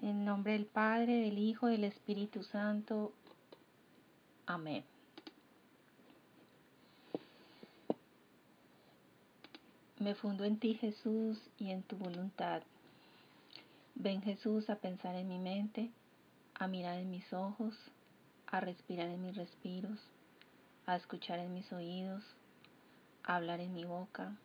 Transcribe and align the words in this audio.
En 0.00 0.24
nombre 0.24 0.52
del 0.52 0.66
Padre, 0.66 1.22
del 1.22 1.38
Hijo 1.38 1.66
del 1.66 1.82
Espíritu 1.82 2.44
Santo. 2.44 3.12
Amén. 4.46 4.84
Me 9.98 10.14
fundo 10.14 10.44
en 10.44 10.60
ti, 10.60 10.74
Jesús, 10.74 11.42
y 11.58 11.72
en 11.72 11.82
tu 11.82 11.96
voluntad. 11.96 12.62
Ven, 13.96 14.22
Jesús, 14.22 14.70
a 14.70 14.76
pensar 14.76 15.16
en 15.16 15.26
mi 15.26 15.40
mente, 15.40 15.90
a 16.54 16.68
mirar 16.68 16.98
en 16.98 17.10
mis 17.10 17.32
ojos, 17.32 17.74
a 18.46 18.60
respirar 18.60 19.08
en 19.08 19.20
mis 19.20 19.36
respiros, 19.36 19.98
a 20.86 20.94
escuchar 20.94 21.40
en 21.40 21.52
mis 21.52 21.72
oídos, 21.72 22.22
a 23.24 23.34
hablar 23.34 23.58
en 23.58 23.74
mi 23.74 23.84
boca, 23.84 24.36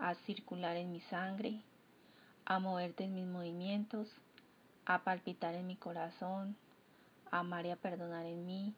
a 0.00 0.16
circular 0.26 0.76
en 0.76 0.90
mi 0.90 1.00
sangre, 1.02 1.62
a 2.44 2.58
moverte 2.58 3.04
en 3.04 3.14
mis 3.14 3.26
movimientos, 3.26 4.08
a 4.88 5.04
palpitar 5.04 5.54
en 5.54 5.66
mi 5.66 5.76
corazón, 5.76 6.56
a 7.30 7.40
amar 7.40 7.66
y 7.66 7.70
a 7.70 7.76
perdonar 7.76 8.24
en 8.24 8.46
mí, 8.46 8.74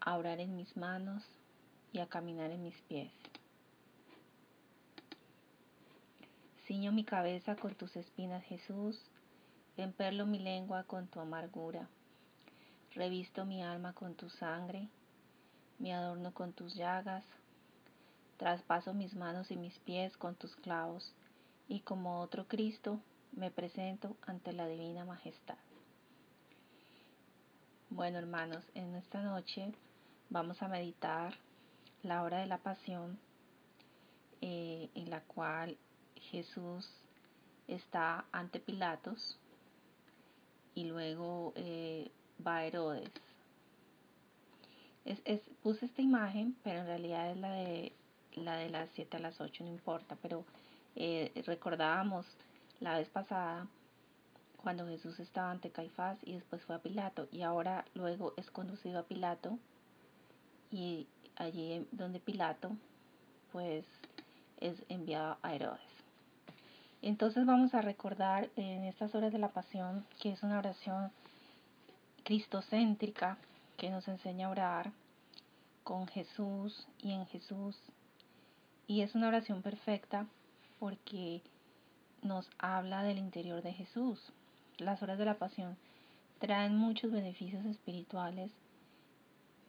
a 0.00 0.16
orar 0.16 0.40
en 0.40 0.56
mis 0.56 0.74
manos 0.78 1.22
y 1.92 1.98
a 1.98 2.06
caminar 2.06 2.50
en 2.50 2.62
mis 2.62 2.80
pies. 2.88 3.12
Ciño 6.66 6.90
mi 6.90 7.04
cabeza 7.04 7.54
con 7.54 7.74
tus 7.74 7.94
espinas, 7.96 8.44
Jesús, 8.44 8.98
emperlo 9.76 10.24
mi 10.24 10.38
lengua 10.38 10.84
con 10.84 11.06
tu 11.06 11.20
amargura, 11.20 11.86
revisto 12.94 13.44
mi 13.44 13.62
alma 13.62 13.92
con 13.92 14.14
tu 14.14 14.30
sangre, 14.30 14.88
me 15.78 15.92
adorno 15.92 16.32
con 16.32 16.54
tus 16.54 16.74
llagas, 16.74 17.24
traspaso 18.38 18.94
mis 18.94 19.14
manos 19.14 19.50
y 19.50 19.56
mis 19.56 19.78
pies 19.80 20.16
con 20.16 20.34
tus 20.34 20.56
clavos, 20.56 21.12
y 21.68 21.80
como 21.80 22.22
otro 22.22 22.48
Cristo 22.48 23.00
me 23.36 23.50
presento 23.50 24.16
ante 24.26 24.52
la 24.52 24.66
divina 24.66 25.04
majestad. 25.04 25.58
Bueno, 27.90 28.18
hermanos, 28.18 28.64
en 28.74 28.94
esta 28.96 29.22
noche 29.22 29.72
vamos 30.30 30.60
a 30.62 30.68
meditar 30.68 31.34
la 32.02 32.22
hora 32.22 32.38
de 32.40 32.46
la 32.46 32.58
pasión 32.58 33.18
eh, 34.40 34.88
en 34.94 35.10
la 35.10 35.20
cual 35.20 35.76
Jesús 36.16 36.90
está 37.68 38.24
ante 38.32 38.58
Pilatos 38.58 39.38
y 40.74 40.84
luego 40.84 41.52
eh, 41.56 42.10
va 42.44 42.56
a 42.56 42.64
Herodes. 42.64 43.10
Es, 45.04 45.40
puse 45.62 45.86
esta 45.86 46.02
imagen, 46.02 46.56
pero 46.64 46.80
en 46.80 46.86
realidad 46.86 47.30
es 47.30 47.36
la 47.36 47.52
de 47.52 47.92
la 48.34 48.56
de 48.56 48.68
las 48.68 48.90
7 48.94 49.16
a 49.16 49.20
las 49.20 49.40
8, 49.40 49.64
no 49.64 49.70
importa, 49.70 50.16
pero 50.20 50.44
eh, 50.94 51.32
recordábamos 51.46 52.26
la 52.80 52.98
vez 52.98 53.08
pasada 53.08 53.66
cuando 54.56 54.86
Jesús 54.86 55.18
estaba 55.20 55.50
ante 55.50 55.70
Caifás 55.70 56.18
y 56.22 56.34
después 56.34 56.62
fue 56.62 56.74
a 56.74 56.80
Pilato 56.80 57.28
y 57.30 57.42
ahora 57.42 57.84
luego 57.94 58.34
es 58.36 58.50
conducido 58.50 58.98
a 58.98 59.04
Pilato 59.04 59.58
y 60.70 61.06
allí 61.36 61.86
donde 61.92 62.20
Pilato 62.20 62.72
pues 63.52 63.84
es 64.58 64.82
enviado 64.88 65.38
a 65.42 65.54
Herodes. 65.54 65.80
Entonces 67.02 67.46
vamos 67.46 67.74
a 67.74 67.82
recordar 67.82 68.50
en 68.56 68.84
estas 68.84 69.14
horas 69.14 69.32
de 69.32 69.38
la 69.38 69.50
pasión 69.50 70.04
que 70.20 70.32
es 70.32 70.42
una 70.42 70.58
oración 70.58 71.12
cristocéntrica 72.24 73.38
que 73.76 73.90
nos 73.90 74.08
enseña 74.08 74.48
a 74.48 74.50
orar 74.50 74.92
con 75.84 76.08
Jesús 76.08 76.88
y 76.98 77.12
en 77.12 77.26
Jesús. 77.26 77.80
Y 78.88 79.02
es 79.02 79.14
una 79.14 79.28
oración 79.28 79.62
perfecta 79.62 80.26
porque 80.80 81.42
nos 82.26 82.50
habla 82.58 83.02
del 83.02 83.18
interior 83.18 83.62
de 83.62 83.72
Jesús. 83.72 84.20
Las 84.78 85.02
horas 85.02 85.18
de 85.18 85.24
la 85.24 85.38
pasión 85.38 85.76
traen 86.38 86.76
muchos 86.76 87.10
beneficios 87.10 87.64
espirituales 87.64 88.50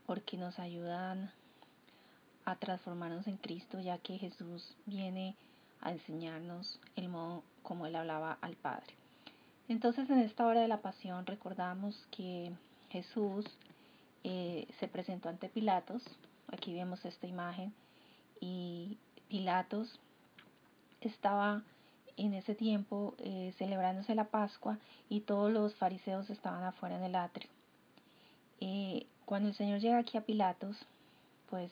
porque 0.05 0.37
nos 0.37 0.59
ayudan 0.59 1.31
a 2.45 2.55
transformarnos 2.55 3.27
en 3.27 3.37
Cristo, 3.37 3.79
ya 3.79 3.97
que 3.97 4.17
Jesús 4.17 4.75
viene 4.85 5.35
a 5.81 5.91
enseñarnos 5.91 6.79
el 6.95 7.09
modo 7.09 7.43
como 7.61 7.85
Él 7.85 7.95
hablaba 7.95 8.37
al 8.41 8.55
Padre. 8.55 8.93
Entonces 9.67 10.09
en 10.09 10.19
esta 10.19 10.45
hora 10.45 10.61
de 10.61 10.67
la 10.67 10.81
pasión 10.81 11.25
recordamos 11.25 12.07
que 12.09 12.53
Jesús 12.89 13.45
eh, 14.23 14.67
se 14.79 14.87
presentó 14.87 15.29
ante 15.29 15.49
Pilatos, 15.49 16.03
aquí 16.47 16.73
vemos 16.73 17.03
esta 17.05 17.27
imagen, 17.27 17.73
y 18.39 18.97
Pilatos 19.27 19.99
estaba 21.01 21.63
en 22.17 22.33
ese 22.33 22.55
tiempo 22.55 23.15
eh, 23.19 23.53
celebrándose 23.57 24.15
la 24.15 24.25
Pascua 24.25 24.79
y 25.07 25.21
todos 25.21 25.51
los 25.51 25.75
fariseos 25.75 26.29
estaban 26.29 26.63
afuera 26.63 26.97
en 26.97 27.03
el 27.03 27.15
atrio. 27.15 27.49
Eh, 28.59 29.05
cuando 29.25 29.49
el 29.49 29.55
Señor 29.55 29.79
llega 29.79 29.99
aquí 29.99 30.17
a 30.17 30.25
Pilatos, 30.25 30.75
pues 31.49 31.71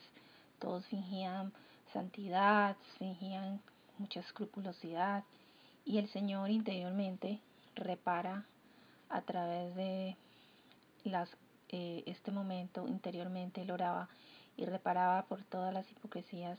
todos 0.60 0.86
fingían 0.86 1.52
santidad, 1.92 2.76
fingían 2.98 3.60
mucha 3.98 4.20
escrupulosidad 4.20 5.24
y 5.84 5.98
el 5.98 6.08
Señor 6.08 6.50
interiormente 6.50 7.40
repara 7.74 8.44
a 9.08 9.22
través 9.22 9.74
de 9.74 10.16
las, 11.04 11.28
eh, 11.68 12.02
este 12.06 12.30
momento 12.30 12.86
interiormente 12.88 13.62
él 13.62 13.70
oraba 13.70 14.08
y 14.56 14.64
reparaba 14.64 15.22
por 15.22 15.42
todas 15.44 15.72
las 15.74 15.90
hipocresías 15.90 16.58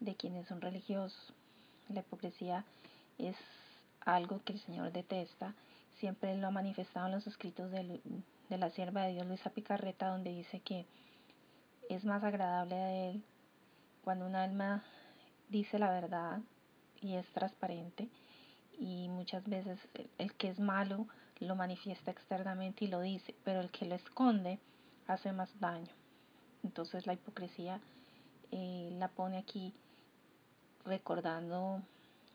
de 0.00 0.14
quienes 0.14 0.46
son 0.48 0.60
religiosos. 0.60 1.32
La 1.88 2.00
hipocresía 2.00 2.64
es 3.28 3.36
algo 4.00 4.42
que 4.44 4.52
el 4.52 4.60
Señor 4.60 4.92
detesta. 4.92 5.54
Siempre 5.98 6.36
lo 6.36 6.48
ha 6.48 6.50
manifestado 6.50 7.06
en 7.06 7.12
los 7.12 7.26
escritos 7.26 7.70
de, 7.70 8.00
de 8.48 8.58
la 8.58 8.70
sierva 8.70 9.02
de 9.02 9.12
Dios 9.12 9.26
Luisa 9.26 9.50
Picarreta, 9.50 10.08
donde 10.08 10.30
dice 10.30 10.60
que 10.60 10.86
es 11.88 12.04
más 12.04 12.22
agradable 12.24 12.74
a 12.76 13.08
Él 13.08 13.22
cuando 14.02 14.26
un 14.26 14.36
alma 14.36 14.82
dice 15.48 15.78
la 15.78 15.90
verdad 15.90 16.40
y 17.00 17.14
es 17.14 17.26
transparente 17.32 18.08
y 18.78 19.08
muchas 19.08 19.44
veces 19.46 19.78
el 20.18 20.32
que 20.34 20.48
es 20.48 20.58
malo 20.58 21.06
lo 21.40 21.56
manifiesta 21.56 22.10
externamente 22.10 22.84
y 22.84 22.88
lo 22.88 23.00
dice, 23.00 23.34
pero 23.44 23.60
el 23.60 23.70
que 23.70 23.86
lo 23.86 23.94
esconde 23.94 24.58
hace 25.06 25.32
más 25.32 25.48
daño. 25.58 25.92
Entonces 26.62 27.06
la 27.06 27.14
hipocresía 27.14 27.80
eh, 28.50 28.90
la 28.98 29.08
pone 29.08 29.38
aquí 29.38 29.72
recordando 30.84 31.82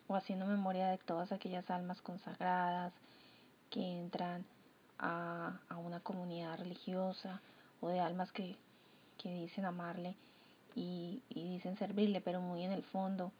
o 0.07 0.15
haciendo 0.15 0.45
memoria 0.45 0.87
de 0.87 0.97
todas 0.97 1.31
aquellas 1.31 1.69
almas 1.69 2.01
consagradas 2.01 2.93
que 3.69 3.81
entran 3.81 4.45
a, 4.99 5.59
una 5.77 5.99
comunidad 5.99 6.57
religiosa 6.57 7.41
o 7.81 7.89
de 7.89 7.99
almas 7.99 8.31
que, 8.31 8.55
dicen 9.23 9.65
amarle 9.65 10.15
y, 10.75 11.23
dicen 11.29 11.77
servirle, 11.77 12.21
pero 12.21 12.41
muy 12.41 12.63
en 12.63 12.71
el 12.71 12.83
fondo 12.83 13.31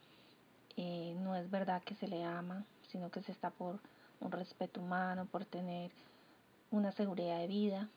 eh, 0.76 1.14
no 1.20 1.36
es 1.36 1.48
verdad 1.48 1.82
que 1.84 1.94
se 1.94 2.08
le 2.08 2.24
ama, 2.24 2.64
sino 2.90 3.10
que 3.10 3.22
se 3.22 3.30
está 3.30 3.50
por 3.50 3.78
un 4.20 4.32
respeto 4.32 4.80
humano, 4.80 5.26
por 5.26 5.44
tener 5.44 5.92
una 6.72 6.90
seguridad 6.92 7.38
de 7.38 7.46
vida. 7.46 7.88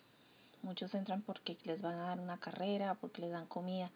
Muchos 0.61 0.93
entran 0.93 1.21
porque 1.23 1.57
les 1.63 1.81
van 1.81 1.95
a 1.95 2.07
dar 2.09 2.19
una 2.19 2.37
carrera, 2.37 2.93
porque 2.95 3.21
les 3.21 3.31
dan 3.31 3.47
comida, 3.47 3.89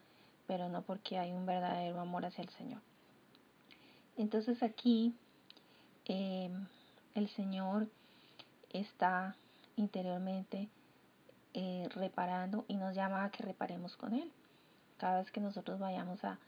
pero 0.48 0.70
no 0.70 0.82
porque 0.82 1.20
hay 1.20 1.32
un 1.32 1.46
verdadero 1.46 2.00
amor 2.00 2.26
hacia 2.26 2.44
el 2.44 2.50
Señor. 2.50 2.82
Entonces 4.18 4.62
aquí 4.62 5.16
eh, 6.06 6.52
el 7.16 7.30
Señor 7.30 7.88
está 8.70 9.36
interiormente 9.76 10.70
eh, 11.54 11.88
reparando 11.96 12.66
y 12.68 12.76
nos 12.76 12.96
llama 12.96 13.24
a 13.24 13.32
que 13.32 13.44
reparemos 13.44 13.96
con 13.96 14.14
Él. 14.14 14.32
Cada 14.98 15.20
vez 15.20 15.32
que 15.32 15.42
nosotros 15.42 15.80
vayamos 15.80 16.24
a, 16.24 16.40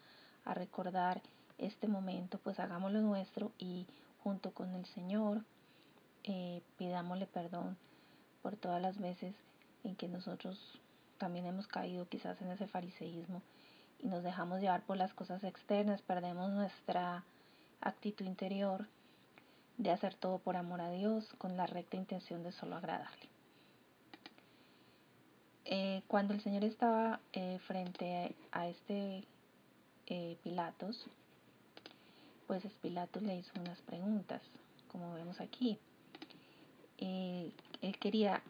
recordar 0.46 1.24
este 1.58 1.88
momento, 1.88 2.38
pues 2.38 2.60
hagámoslo 2.60 3.02
nuestro 3.02 3.52
y 3.58 3.88
junto 4.24 4.52
con 4.52 4.76
el 4.76 4.86
Señor 4.86 5.44
eh, 6.24 6.62
pidámosle 6.78 7.26
perdón 7.26 7.78
por 8.44 8.56
todas 8.56 8.80
las 8.80 9.00
veces 9.00 9.34
en 9.84 9.96
que 9.96 10.08
nosotros 10.08 10.80
también 11.18 11.48
hemos 11.48 11.66
caído 11.66 12.08
quizás 12.08 12.40
en 12.44 12.52
ese 12.52 12.68
fariseísmo 12.68 13.42
y 13.98 14.08
nos 14.08 14.22
dejamos 14.22 14.62
llevar 14.62 14.84
por 14.84 14.98
las 14.98 15.16
cosas 15.16 15.44
externas, 15.44 16.04
perdemos 16.04 16.52
nuestra 16.52 17.24
actitud 17.86 18.26
interior 18.26 18.88
de 19.78 19.92
hacer 19.92 20.16
todo 20.16 20.40
por 20.40 20.58
amor 20.58 20.82
a 20.82 20.92
Dios 20.92 21.26
con 21.38 21.56
la 21.56 21.68
recta 21.68 21.98
intención 21.98 22.44
de 22.44 22.52
solo 22.52 22.76
agradarle. 22.76 23.30
Eh, 25.66 26.04
cuando 26.08 26.34
el 26.34 26.42
Señor 26.42 26.64
estaba 26.64 27.20
eh, 27.34 27.60
frente 27.68 28.36
a 28.52 28.68
este 28.68 29.24
eh, 30.08 30.38
Pilatos, 30.44 31.06
pues 32.48 32.64
Pilatos 32.82 33.24
le 33.24 33.38
hizo 33.38 33.52
unas 33.60 33.80
preguntas, 33.82 34.42
como 34.92 35.14
vemos 35.16 35.40
aquí. 35.42 35.80
él 36.98 38.00
quería 38.00 38.42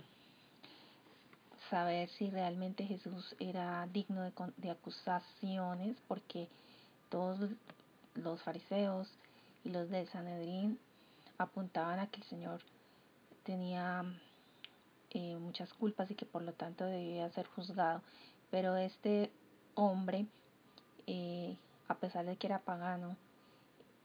saber 1.70 2.10
si 2.10 2.30
realmente 2.30 2.86
Jesús 2.86 3.36
era 3.40 3.88
digno 3.88 4.22
de, 4.22 4.34
de 4.58 4.70
acusaciones, 4.70 5.98
porque 6.08 6.50
todos 7.10 7.50
los 8.16 8.42
fariseos 8.44 9.10
y 9.66 9.70
los 9.70 9.90
de 9.90 10.06
Sanedrín 10.06 10.80
apuntaban 11.38 12.00
a 12.00 12.08
que 12.08 12.22
el 12.22 12.28
Señor 12.28 12.62
tenía 13.44 14.06
eh, 15.10 15.36
muchas 15.38 15.74
culpas 15.74 16.10
y 16.12 16.16
que 16.16 16.26
por 16.26 16.44
lo 16.44 16.54
tanto 16.54 16.86
debía 16.86 17.30
ser 17.32 17.48
juzgado. 17.48 18.02
Pero 18.52 18.78
este 18.78 19.32
hombre, 19.74 20.28
eh, 21.08 21.58
a 21.88 21.96
pesar 21.96 22.26
de 22.26 22.38
que 22.38 22.48
era 22.48 22.60
pagano, 22.60 23.18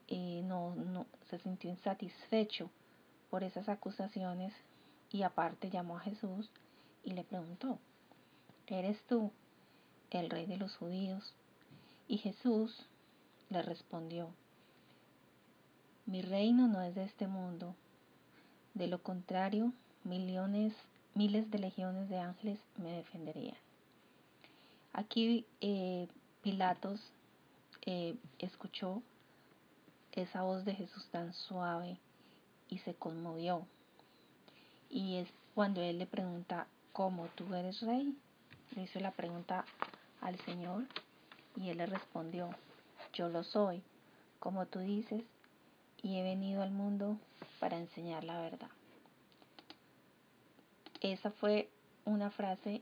eh, 0.07 0.41
no, 0.43 0.75
no 0.75 1.05
se 1.29 1.37
sintió 1.39 1.69
insatisfecho 1.69 2.69
por 3.29 3.43
esas 3.43 3.69
acusaciones 3.69 4.53
y 5.11 5.21
aparte 5.21 5.69
llamó 5.69 5.97
a 5.97 6.01
Jesús 6.01 6.49
y 7.03 7.11
le 7.11 7.23
preguntó, 7.23 7.77
¿eres 8.67 9.01
tú 9.07 9.31
el 10.09 10.29
rey 10.29 10.47
de 10.47 10.57
los 10.57 10.75
judíos? 10.75 11.33
Y 12.07 12.17
Jesús 12.17 12.87
le 13.49 13.61
respondió, 13.61 14.33
mi 16.11 16.21
reino 16.21 16.67
no 16.67 16.81
es 16.81 16.93
de 16.93 17.05
este 17.05 17.25
mundo, 17.25 17.73
de 18.73 18.87
lo 18.87 19.01
contrario, 19.01 19.71
millones, 20.03 20.73
miles 21.13 21.49
de 21.49 21.57
legiones 21.57 22.09
de 22.09 22.19
ángeles 22.19 22.59
me 22.75 22.91
defenderían. 22.91 23.55
Aquí 24.91 25.45
eh, 25.61 26.09
Pilatos 26.43 26.99
eh, 27.85 28.17
escuchó 28.39 29.01
esa 30.11 30.41
voz 30.41 30.65
de 30.65 30.75
Jesús 30.75 31.07
tan 31.11 31.33
suave 31.33 31.97
y 32.67 32.79
se 32.79 32.93
conmovió. 32.93 33.65
Y 34.89 35.15
es 35.15 35.29
cuando 35.55 35.81
él 35.81 35.97
le 35.97 36.07
pregunta, 36.07 36.67
¿cómo 36.91 37.27
tú 37.35 37.55
eres 37.55 37.79
rey? 37.83 38.13
Le 38.75 38.83
hizo 38.83 38.99
la 38.99 39.11
pregunta 39.11 39.63
al 40.19 40.37
Señor 40.39 40.83
y 41.55 41.69
él 41.69 41.77
le 41.77 41.85
respondió, 41.85 42.49
yo 43.13 43.29
lo 43.29 43.45
soy, 43.45 43.81
como 44.39 44.65
tú 44.65 44.79
dices, 44.79 45.23
y 46.03 46.17
he 46.17 46.23
venido 46.23 46.61
al 46.61 46.71
mundo 46.71 47.17
para 47.59 47.77
enseñar 47.77 48.23
la 48.23 48.39
verdad. 48.39 48.69
Esa 51.01 51.31
fue 51.31 51.69
una 52.05 52.29
frase 52.31 52.81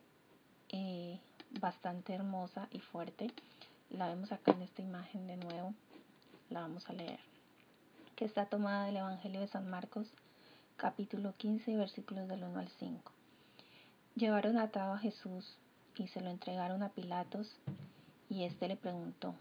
eh, 0.70 1.20
bastante 1.60 2.14
hermosa 2.14 2.68
y 2.72 2.80
fuerte. 2.80 3.32
La 3.90 4.08
vemos 4.08 4.32
acá 4.32 4.52
en 4.52 4.62
esta 4.62 4.82
imagen 4.82 5.28
de 5.28 5.38
nuevo. 5.38 5.74
La 6.50 6.62
vamos 6.62 6.90
a 6.90 6.94
leer. 6.94 7.20
Que 8.16 8.26
está 8.26 8.46
tomada 8.46 8.86
del 8.86 8.98
Evangelio 8.98 9.40
de 9.40 9.48
San 9.48 9.70
Marcos, 9.70 10.08
capítulo 10.78 11.34
15, 11.38 11.78
versículos 11.78 12.28
del 12.28 12.44
1 12.44 12.60
al 12.60 12.70
5. 12.80 13.12
Llevaron 14.16 14.58
atado 14.58 14.94
a 14.94 15.00
Jesús 15.00 15.58
y 15.96 16.08
se 16.08 16.22
lo 16.22 16.30
entregaron 16.30 16.84
a 16.84 16.90
Pilatos, 16.90 17.52
y 18.30 18.44
éste 18.44 18.68
le 18.68 18.76
preguntó, 18.76 19.34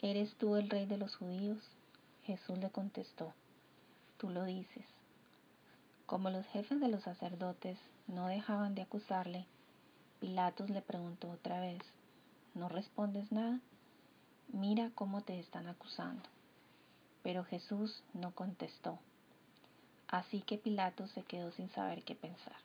¿Eres 0.00 0.34
tú 0.34 0.56
el 0.56 0.68
rey 0.68 0.86
de 0.86 0.98
los 0.98 1.16
judíos? 1.16 1.58
Jesús 2.24 2.58
le 2.58 2.70
contestó, 2.70 3.32
tú 4.18 4.30
lo 4.30 4.44
dices. 4.44 4.84
Como 6.06 6.30
los 6.30 6.46
jefes 6.46 6.80
de 6.80 6.88
los 6.88 7.02
sacerdotes 7.02 7.78
no 8.06 8.28
dejaban 8.28 8.74
de 8.74 8.82
acusarle, 8.82 9.46
Pilatos 10.20 10.70
le 10.70 10.82
preguntó 10.82 11.30
otra 11.30 11.60
vez, 11.60 11.82
¿no 12.54 12.68
respondes 12.68 13.32
nada? 13.32 13.58
Mira 14.52 14.90
cómo 14.94 15.22
te 15.22 15.40
están 15.40 15.66
acusando. 15.66 16.22
Pero 17.22 17.44
Jesús 17.44 18.04
no 18.14 18.32
contestó. 18.32 18.98
Así 20.06 20.42
que 20.42 20.58
Pilatos 20.58 21.10
se 21.10 21.22
quedó 21.22 21.50
sin 21.52 21.70
saber 21.70 22.04
qué 22.04 22.14
pensar. 22.14 22.56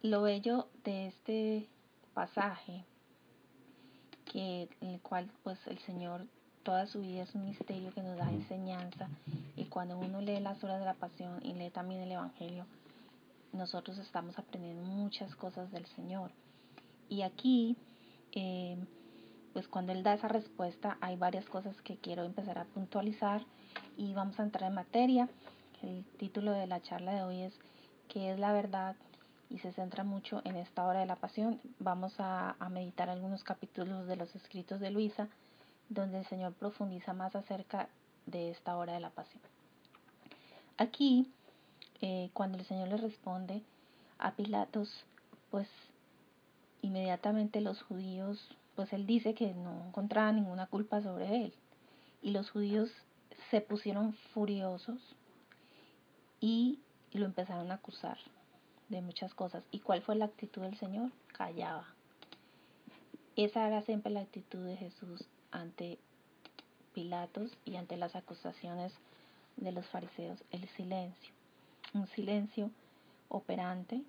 Lo 0.00 0.22
bello 0.22 0.68
de 0.84 1.08
este 1.08 1.68
pasaje, 2.14 2.84
que 4.32 4.68
en 4.80 4.88
el 4.88 5.00
cual 5.00 5.30
pues 5.42 5.58
el 5.66 5.78
Señor 5.80 6.26
toda 6.62 6.86
su 6.86 7.00
vida 7.00 7.22
es 7.22 7.34
un 7.34 7.46
misterio 7.46 7.92
que 7.92 8.02
nos 8.02 8.16
da 8.16 8.30
enseñanza 8.30 9.08
y 9.56 9.64
cuando 9.66 9.98
uno 9.98 10.20
lee 10.20 10.40
las 10.40 10.62
horas 10.62 10.78
de 10.80 10.86
la 10.86 10.94
pasión 10.94 11.40
y 11.42 11.54
lee 11.54 11.70
también 11.70 12.02
el 12.02 12.12
Evangelio, 12.12 12.66
nosotros 13.52 13.98
estamos 13.98 14.38
aprendiendo 14.38 14.82
muchas 14.82 15.34
cosas 15.34 15.70
del 15.72 15.86
Señor. 15.86 16.30
Y 17.08 17.22
aquí, 17.22 17.76
eh, 18.32 18.78
pues 19.52 19.66
cuando 19.68 19.92
Él 19.92 20.02
da 20.02 20.14
esa 20.14 20.28
respuesta, 20.28 20.98
hay 21.00 21.16
varias 21.16 21.46
cosas 21.46 21.80
que 21.82 21.96
quiero 21.96 22.24
empezar 22.24 22.58
a 22.58 22.64
puntualizar 22.64 23.42
y 23.96 24.14
vamos 24.14 24.38
a 24.38 24.44
entrar 24.44 24.68
en 24.70 24.74
materia. 24.74 25.28
El 25.82 26.04
título 26.18 26.52
de 26.52 26.66
la 26.66 26.80
charla 26.80 27.14
de 27.14 27.22
hoy 27.22 27.40
es 27.42 27.54
¿Qué 28.08 28.32
es 28.32 28.38
la 28.38 28.52
verdad? 28.52 28.96
y 29.50 29.58
se 29.58 29.72
centra 29.72 30.04
mucho 30.04 30.42
en 30.44 30.54
esta 30.54 30.86
hora 30.86 31.00
de 31.00 31.06
la 31.06 31.16
pasión. 31.16 31.60
Vamos 31.80 32.14
a, 32.20 32.54
a 32.60 32.68
meditar 32.68 33.10
algunos 33.10 33.42
capítulos 33.42 34.06
de 34.06 34.14
los 34.14 34.34
escritos 34.36 34.78
de 34.78 34.92
Luisa, 34.92 35.28
donde 35.90 36.20
el 36.20 36.26
Señor 36.26 36.54
profundiza 36.54 37.12
más 37.12 37.36
acerca 37.36 37.88
de 38.24 38.50
esta 38.50 38.76
hora 38.76 38.94
de 38.94 39.00
la 39.00 39.10
pasión. 39.10 39.42
Aquí 40.78 41.30
eh, 42.00 42.30
cuando 42.32 42.56
el 42.56 42.64
Señor 42.64 42.88
le 42.88 42.96
responde 42.96 43.62
a 44.18 44.32
Pilatos, 44.32 45.04
pues 45.50 45.68
inmediatamente 46.80 47.60
los 47.60 47.82
judíos, 47.82 48.56
pues 48.76 48.92
él 48.92 49.06
dice 49.06 49.34
que 49.34 49.52
no 49.52 49.86
encontraba 49.86 50.32
ninguna 50.32 50.66
culpa 50.66 51.02
sobre 51.02 51.44
él. 51.44 51.54
Y 52.22 52.30
los 52.30 52.50
judíos 52.50 52.90
se 53.50 53.60
pusieron 53.60 54.14
furiosos 54.32 54.98
y 56.40 56.78
lo 57.12 57.26
empezaron 57.26 57.70
a 57.70 57.74
acusar 57.74 58.18
de 58.88 59.02
muchas 59.02 59.34
cosas. 59.34 59.64
¿Y 59.72 59.80
cuál 59.80 60.02
fue 60.02 60.14
la 60.14 60.26
actitud 60.26 60.62
del 60.62 60.78
Señor? 60.78 61.10
Callaba. 61.36 61.86
Esa 63.36 63.66
era 63.66 63.82
siempre 63.82 64.12
la 64.12 64.20
actitud 64.20 64.64
de 64.64 64.76
Jesús 64.76 65.26
ante 65.50 65.98
Pilatos 66.92 67.56
y 67.64 67.76
ante 67.76 67.96
las 67.96 68.16
acusaciones 68.16 68.92
de 69.56 69.70
los 69.72 69.86
fariseos, 69.86 70.42
el 70.50 70.68
silencio 70.70 71.32
un 71.94 72.06
silencio 72.08 72.70
operante, 73.28 74.02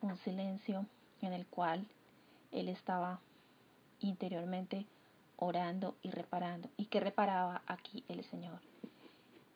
un 0.00 0.16
silencio 0.18 0.86
en 1.22 1.32
el 1.32 1.46
cual 1.46 1.86
él 2.52 2.68
estaba 2.68 3.20
interiormente 4.00 4.86
orando 5.36 5.96
y 6.02 6.10
reparando. 6.10 6.68
¿Y 6.76 6.86
que 6.86 7.00
reparaba 7.00 7.62
aquí 7.66 8.04
el 8.08 8.24
Señor? 8.24 8.60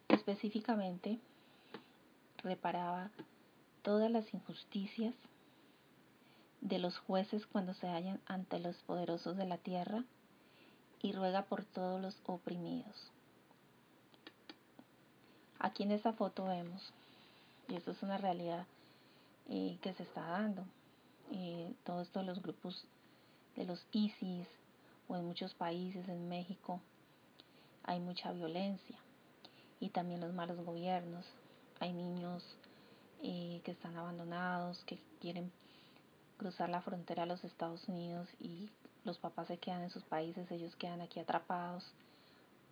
Específicamente, 0.08 1.18
reparaba 2.42 3.10
todas 3.82 4.10
las 4.10 4.32
injusticias 4.32 5.14
de 6.60 6.78
los 6.78 6.96
jueces 6.98 7.46
cuando 7.46 7.74
se 7.74 7.88
hallan 7.88 8.20
ante 8.26 8.58
los 8.58 8.76
poderosos 8.84 9.36
de 9.36 9.46
la 9.46 9.58
tierra 9.58 10.04
y 11.04 11.12
ruega 11.12 11.42
por 11.42 11.66
todos 11.66 12.00
los 12.00 12.16
oprimidos. 12.24 13.10
Aquí 15.58 15.82
en 15.82 15.90
esta 15.92 16.14
foto 16.14 16.46
vemos 16.46 16.94
y 17.68 17.74
eso 17.74 17.90
es 17.90 18.02
una 18.02 18.16
realidad 18.16 18.66
eh, 19.50 19.76
que 19.82 19.92
se 19.92 20.04
está 20.04 20.22
dando. 20.22 20.64
Eh, 21.30 21.74
todo 21.84 22.00
esto 22.00 22.20
de 22.20 22.24
los 22.24 22.40
grupos 22.40 22.86
de 23.54 23.66
los 23.66 23.84
ISIS 23.92 24.48
o 25.06 25.16
en 25.16 25.26
muchos 25.26 25.52
países, 25.52 26.08
en 26.08 26.26
México, 26.26 26.80
hay 27.82 28.00
mucha 28.00 28.32
violencia 28.32 28.96
y 29.80 29.90
también 29.90 30.22
los 30.22 30.32
malos 30.32 30.56
gobiernos. 30.64 31.26
Hay 31.80 31.92
niños 31.92 32.42
eh, 33.22 33.60
que 33.62 33.72
están 33.72 33.94
abandonados, 33.98 34.82
que 34.84 34.98
quieren 35.20 35.52
cruzar 36.38 36.70
la 36.70 36.80
frontera 36.80 37.24
a 37.24 37.26
los 37.26 37.44
Estados 37.44 37.86
Unidos 37.88 38.26
y 38.40 38.70
los 39.04 39.18
papás 39.18 39.48
se 39.48 39.58
quedan 39.58 39.82
en 39.82 39.90
sus 39.90 40.04
países, 40.04 40.50
ellos 40.50 40.74
quedan 40.76 41.00
aquí 41.00 41.20
atrapados. 41.20 41.84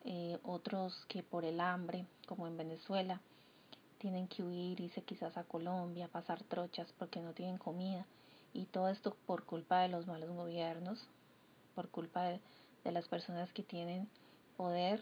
Eh, 0.05 0.39
otros 0.43 1.05
que 1.07 1.23
por 1.23 1.45
el 1.45 1.61
hambre, 1.61 2.07
como 2.27 2.47
en 2.47 2.57
Venezuela, 2.57 3.21
tienen 3.99 4.27
que 4.27 4.43
huir, 4.43 4.81
irse 4.81 5.03
quizás 5.03 5.37
a 5.37 5.45
Colombia, 5.45 6.09
pasar 6.09 6.43
trochas 6.43 6.93
porque 6.99 7.21
no 7.21 7.35
tienen 7.35 7.59
comida. 7.59 8.05
Y 8.53 8.65
todo 8.65 8.89
esto 8.89 9.17
por 9.27 9.45
culpa 9.45 9.81
de 9.81 9.89
los 9.89 10.07
malos 10.07 10.31
gobiernos, 10.31 11.07
por 11.75 11.89
culpa 11.89 12.25
de, 12.25 12.41
las 12.85 13.07
personas 13.07 13.53
que 13.53 13.63
tienen 13.63 14.09
poder 14.57 15.01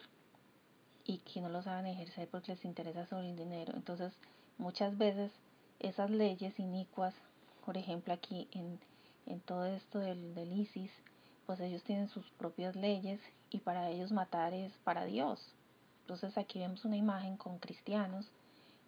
y 1.07 1.19
que 1.19 1.41
no 1.41 1.49
lo 1.49 1.63
saben 1.63 1.87
ejercer 1.87 2.29
porque 2.29 2.53
les 2.53 2.65
interesa 2.67 3.07
solo 3.07 3.27
el 3.27 3.37
dinero. 3.37 3.73
Entonces, 3.75 4.13
muchas 4.59 4.99
veces 4.99 5.33
esas 5.79 6.11
leyes 6.11 6.59
inicuas, 6.61 7.15
por 7.65 7.79
ejemplo 7.79 8.13
aquí 8.13 8.49
en, 8.53 8.79
en 9.25 9.41
todo 9.41 9.65
esto 9.65 9.99
del, 9.99 10.35
del 10.35 10.53
ISIS, 10.53 10.93
pues 11.51 11.59
ellos 11.59 11.83
tienen 11.83 12.09
sus 12.11 12.25
propias 12.39 12.77
leyes 12.77 13.21
y 13.51 13.59
para 13.59 13.89
ellos 13.91 14.13
matar 14.13 14.55
es 14.55 14.73
para 14.85 15.05
Dios. 15.05 15.45
Entonces 16.03 16.39
aquí 16.39 16.61
vemos 16.61 16.85
una 16.85 16.97
imagen 16.97 17.37
con 17.37 17.59
cristianos 17.59 18.31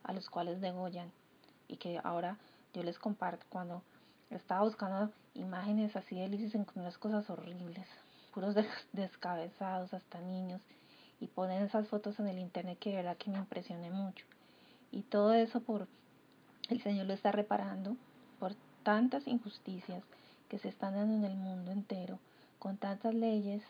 a 0.05 0.13
los 0.13 0.31
cuales 0.31 0.61
degollan 0.61 1.11
y 1.67 1.77
que 1.79 2.01
ahora 2.05 2.39
yo 2.73 2.85
les 2.85 3.01
comparto 3.01 3.45
cuando 3.49 3.83
estaba 4.31 4.63
buscando 4.63 5.13
imágenes 5.35 5.97
así 5.97 6.15
de 6.15 6.29
Lisis 6.29 6.55
encontré 6.55 6.83
unas 6.83 6.99
cosas 6.99 7.29
horribles, 7.31 7.85
puros 8.33 8.55
descabezados 8.93 9.93
hasta 9.93 10.21
niños 10.21 10.63
y 11.19 11.27
ponen 11.27 11.65
esas 11.65 11.89
fotos 11.89 12.21
en 12.21 12.29
el 12.29 12.39
internet 12.39 12.79
que 12.79 12.91
de 12.91 12.97
verdad 12.99 13.17
que 13.17 13.33
me 13.33 13.39
impresioné 13.39 13.91
mucho 13.91 14.25
y 14.93 15.03
todo 15.03 15.33
eso 15.33 15.63
por 15.63 15.89
el 16.69 16.81
Señor 16.81 17.07
lo 17.07 17.15
está 17.15 17.33
reparando 17.33 17.97
por 18.39 18.55
tantas 18.85 19.27
injusticias 19.27 20.05
que 20.49 20.61
se 20.61 20.69
están 20.69 20.95
dando 20.95 21.17
en 21.17 21.25
el 21.25 21.37
mundo 21.37 21.73
entero 21.73 22.21
con 22.63 22.77
tantas 22.77 23.13
leyes 23.13 23.61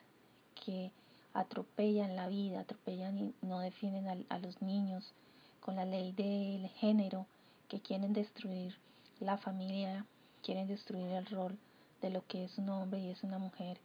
que 0.66 0.90
atropellan 1.32 2.14
la 2.14 2.28
vida, 2.28 2.60
atropellan 2.60 3.16
y 3.16 3.34
no 3.40 3.60
defienden 3.60 4.26
a 4.28 4.38
los 4.38 4.60
niños, 4.60 5.14
con 5.60 5.76
la 5.76 5.86
ley 5.86 6.12
del 6.12 6.68
género, 6.68 7.24
que 7.68 7.80
quieren 7.80 8.12
destruir 8.12 8.76
la 9.18 9.38
familia, 9.38 10.04
quieren 10.42 10.68
destruir 10.68 11.06
el 11.06 11.24
rol 11.24 11.56
de 12.02 12.10
lo 12.10 12.26
que 12.26 12.44
es 12.44 12.58
un 12.58 12.68
hombre 12.68 13.00
y 13.00 13.08
es 13.08 13.22
una 13.22 13.38
mujer. 13.38 13.78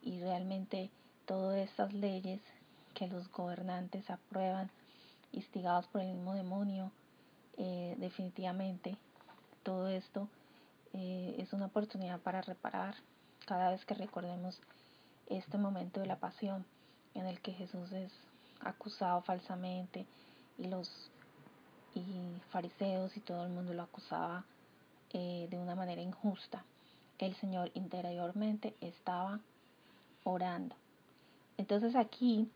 Y 0.00 0.20
realmente 0.20 0.88
todas 1.26 1.58
estas 1.58 1.92
leyes 1.92 2.40
que 2.94 3.08
los 3.08 3.30
gobernantes 3.30 4.08
aprueban, 4.08 4.70
instigados 5.32 5.86
por 5.88 6.00
el 6.00 6.14
mismo 6.14 6.32
demonio, 6.32 6.90
eh, 7.58 7.94
definitivamente 7.98 8.96
todo 9.62 9.88
esto 9.88 10.30
eh, 10.94 11.34
es 11.36 11.52
una 11.52 11.66
oportunidad 11.66 12.20
para 12.20 12.40
reparar 12.40 12.94
cada 13.46 13.70
vez 13.70 13.84
que 13.86 13.94
recordemos 13.94 14.60
este 15.28 15.56
momento 15.56 16.00
de 16.00 16.06
la 16.06 16.16
pasión 16.16 16.66
en 17.14 17.26
el 17.26 17.40
que 17.40 17.52
Jesús 17.52 17.90
es 17.92 18.12
acusado 18.60 19.22
falsamente 19.22 20.06
y 20.58 20.66
los 20.66 21.10
y 21.94 22.40
fariseos 22.50 23.16
y 23.16 23.20
todo 23.20 23.44
el 23.44 23.52
mundo 23.52 23.72
lo 23.72 23.82
acusaba 23.82 24.44
eh, 25.12 25.46
de 25.50 25.58
una 25.58 25.74
manera 25.74 26.02
injusta. 26.02 26.62
El 27.18 27.34
Señor 27.36 27.70
interiormente 27.74 28.74
estaba 28.82 29.40
orando. 30.24 30.76
Entonces 31.56 31.96
aquí 31.96 32.50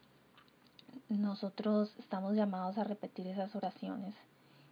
nosotros 1.09 1.95
estamos 1.99 2.35
llamados 2.35 2.77
a 2.77 2.85
repetir 2.85 3.27
esas 3.29 3.55
oraciones 3.55 4.15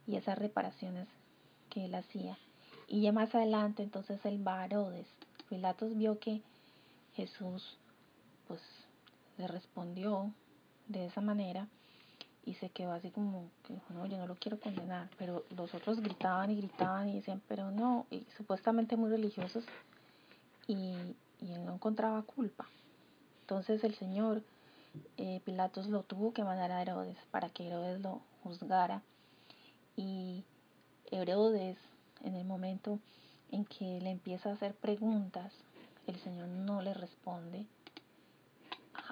y 0.06 0.16
esas 0.16 0.36
reparaciones 0.36 1.08
que 1.70 1.86
él 1.86 1.94
hacía. 1.94 2.36
Y 2.86 3.02
ya 3.02 3.12
más 3.12 3.34
adelante 3.34 3.82
entonces 3.82 4.22
el 4.24 4.46
va 4.46 4.62
Pilatos 5.48 5.96
vio 5.96 6.18
que 6.18 6.42
Jesús 7.14 7.78
pues 8.46 8.60
le 9.38 9.46
respondió 9.46 10.32
de 10.88 11.06
esa 11.06 11.20
manera 11.20 11.68
y 12.44 12.54
se 12.54 12.70
quedó 12.70 12.92
así 12.92 13.10
como 13.10 13.50
que 13.66 13.74
no, 13.90 14.06
yo 14.06 14.16
no 14.16 14.26
lo 14.26 14.34
quiero 14.36 14.58
condenar, 14.58 15.10
pero 15.18 15.44
los 15.54 15.74
otros 15.74 16.00
gritaban 16.00 16.50
y 16.50 16.56
gritaban 16.56 17.08
y 17.08 17.16
decían, 17.16 17.42
pero 17.46 17.70
no, 17.70 18.06
y 18.10 18.26
supuestamente 18.36 18.96
muy 18.96 19.10
religiosos 19.10 19.64
y, 20.66 20.94
él 21.40 21.64
no 21.64 21.74
encontraba 21.74 22.22
culpa. 22.22 22.66
Entonces 23.42 23.84
el 23.84 23.94
Señor 23.94 24.42
eh, 25.16 25.40
Pilatos 25.44 25.86
lo 25.88 26.02
tuvo 26.02 26.32
que 26.32 26.42
mandar 26.42 26.72
a 26.72 26.82
Herodes 26.82 27.16
para 27.30 27.48
que 27.50 27.66
Herodes 27.66 28.00
lo 28.00 28.22
juzgara 28.42 29.02
y 29.96 30.42
Herodes 31.10 31.78
en 32.24 32.34
el 32.34 32.44
momento 32.44 32.98
en 33.50 33.64
que 33.64 34.00
le 34.00 34.10
empieza 34.10 34.50
a 34.50 34.54
hacer 34.54 34.74
preguntas, 34.74 35.52
el 36.06 36.18
Señor 36.20 36.48
no 36.48 36.82
le 36.82 36.94
responde 36.94 37.66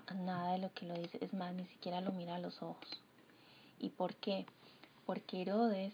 a 0.06 0.14
nada 0.14 0.52
de 0.52 0.58
lo 0.58 0.72
que 0.72 0.86
lo 0.86 0.94
dice, 0.94 1.18
es 1.20 1.32
más, 1.32 1.54
ni 1.54 1.66
siquiera 1.66 2.00
lo 2.00 2.12
mira 2.12 2.36
a 2.36 2.38
los 2.38 2.62
ojos. 2.62 3.02
¿Y 3.78 3.90
por 3.90 4.14
qué? 4.16 4.46
Porque 5.04 5.42
Herodes 5.42 5.92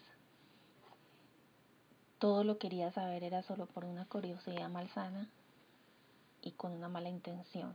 todo 2.19 2.45
lo 2.45 2.59
quería 2.59 2.93
saber 2.93 3.25
era 3.25 3.43
solo 3.43 3.67
por 3.67 3.85
una 3.85 4.05
curiosidad 4.05 4.71
malsana 4.71 5.29
y 6.41 6.53
con 6.53 6.71
una 6.71 6.89
mala 6.89 7.09
intención. 7.09 7.75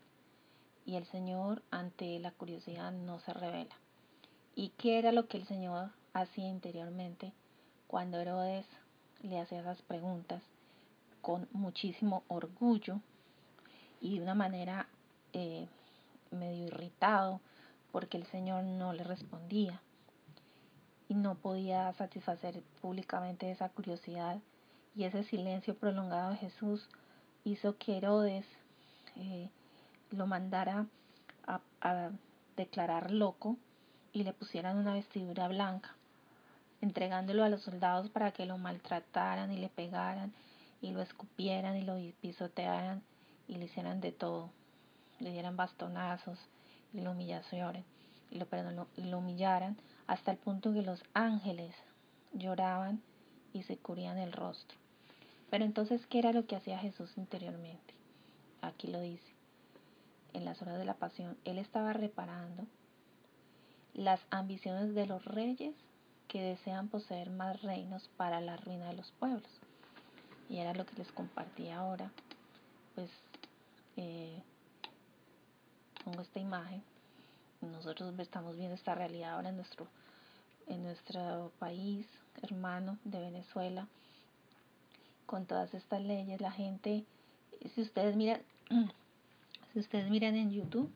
Y 0.86 0.96
el 0.96 1.06
Señor 1.08 1.64
ante 1.70 2.18
la 2.20 2.32
curiosidad 2.32 2.94
no 2.94 3.20
se 3.20 3.34
revela. 3.34 3.76
¿Y 4.56 4.70
qué 4.78 5.00
era 5.00 5.12
lo 5.12 5.28
que 5.28 5.38
el 5.38 5.46
Señor 5.48 5.92
hacía 6.14 6.48
interiormente 6.48 7.34
cuando 7.88 8.20
Herodes 8.20 8.66
le 9.22 9.38
hacía 9.40 9.60
esas 9.60 9.82
preguntas? 9.82 10.42
Con 11.22 11.48
muchísimo 11.52 12.24
orgullo 12.28 13.00
y 14.00 14.18
de 14.18 14.24
una 14.24 14.36
manera 14.36 14.88
eh, 15.34 15.68
medio 16.32 16.68
irritado 16.68 17.42
porque 17.92 18.18
el 18.18 18.26
Señor 18.28 18.64
no 18.64 18.94
le 18.94 19.04
respondía 19.04 19.82
y 21.10 21.16
no 21.16 21.36
podía 21.36 21.92
satisfacer 21.94 22.62
públicamente 22.82 23.50
esa 23.50 23.70
curiosidad 23.70 24.40
y 24.96 25.06
ese 25.06 25.24
silencio 25.24 25.76
prolongado 25.76 26.32
de 26.32 26.38
Jesús 26.38 26.88
hizo 27.44 27.78
que 27.78 27.98
Herodes 27.98 28.46
eh, 29.16 29.50
lo 30.12 30.28
mandara 30.28 30.86
a, 31.46 31.62
a, 31.82 32.12
declarar 32.56 33.12
loco 33.12 33.58
y 34.12 34.24
le 34.24 34.34
pusieran 34.34 34.78
una 34.78 34.94
vestidura 34.94 35.48
blanca, 35.48 35.96
entregándolo 36.82 37.44
a 37.44 37.50
los 37.50 37.62
soldados 37.62 38.10
para 38.10 38.32
que 38.32 38.48
lo 38.48 38.58
maltrataran 38.58 39.52
y 39.52 39.58
le 39.58 39.70
pegaran 39.70 40.34
y 40.88 40.91
lo 40.91 41.01
escupieran 41.01 41.75
y 41.75 41.82
lo 41.82 41.98
pisotearan 42.22 43.03
y 43.48 43.56
le 43.56 43.65
hicieran 43.65 44.00
de 44.00 44.13
todo, 44.13 44.50
le 45.20 45.32
dieran 45.32 45.58
bastonazos 45.58 46.39
y 46.94 47.01
lo 47.01 47.12
humillaran, 47.12 47.84
y 48.32 48.38
lo, 48.38 48.46
perdón, 48.46 48.88
lo 48.96 49.17
humillaran 49.17 49.77
hasta 50.08 50.32
el 50.32 50.38
punto 50.38 50.74
que 50.74 50.82
los 50.82 51.03
ángeles 51.13 51.75
lloraban 52.32 53.01
y 53.51 53.63
se 53.63 53.77
cubrían 53.77 54.17
el 54.17 54.32
rostro. 54.32 54.77
Pero 55.50 55.65
entonces, 55.65 56.06
¿qué 56.08 56.20
era 56.20 56.32
lo 56.32 56.46
que 56.46 56.56
hacía 56.56 56.79
Jesús 56.79 57.12
interiormente? 57.17 57.94
Aquí 58.62 58.88
lo 58.88 59.01
dice, 59.01 59.34
en 60.34 60.46
las 60.46 60.62
horas 60.62 60.77
de 60.77 60.86
la 60.86 60.94
pasión, 60.94 61.38
Él 61.44 61.58
estaba 61.58 61.94
reparando 61.94 62.65
las 63.94 64.22
ambiciones 64.29 64.96
de 64.96 65.06
los 65.06 65.25
reyes 65.25 65.75
que 66.27 66.41
desean 66.41 66.88
poseer 66.88 67.29
más 67.29 67.62
reinos 67.62 68.10
para 68.15 68.39
la 68.39 68.56
ruina 68.58 68.88
de 68.88 68.96
los 68.96 69.12
pueblos. 69.12 69.50
Y 70.50 70.58
era 70.58 70.74
lo 70.74 70.86
que 70.86 70.96
les 70.96 71.12
compartía 71.12 71.80
ahora. 71.80 72.12
Pues 72.96 73.10
eh, 73.98 74.42
pongo 76.04 76.22
esta 76.22 76.39
imagen 76.39 76.82
nosotros 77.62 78.18
estamos 78.20 78.56
viendo 78.56 78.75
esta 78.75 78.96
realidad 78.96 79.34
ahora 79.34 79.50
en 79.50 79.56
nuestro, 79.56 79.88
en 80.68 80.84
nuestro 80.84 81.51
país 81.60 82.06
hermano 82.44 82.98
de 83.04 83.20
Venezuela, 83.20 83.88
con 85.25 85.46
todas 85.46 85.74
estas 85.74 86.01
leyes, 86.01 86.39
la 86.39 86.51
gente, 86.51 87.04
si 87.74 87.82
ustedes 87.82 88.16
miran, 88.16 88.42
si 89.74 89.80
ustedes 89.80 90.10
miran 90.10 90.36
en 90.36 90.51
YouTube, 90.51 90.89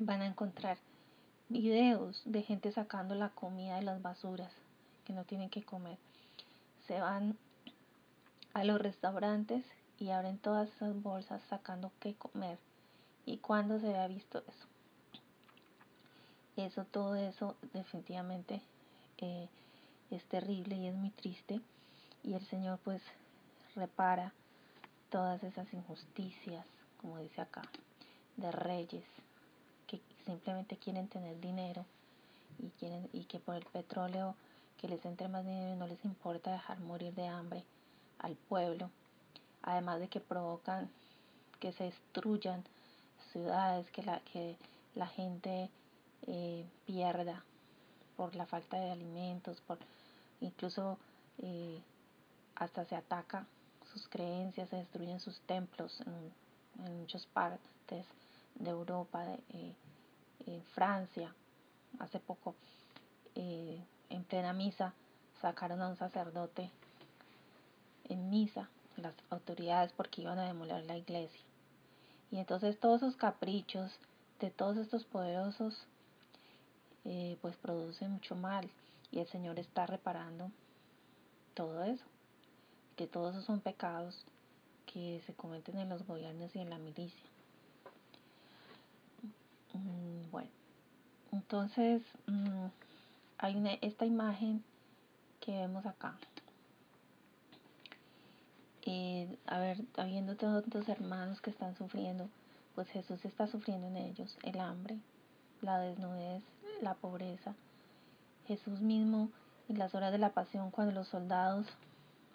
van 0.00 0.22
a 0.22 0.26
encontrar 0.26 0.78
videos 1.48 2.22
de 2.24 2.42
gente 2.42 2.72
sacando 2.72 3.14
la 3.14 3.28
comida 3.28 3.76
de 3.76 3.82
las 3.82 4.00
basuras 4.00 4.50
que 5.04 5.12
no 5.12 5.24
tienen 5.24 5.50
que 5.50 5.62
comer. 5.62 5.98
Se 6.88 6.98
van 6.98 7.36
a 8.54 8.62
los 8.62 8.80
restaurantes 8.80 9.64
y 9.98 10.10
abren 10.10 10.38
todas 10.38 10.70
esas 10.70 11.00
bolsas 11.02 11.42
sacando 11.50 11.92
qué 12.00 12.14
comer. 12.14 12.58
¿Y 13.26 13.38
cuándo 13.38 13.80
se 13.80 13.96
ha 13.96 14.06
visto 14.06 14.42
eso? 14.46 14.66
Eso, 16.56 16.84
todo 16.84 17.16
eso 17.16 17.56
definitivamente 17.72 18.62
eh, 19.18 19.48
es 20.10 20.24
terrible 20.26 20.76
y 20.76 20.86
es 20.86 20.94
muy 20.94 21.10
triste. 21.10 21.60
Y 22.22 22.34
el 22.34 22.46
Señor 22.46 22.78
pues 22.84 23.02
repara 23.74 24.32
todas 25.10 25.42
esas 25.42 25.72
injusticias, 25.74 26.64
como 27.00 27.18
dice 27.18 27.40
acá, 27.40 27.62
de 28.36 28.52
reyes 28.52 29.04
que 29.88 30.00
simplemente 30.24 30.76
quieren 30.76 31.08
tener 31.08 31.40
dinero 31.40 31.84
y 32.60 32.68
quieren 32.78 33.08
y 33.12 33.24
que 33.24 33.40
por 33.40 33.56
el 33.56 33.64
petróleo 33.64 34.36
que 34.80 34.88
les 34.88 35.04
entre 35.04 35.28
más 35.28 35.44
dinero 35.44 35.74
no 35.74 35.88
les 35.88 36.04
importa 36.04 36.52
dejar 36.52 36.78
morir 36.80 37.12
de 37.14 37.26
hambre 37.26 37.64
al 38.24 38.36
pueblo, 38.36 38.90
además 39.62 40.00
de 40.00 40.08
que 40.08 40.18
provocan 40.18 40.88
que 41.60 41.72
se 41.72 41.84
destruyan 41.84 42.64
ciudades, 43.32 43.90
que 43.90 44.02
la 44.02 44.20
que 44.20 44.56
la 44.94 45.06
gente 45.06 45.68
eh, 46.26 46.64
pierda 46.86 47.44
por 48.16 48.34
la 48.34 48.46
falta 48.46 48.78
de 48.78 48.92
alimentos, 48.92 49.60
por 49.66 49.78
incluso 50.40 50.98
eh, 51.42 51.82
hasta 52.54 52.84
se 52.86 52.96
ataca 52.96 53.46
sus 53.92 54.08
creencias, 54.08 54.70
se 54.70 54.76
destruyen 54.76 55.20
sus 55.20 55.38
templos 55.40 56.00
en, 56.00 56.44
muchas 56.98 57.26
partes 57.26 58.06
de 58.56 58.70
Europa, 58.70 59.24
de, 59.24 59.34
eh, 59.50 59.74
en 60.46 60.62
Francia, 60.74 61.32
hace 62.00 62.18
poco 62.18 62.54
en 63.36 64.24
plena 64.28 64.52
misa 64.52 64.92
sacaron 65.40 65.82
a 65.82 65.88
un 65.88 65.96
sacerdote 65.96 66.70
en 68.08 68.30
misa 68.30 68.68
las 68.96 69.14
autoridades 69.30 69.92
porque 69.92 70.22
iban 70.22 70.38
a 70.38 70.46
demoler 70.46 70.84
la 70.84 70.96
iglesia. 70.96 71.40
Y 72.30 72.38
entonces 72.38 72.78
todos 72.78 73.02
esos 73.02 73.16
caprichos 73.16 73.92
de 74.40 74.50
todos 74.50 74.76
estos 74.76 75.04
poderosos 75.04 75.86
eh, 77.04 77.36
pues 77.42 77.56
produce 77.56 78.08
mucho 78.08 78.34
mal 78.34 78.68
y 79.10 79.20
el 79.20 79.28
Señor 79.28 79.58
está 79.58 79.86
reparando 79.86 80.50
todo 81.54 81.84
eso, 81.84 82.04
que 82.96 83.06
todos 83.06 83.34
esos 83.34 83.44
son 83.44 83.60
pecados 83.60 84.24
que 84.92 85.22
se 85.26 85.34
cometen 85.34 85.78
en 85.78 85.88
los 85.88 86.06
gobiernos 86.06 86.54
y 86.56 86.60
en 86.60 86.70
la 86.70 86.78
milicia. 86.78 87.28
Mm, 89.72 90.30
bueno, 90.30 90.50
entonces 91.32 92.02
mm, 92.26 92.66
hay 93.38 93.56
una, 93.56 93.74
esta 93.74 94.06
imagen 94.06 94.64
que 95.40 95.52
vemos 95.52 95.84
acá. 95.86 96.16
Eh, 98.86 99.38
a 99.46 99.58
ver, 99.58 99.78
habiendo 99.96 100.36
todos 100.36 100.64
los 100.72 100.88
hermanos 100.88 101.40
que 101.40 101.50
están 101.50 101.74
sufriendo, 101.76 102.28
pues 102.74 102.88
Jesús 102.88 103.24
está 103.24 103.46
sufriendo 103.46 103.86
en 103.86 103.96
ellos 103.96 104.36
el 104.42 104.60
hambre, 104.60 104.98
la 105.62 105.78
desnudez, 105.78 106.42
la 106.82 106.94
pobreza 106.94 107.54
Jesús 108.46 108.80
mismo 108.80 109.30
en 109.68 109.78
las 109.78 109.94
horas 109.94 110.12
de 110.12 110.18
la 110.18 110.30
pasión 110.30 110.70
cuando 110.70 110.92
los 110.92 111.08
soldados 111.08 111.66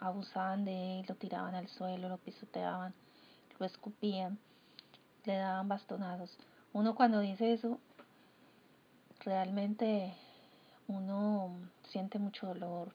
abusaban 0.00 0.64
de 0.64 1.00
él, 1.00 1.06
lo 1.08 1.14
tiraban 1.14 1.54
al 1.54 1.68
suelo, 1.68 2.08
lo 2.08 2.18
pisoteaban, 2.18 2.92
lo 3.58 3.66
escupían, 3.66 4.38
le 5.24 5.36
daban 5.36 5.68
bastonados. 5.68 6.36
Uno 6.72 6.94
cuando 6.94 7.20
dice 7.20 7.52
eso, 7.52 7.78
realmente 9.20 10.14
uno 10.88 11.54
siente 11.90 12.18
mucho 12.18 12.46
dolor, 12.46 12.92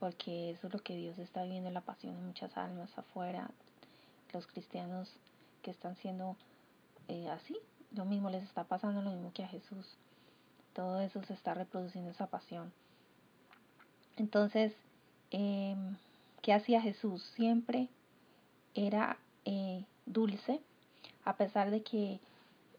porque 0.00 0.50
eso 0.50 0.66
es 0.66 0.72
lo 0.72 0.82
que 0.82 0.96
Dios 0.96 1.18
está 1.18 1.44
viendo 1.44 1.68
en 1.68 1.74
la 1.74 1.82
pasión 1.82 2.16
de 2.16 2.22
muchas 2.22 2.56
almas 2.56 2.90
afuera, 2.98 3.50
los 4.32 4.46
cristianos 4.46 5.12
que 5.62 5.70
están 5.70 5.94
siendo 5.96 6.36
eh, 7.08 7.28
así, 7.28 7.56
lo 7.94 8.06
mismo 8.06 8.30
les 8.30 8.42
está 8.42 8.64
pasando, 8.64 9.02
lo 9.02 9.10
mismo 9.10 9.32
que 9.32 9.44
a 9.44 9.48
Jesús. 9.48 9.96
Todo 10.72 11.00
eso 11.00 11.22
se 11.24 11.34
está 11.34 11.54
reproduciendo 11.54 12.10
esa 12.10 12.28
pasión. 12.28 12.72
Entonces, 14.16 14.72
eh, 15.30 15.76
¿qué 16.42 16.52
hacía 16.52 16.80
Jesús? 16.80 17.22
Siempre 17.34 17.88
era 18.74 19.18
eh, 19.44 19.84
dulce, 20.06 20.60
a 21.24 21.36
pesar 21.36 21.70
de 21.70 21.82
que 21.82 22.20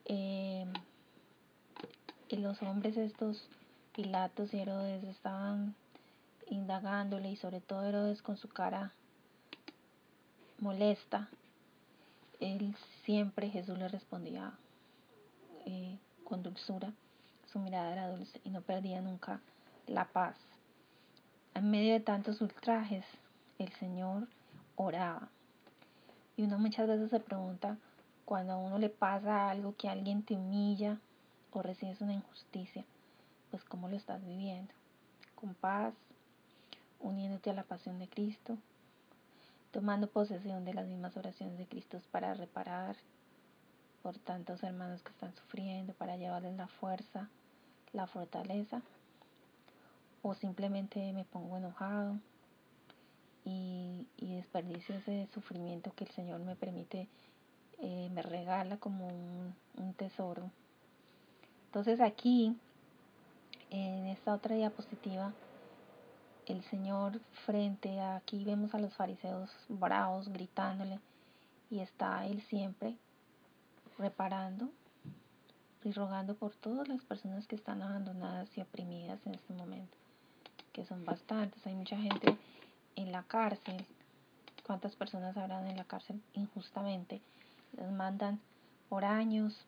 eh, 0.06 0.66
los 2.32 2.62
hombres 2.62 2.98
estos, 2.98 3.48
Pilatos 3.94 4.54
y 4.54 4.60
Herodes, 4.60 5.04
estaban 5.04 5.76
indagándole 6.52 7.32
y 7.32 7.36
sobre 7.36 7.62
todo 7.62 7.84
Herodes 7.84 8.22
con 8.22 8.38
su 8.38 8.50
cara 8.50 8.92
molesta, 10.60 11.30
él 12.40 12.76
siempre 13.04 13.50
Jesús 13.50 13.78
le 13.78 13.88
respondía 13.88 14.54
eh, 15.66 15.98
con 16.24 16.44
dulzura, 16.44 16.94
su 17.52 17.60
mirada 17.60 17.92
era 17.92 18.10
dulce 18.10 18.40
y 18.44 18.50
no 18.50 18.62
perdía 18.62 19.02
nunca 19.02 19.40
la 19.88 20.06
paz. 20.06 20.36
En 21.54 21.70
medio 21.70 21.94
de 21.94 22.00
tantos 22.00 22.42
ultrajes, 22.42 23.06
el 23.60 23.72
Señor 23.74 24.28
oraba. 24.76 25.30
Y 26.38 26.44
uno 26.44 26.58
muchas 26.58 26.88
veces 26.88 27.10
se 27.10 27.20
pregunta, 27.20 27.78
cuando 28.26 28.54
a 28.54 28.58
uno 28.58 28.78
le 28.80 28.90
pasa 28.90 29.50
algo, 29.50 29.76
que 29.76 29.90
alguien 29.90 30.24
te 30.24 30.36
humilla 30.36 30.98
o 31.52 31.62
recibes 31.62 32.00
una 32.02 32.14
injusticia, 32.14 32.86
pues 33.50 33.64
cómo 33.66 33.90
lo 33.90 33.98
estás 33.98 34.26
viviendo. 34.26 34.74
Con 35.36 35.54
paz, 35.56 35.94
uniéndote 37.02 37.50
a 37.50 37.54
la 37.54 37.64
pasión 37.64 38.00
de 38.00 38.08
Cristo, 38.08 38.58
tomando 39.72 40.08
posesión 40.08 40.66
de 40.66 40.74
las 40.74 40.88
mismas 40.88 41.16
oraciones 41.18 41.58
de 41.58 41.68
Cristo 41.68 42.02
para 42.12 42.34
reparar 42.34 42.96
por 44.02 44.18
tantos 44.18 44.64
hermanos 44.64 45.02
que 45.02 45.12
están 45.12 45.34
sufriendo, 45.36 45.94
para 45.94 46.18
llevarles 46.18 46.56
la 46.58 46.68
fuerza, 46.68 47.30
la 47.94 48.08
fortaleza, 48.08 48.82
o 50.22 50.34
simplemente 50.34 51.14
me 51.14 51.26
pongo 51.26 51.58
enojado 51.58 52.18
y, 53.46 54.08
desperdicio 54.20 54.96
ese 54.96 55.28
sufrimiento 55.34 55.94
que 55.96 56.04
el 56.04 56.12
Señor 56.12 56.40
me 56.42 56.56
permite, 56.56 57.08
eh, 57.80 58.10
me 58.12 58.22
regala 58.22 58.78
como 58.78 59.08
un, 59.08 59.56
un 59.78 59.94
tesoro. 59.94 60.50
Entonces 61.68 62.02
aquí, 62.02 62.56
en 63.70 64.08
esta 64.08 64.34
otra 64.34 64.56
diapositiva, 64.56 65.34
el 66.48 66.64
Señor 66.64 67.20
frente 67.46 68.00
a 68.00 68.18
aquí 68.18 68.44
vemos 68.44 68.74
a 68.74 68.80
los 68.80 68.94
fariseos 68.94 69.50
bravos 69.70 70.30
gritándole 70.30 71.00
y 71.70 71.80
está 71.80 72.26
Él 72.26 72.42
siempre 72.44 72.96
reparando 73.98 74.70
y 75.84 75.92
rogando 75.92 76.36
por 76.36 76.56
todas 76.56 76.88
las 76.88 77.02
personas 77.04 77.48
que 77.48 77.56
están 77.56 77.82
abandonadas 77.82 78.50
y 78.58 78.62
oprimidas 78.62 79.20
en 79.26 79.36
este 79.36 79.54
momento, 79.54 79.98
que 80.74 80.86
son 80.86 81.06
bastantes. 81.06 81.66
Hay 81.66 81.76
mucha 81.76 81.98
gente 81.98 82.38
en 82.96 83.12
la 83.12 83.24
cárcel. 83.24 83.86
¿Cuántas 84.66 84.96
personas 84.96 85.36
habrán 85.38 85.68
en 85.68 85.78
la 85.78 85.86
cárcel 85.86 86.22
injustamente? 86.34 87.22
Les 87.78 87.92
mandan 87.92 88.40
por 88.90 89.06
años. 89.06 89.66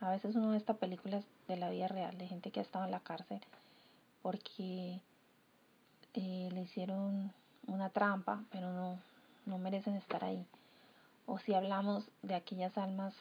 A 0.00 0.10
veces 0.10 0.34
uno 0.34 0.50
ve 0.50 0.56
estas 0.56 0.78
películas 0.78 1.24
de 1.46 1.56
la 1.56 1.70
vida 1.70 1.88
real 1.88 2.18
de 2.18 2.26
gente 2.26 2.50
que 2.50 2.60
ha 2.60 2.64
estado 2.64 2.84
en 2.84 2.90
la 2.90 3.00
cárcel 3.00 3.40
porque 4.26 5.00
eh, 6.16 6.48
le 6.52 6.62
hicieron 6.62 7.32
una 7.66 7.90
trampa, 7.90 8.42
pero 8.50 8.72
no, 8.72 8.98
no 9.44 9.58
merecen 9.58 9.94
estar 9.94 10.24
ahí. 10.24 10.44
O 11.26 11.38
si 11.38 11.54
hablamos 11.54 12.08
de 12.22 12.34
aquellas 12.34 12.76
almas 12.78 13.14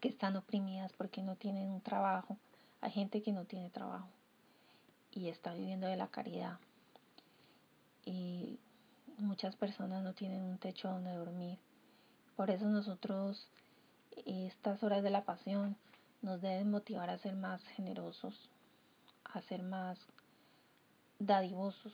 que 0.00 0.08
están 0.08 0.36
oprimidas 0.36 0.92
porque 0.94 1.22
no 1.22 1.36
tienen 1.36 1.70
un 1.70 1.82
trabajo. 1.82 2.38
Hay 2.80 2.90
gente 2.90 3.22
que 3.22 3.32
no 3.32 3.44
tiene 3.44 3.68
trabajo 3.68 4.08
y 5.12 5.28
está 5.28 5.52
viviendo 5.52 5.86
de 5.86 5.96
la 5.96 6.08
caridad. 6.08 6.58
Y 8.06 8.58
muchas 9.18 9.54
personas 9.54 10.02
no 10.02 10.14
tienen 10.14 10.42
un 10.42 10.56
techo 10.56 10.88
donde 10.88 11.12
dormir. 11.12 11.58
Por 12.36 12.50
eso 12.50 12.64
nosotros, 12.64 13.46
estas 14.24 14.82
horas 14.82 15.02
de 15.02 15.10
la 15.10 15.24
pasión, 15.24 15.76
nos 16.22 16.40
deben 16.40 16.70
motivar 16.70 17.10
a 17.10 17.18
ser 17.18 17.34
más 17.34 17.62
generosos, 17.76 18.48
a 19.24 19.42
ser 19.42 19.62
más 19.62 19.98
dadivosos 21.20 21.92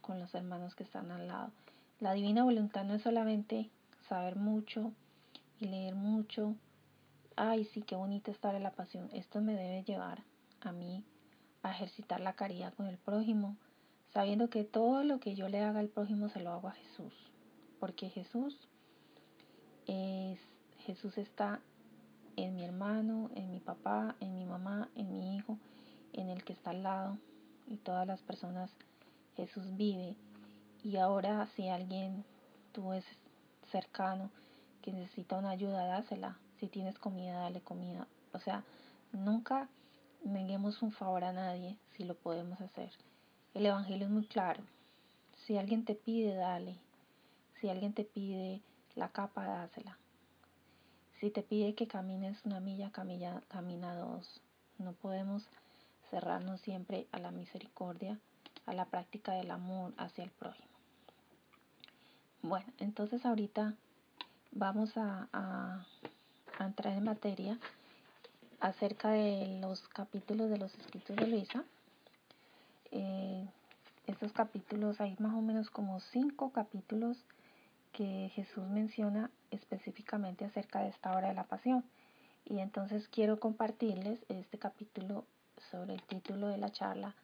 con 0.00 0.18
los 0.18 0.34
hermanos 0.34 0.74
que 0.74 0.82
están 0.82 1.12
al 1.12 1.28
lado. 1.28 1.52
La 2.00 2.12
divina 2.12 2.42
voluntad 2.42 2.84
no 2.84 2.94
es 2.94 3.02
solamente 3.02 3.70
saber 4.08 4.34
mucho 4.34 4.92
y 5.60 5.66
leer 5.66 5.94
mucho 5.94 6.56
ay, 7.36 7.64
sí, 7.64 7.82
qué 7.82 7.96
bonita 7.96 8.30
estar 8.30 8.54
en 8.54 8.62
la 8.62 8.72
pasión. 8.72 9.08
Esto 9.12 9.40
me 9.40 9.54
debe 9.54 9.84
llevar 9.84 10.22
a 10.60 10.72
mí 10.72 11.04
a 11.62 11.70
ejercitar 11.70 12.20
la 12.20 12.34
caridad 12.34 12.74
con 12.74 12.86
el 12.86 12.98
prójimo, 12.98 13.56
sabiendo 14.12 14.50
que 14.50 14.64
todo 14.64 15.04
lo 15.04 15.20
que 15.20 15.34
yo 15.34 15.48
le 15.48 15.60
haga 15.60 15.80
al 15.80 15.88
prójimo 15.88 16.28
se 16.28 16.40
lo 16.40 16.52
hago 16.52 16.68
a 16.68 16.72
Jesús, 16.72 17.12
porque 17.78 18.10
Jesús 18.10 18.56
es 19.86 20.38
Jesús 20.78 21.16
está 21.18 21.60
en 22.36 22.56
mi 22.56 22.64
hermano, 22.64 23.30
en 23.34 23.50
mi 23.50 23.60
papá, 23.60 24.16
en 24.20 24.34
mi 24.34 24.44
mamá, 24.44 24.88
en 24.96 25.12
mi 25.12 25.36
hijo, 25.36 25.58
en 26.12 26.28
el 26.28 26.42
que 26.44 26.52
está 26.52 26.70
al 26.70 26.82
lado 26.82 27.18
y 27.72 27.78
todas 27.78 28.06
las 28.06 28.20
personas 28.20 28.70
Jesús 29.34 29.64
vive 29.76 30.14
y 30.84 30.96
ahora 30.98 31.48
si 31.56 31.68
alguien 31.68 32.24
tú 32.72 32.92
es 32.92 33.04
cercano 33.70 34.30
que 34.82 34.92
necesita 34.92 35.38
una 35.38 35.50
ayuda, 35.50 35.86
dásela, 35.86 36.36
si 36.60 36.66
tienes 36.66 36.98
comida, 36.98 37.40
dale 37.40 37.60
comida. 37.60 38.06
O 38.32 38.40
sea, 38.40 38.64
nunca 39.12 39.68
neguemos 40.24 40.82
un 40.82 40.92
favor 40.92 41.24
a 41.24 41.32
nadie 41.32 41.76
si 41.96 42.04
lo 42.04 42.14
podemos 42.14 42.60
hacer. 42.60 42.90
El 43.54 43.66
Evangelio 43.66 44.06
es 44.06 44.12
muy 44.12 44.26
claro. 44.26 44.62
Si 45.46 45.56
alguien 45.56 45.84
te 45.84 45.94
pide, 45.94 46.34
dale. 46.34 46.76
Si 47.60 47.68
alguien 47.68 47.94
te 47.94 48.04
pide 48.04 48.60
la 48.96 49.08
capa, 49.08 49.46
dásela. 49.46 49.96
Si 51.20 51.30
te 51.30 51.42
pide 51.42 51.74
que 51.74 51.86
camines 51.86 52.44
una 52.44 52.60
milla, 52.60 52.90
camina, 52.90 53.40
camina 53.48 53.94
dos. 53.94 54.40
No 54.78 54.92
podemos 54.92 55.46
cerrarnos 56.12 56.60
siempre 56.60 57.08
a 57.10 57.18
la 57.18 57.32
misericordia, 57.32 58.20
a 58.66 58.72
la 58.72 58.84
práctica 58.84 59.32
del 59.32 59.50
amor 59.50 59.92
hacia 59.96 60.22
el 60.22 60.30
prójimo. 60.30 60.68
Bueno, 62.42 62.72
entonces 62.78 63.26
ahorita 63.26 63.74
vamos 64.52 64.92
a 64.96 65.84
entrar 66.60 66.94
en 66.94 67.04
materia 67.04 67.58
acerca 68.62 69.10
de 69.10 69.58
los 69.60 69.88
capítulos 69.88 70.48
de 70.48 70.56
los 70.56 70.72
escritos 70.76 71.16
de 71.16 71.26
Luisa. 71.26 71.64
Eh, 72.92 73.44
estos 74.06 74.32
capítulos, 74.32 75.00
hay 75.00 75.16
más 75.18 75.34
o 75.34 75.40
menos 75.40 75.68
como 75.68 75.98
cinco 75.98 76.52
capítulos 76.52 77.18
que 77.92 78.30
Jesús 78.34 78.64
menciona 78.68 79.30
específicamente 79.50 80.44
acerca 80.44 80.80
de 80.80 80.90
esta 80.90 81.10
hora 81.10 81.28
de 81.28 81.34
la 81.34 81.44
pasión. 81.44 81.84
Y 82.44 82.60
entonces 82.60 83.08
quiero 83.08 83.40
compartirles 83.40 84.20
este 84.28 84.58
capítulo 84.58 85.24
sobre 85.72 85.94
el 85.94 86.02
título 86.02 86.46
de 86.48 86.58
la 86.58 86.70
charla, 86.70 87.14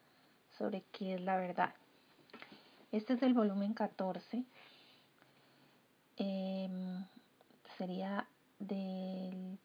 sobre 0.56 0.82
qué 0.90 1.14
es 1.14 1.20
la 1.20 1.36
verdad. 1.36 1.74
Este 2.90 3.12
es 3.12 3.22
el 3.22 3.34
volumen 3.34 3.74
14. 3.74 4.42
Em, 6.16 7.04
sería 7.76 8.26
del 8.58 9.58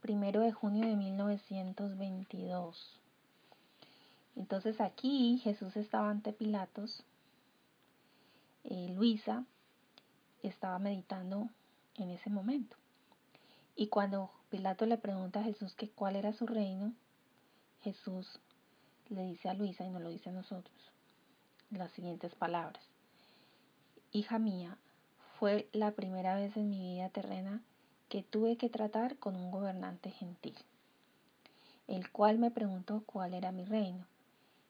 primero 0.00 0.40
de 0.40 0.50
junio 0.50 0.88
de 0.88 0.96
1922. 0.96 2.98
Entonces 4.34 4.80
aquí 4.80 5.38
Jesús 5.44 5.76
estaba 5.76 6.10
ante 6.10 6.32
Pilatos, 6.32 7.04
eh, 8.64 8.92
Luisa 8.96 9.44
estaba 10.42 10.80
meditando 10.80 11.48
en 11.94 12.10
ese 12.10 12.30
momento. 12.30 12.76
Y 13.80 13.86
cuando 13.86 14.30
Pilato 14.50 14.84
le 14.84 14.98
pregunta 14.98 15.40
a 15.40 15.42
Jesús 15.42 15.74
que 15.74 15.88
cuál 15.88 16.14
era 16.14 16.34
su 16.34 16.46
reino, 16.46 16.92
Jesús 17.80 18.38
le 19.08 19.22
dice 19.22 19.48
a 19.48 19.54
Luisa, 19.54 19.86
y 19.86 19.88
nos 19.88 20.02
lo 20.02 20.10
dice 20.10 20.28
a 20.28 20.34
nosotros, 20.34 20.76
las 21.70 21.90
siguientes 21.92 22.34
palabras. 22.34 22.84
Hija 24.12 24.38
mía, 24.38 24.76
fue 25.38 25.66
la 25.72 25.92
primera 25.92 26.34
vez 26.34 26.54
en 26.58 26.68
mi 26.68 26.78
vida 26.78 27.08
terrena 27.08 27.62
que 28.10 28.22
tuve 28.22 28.58
que 28.58 28.68
tratar 28.68 29.16
con 29.16 29.34
un 29.34 29.50
gobernante 29.50 30.10
gentil. 30.10 30.58
el 31.88 32.10
cual 32.10 32.38
me 32.38 32.50
preguntó 32.50 33.02
cuál 33.06 33.32
era 33.32 33.50
mi 33.50 33.64
reino. 33.64 34.04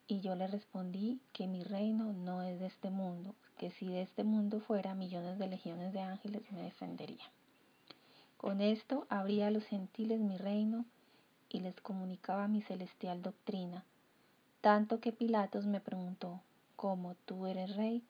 Y 0.06 0.20
yo 0.20 0.36
le 0.36 0.46
respondí 0.46 1.20
que 1.32 1.48
mi 1.48 1.64
reino 1.64 2.12
no 2.12 2.42
es 2.42 2.60
de 2.60 2.66
este 2.66 2.90
mundo, 2.90 3.34
que 3.58 3.72
si 3.72 3.88
de 3.88 4.02
este 4.02 4.22
mundo 4.22 4.60
fuera 4.60 4.94
millones 4.94 5.40
de 5.40 5.48
legiones 5.48 5.92
de 5.92 6.00
ángeles 6.00 6.42
me 6.52 6.62
defenderían. 6.62 7.39
Con 8.40 8.62
esto 8.62 9.06
abría 9.10 9.48
a 9.48 9.50
los 9.50 9.66
gentiles 9.66 10.18
mi 10.18 10.38
reino 10.38 10.86
y 11.50 11.60
les 11.60 11.78
comunicaba 11.82 12.48
mi 12.48 12.62
celestial 12.62 13.20
doctrina, 13.20 13.84
tanto 14.62 14.98
que 14.98 15.12
Pilatos 15.12 15.66
me 15.66 15.78
preguntó, 15.78 16.40
¿cómo 16.74 17.16
tú 17.26 17.46
eres 17.46 17.76
rey? 17.76 18.02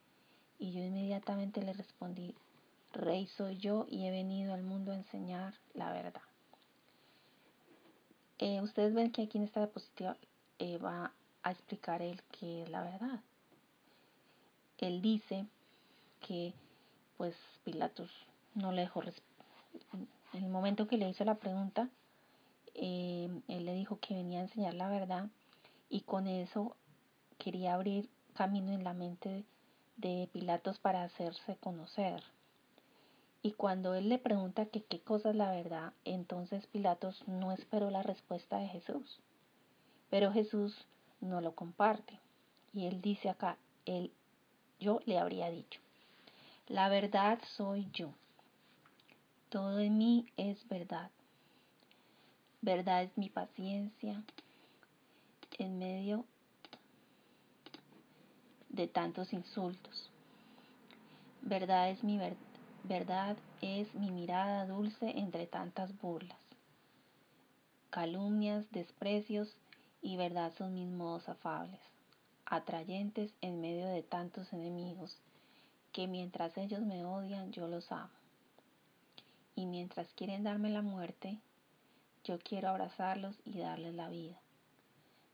Y 0.60 0.70
yo 0.70 0.84
inmediatamente 0.84 1.64
le 1.64 1.72
respondí, 1.72 2.36
Rey 2.92 3.26
soy 3.26 3.56
yo 3.58 3.86
y 3.90 4.06
he 4.06 4.12
venido 4.12 4.54
al 4.54 4.62
mundo 4.62 4.92
a 4.92 4.94
enseñar 4.94 5.54
la 5.74 5.92
verdad. 5.92 6.22
Eh, 8.38 8.60
ustedes 8.60 8.94
ven 8.94 9.10
que 9.10 9.22
aquí 9.22 9.38
en 9.38 9.44
esta 9.44 9.58
diapositiva 9.58 10.16
eh, 10.60 10.78
va 10.78 11.12
a 11.42 11.50
explicar 11.50 12.02
él 12.02 12.22
qué 12.38 12.62
es 12.62 12.70
la 12.70 12.84
verdad. 12.84 13.20
Él 14.78 15.02
dice 15.02 15.44
que 16.20 16.54
pues 17.16 17.34
Pilatos 17.64 18.12
no 18.54 18.70
le 18.70 18.82
dejó 18.82 19.02
en 20.32 20.44
el 20.44 20.50
momento 20.50 20.86
que 20.86 20.96
le 20.96 21.08
hizo 21.08 21.24
la 21.24 21.36
pregunta, 21.36 21.88
eh, 22.74 23.28
él 23.48 23.64
le 23.64 23.74
dijo 23.74 23.98
que 24.00 24.14
venía 24.14 24.38
a 24.38 24.42
enseñar 24.42 24.74
la 24.74 24.88
verdad 24.88 25.28
y 25.88 26.02
con 26.02 26.26
eso 26.26 26.76
quería 27.38 27.74
abrir 27.74 28.08
camino 28.34 28.72
en 28.72 28.84
la 28.84 28.92
mente 28.92 29.44
de 29.96 30.28
Pilatos 30.32 30.78
para 30.78 31.02
hacerse 31.02 31.56
conocer. 31.56 32.22
Y 33.42 33.52
cuando 33.52 33.94
él 33.94 34.08
le 34.08 34.18
pregunta 34.18 34.66
que 34.66 34.82
qué 34.84 35.00
cosa 35.00 35.30
es 35.30 35.36
la 35.36 35.50
verdad, 35.50 35.92
entonces 36.04 36.66
Pilatos 36.66 37.26
no 37.26 37.52
esperó 37.52 37.90
la 37.90 38.02
respuesta 38.02 38.58
de 38.58 38.68
Jesús. 38.68 39.18
Pero 40.10 40.32
Jesús 40.32 40.86
no 41.20 41.40
lo 41.40 41.54
comparte. 41.54 42.18
Y 42.72 42.86
él 42.86 43.00
dice 43.00 43.30
acá, 43.30 43.56
él, 43.86 44.12
yo 44.78 45.00
le 45.06 45.18
habría 45.18 45.50
dicho, 45.50 45.80
la 46.68 46.88
verdad 46.88 47.38
soy 47.56 47.88
yo. 47.92 48.12
Todo 49.50 49.80
en 49.80 49.98
mí 49.98 50.26
es 50.36 50.66
verdad. 50.68 51.10
Verdad 52.62 53.02
es 53.02 53.16
mi 53.18 53.28
paciencia 53.28 54.24
en 55.58 55.78
medio 55.78 56.24
de 58.70 58.88
tantos 58.88 59.32
insultos. 59.32 60.10
Verdad 61.42 61.90
es 61.90 62.02
mi 62.02 62.16
verdad 62.16 62.50
Verdad 62.82 63.36
es 63.60 63.94
mi 63.94 64.10
mirada 64.10 64.66
dulce 64.66 65.10
entre 65.18 65.46
tantas 65.46 65.96
burlas. 66.00 66.38
Calumnias, 67.90 68.64
desprecios 68.72 69.54
y 70.00 70.16
verdad 70.16 70.52
son 70.56 70.74
mis 70.74 70.88
modos 70.88 71.28
afables, 71.28 71.80
atrayentes 72.46 73.34
en 73.42 73.60
medio 73.60 73.86
de 73.86 74.02
tantos 74.02 74.52
enemigos, 74.54 75.18
que 75.92 76.08
mientras 76.08 76.56
ellos 76.56 76.80
me 76.80 77.04
odian, 77.04 77.52
yo 77.52 77.68
los 77.68 77.92
amo. 77.92 78.19
Y 79.54 79.66
mientras 79.66 80.12
quieren 80.14 80.44
darme 80.44 80.70
la 80.70 80.82
muerte, 80.82 81.38
yo 82.24 82.38
quiero 82.38 82.68
abrazarlos 82.68 83.36
y 83.44 83.58
darles 83.58 83.94
la 83.94 84.08
vida. 84.08 84.40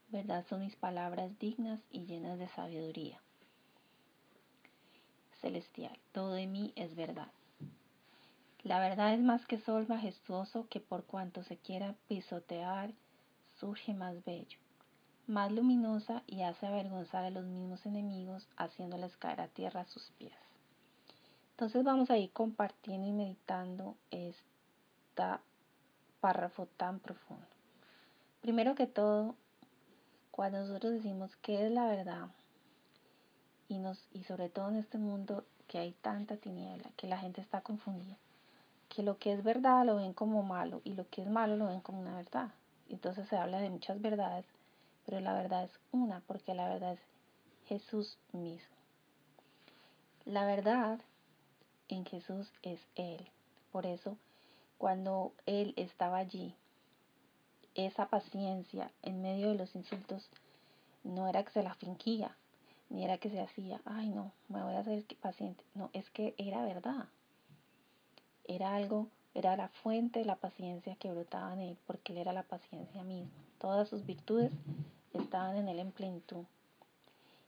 Verdad 0.08 0.44
son 0.48 0.60
mis 0.60 0.76
palabras 0.76 1.38
dignas 1.38 1.80
y 1.90 2.06
llenas 2.06 2.38
de 2.38 2.48
sabiduría 2.48 3.20
celestial. 5.46 5.96
Todo 6.12 6.32
de 6.32 6.46
mí 6.46 6.72
es 6.76 6.94
verdad. 6.96 7.28
La 8.64 8.80
verdad 8.80 9.14
es 9.14 9.20
más 9.20 9.46
que 9.46 9.60
sol 9.60 9.86
majestuoso 9.88 10.66
que 10.68 10.80
por 10.80 11.04
cuanto 11.04 11.44
se 11.44 11.56
quiera 11.56 11.94
pisotear, 12.08 12.92
surge 13.60 13.94
más 13.94 14.24
bello, 14.24 14.58
más 15.28 15.52
luminosa 15.52 16.24
y 16.26 16.42
hace 16.42 16.66
avergonzar 16.66 17.24
a 17.24 17.30
los 17.30 17.44
mismos 17.44 17.86
enemigos, 17.86 18.48
haciéndoles 18.56 19.16
caer 19.16 19.40
a 19.40 19.48
tierra 19.48 19.82
a 19.82 19.86
sus 19.86 20.10
pies. 20.18 20.45
Entonces 21.56 21.84
vamos 21.84 22.10
a 22.10 22.18
ir 22.18 22.30
compartiendo 22.32 23.06
y 23.08 23.12
meditando 23.12 23.96
este 24.10 24.42
párrafo 26.20 26.66
tan 26.76 27.00
profundo. 27.00 27.46
Primero 28.42 28.74
que 28.74 28.86
todo, 28.86 29.36
cuando 30.30 30.58
nosotros 30.58 30.92
decimos 30.92 31.34
qué 31.36 31.64
es 31.64 31.72
la 31.72 31.86
verdad, 31.86 32.28
y, 33.68 33.78
nos, 33.78 34.06
y 34.12 34.24
sobre 34.24 34.50
todo 34.50 34.68
en 34.68 34.76
este 34.76 34.98
mundo 34.98 35.46
que 35.66 35.78
hay 35.78 35.92
tanta 35.92 36.36
tiniebla, 36.36 36.90
que 36.94 37.06
la 37.06 37.16
gente 37.16 37.40
está 37.40 37.62
confundida, 37.62 38.18
que 38.90 39.02
lo 39.02 39.16
que 39.16 39.32
es 39.32 39.42
verdad 39.42 39.86
lo 39.86 39.96
ven 39.96 40.12
como 40.12 40.42
malo 40.42 40.82
y 40.84 40.92
lo 40.92 41.08
que 41.08 41.22
es 41.22 41.28
malo 41.30 41.56
lo 41.56 41.68
ven 41.68 41.80
como 41.80 42.02
una 42.02 42.16
verdad. 42.16 42.50
Entonces 42.90 43.28
se 43.28 43.38
habla 43.38 43.60
de 43.60 43.70
muchas 43.70 44.02
verdades, 44.02 44.44
pero 45.06 45.20
la 45.20 45.32
verdad 45.32 45.64
es 45.64 45.80
una, 45.90 46.20
porque 46.26 46.52
la 46.52 46.68
verdad 46.68 46.92
es 46.92 47.00
Jesús 47.64 48.18
mismo. 48.32 48.76
La 50.26 50.44
verdad 50.44 51.00
en 51.88 52.04
Jesús 52.04 52.50
es 52.62 52.80
Él. 52.94 53.26
Por 53.72 53.86
eso, 53.86 54.16
cuando 54.78 55.32
Él 55.46 55.74
estaba 55.76 56.18
allí, 56.18 56.54
esa 57.74 58.06
paciencia 58.06 58.90
en 59.02 59.22
medio 59.22 59.48
de 59.48 59.56
los 59.56 59.74
insultos 59.74 60.28
no 61.04 61.28
era 61.28 61.44
que 61.44 61.50
se 61.50 61.62
la 61.62 61.74
finquía, 61.74 62.34
ni 62.88 63.04
era 63.04 63.18
que 63.18 63.30
se 63.30 63.40
hacía, 63.40 63.80
ay 63.84 64.08
no, 64.08 64.32
me 64.48 64.62
voy 64.62 64.74
a 64.74 64.80
hacer 64.80 65.04
paciente. 65.20 65.62
No, 65.74 65.90
es 65.92 66.08
que 66.10 66.34
era 66.38 66.64
verdad. 66.64 67.06
Era 68.44 68.74
algo, 68.74 69.08
era 69.34 69.56
la 69.56 69.68
fuente 69.68 70.20
de 70.20 70.24
la 70.24 70.36
paciencia 70.36 70.96
que 70.96 71.10
brotaba 71.10 71.52
en 71.52 71.60
él, 71.60 71.78
porque 71.86 72.12
él 72.12 72.18
era 72.18 72.32
la 72.32 72.44
paciencia 72.44 73.02
misma. 73.02 73.30
Todas 73.58 73.88
sus 73.88 74.06
virtudes 74.06 74.52
estaban 75.12 75.56
en 75.56 75.68
él 75.68 75.78
en 75.78 75.92
plenitud. 75.92 76.44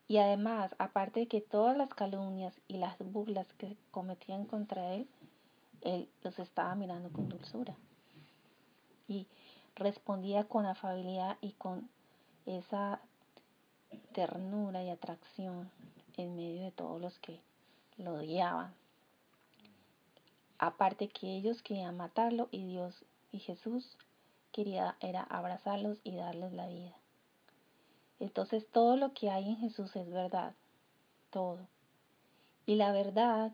Y 0.08 0.16
además, 0.16 0.74
aparte 0.78 1.20
de 1.20 1.26
que 1.28 1.42
todas 1.42 1.76
las 1.76 1.90
calumnias 1.90 2.58
y 2.66 2.78
las 2.78 2.98
burlas 2.98 3.46
que 3.58 3.76
cometían 3.90 4.46
contra 4.46 4.94
él, 4.94 5.06
él 5.82 6.08
los 6.22 6.38
estaba 6.38 6.74
mirando 6.74 7.10
con 7.10 7.28
dulzura. 7.28 7.76
Y 9.06 9.26
respondía 9.76 10.44
con 10.44 10.64
afabilidad 10.64 11.36
y 11.42 11.52
con 11.52 11.88
esa 12.46 13.00
ternura 14.12 14.82
y 14.82 14.88
atracción 14.88 15.70
en 16.16 16.34
medio 16.36 16.62
de 16.62 16.72
todos 16.72 17.00
los 17.00 17.18
que 17.18 17.40
lo 17.98 18.14
odiaban. 18.14 18.72
Aparte 20.58 21.08
que 21.08 21.36
ellos 21.36 21.62
querían 21.62 21.96
matarlo 21.96 22.48
y 22.50 22.66
Dios 22.66 23.04
y 23.30 23.38
Jesús 23.40 23.96
quería 24.52 24.96
era 25.00 25.22
abrazarlos 25.22 26.00
y 26.02 26.16
darles 26.16 26.52
la 26.52 26.66
vida. 26.66 26.97
Entonces 28.20 28.66
todo 28.70 28.96
lo 28.96 29.12
que 29.12 29.30
hay 29.30 29.48
en 29.48 29.56
Jesús 29.58 29.94
es 29.96 30.10
verdad, 30.10 30.54
todo. 31.30 31.66
Y 32.66 32.74
la 32.74 32.92
verdad 32.92 33.52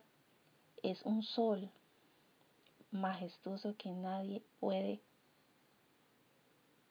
es 0.82 1.02
un 1.02 1.22
sol 1.22 1.70
majestuoso 2.90 3.74
que 3.76 3.90
nadie 3.90 4.42
puede 4.60 5.00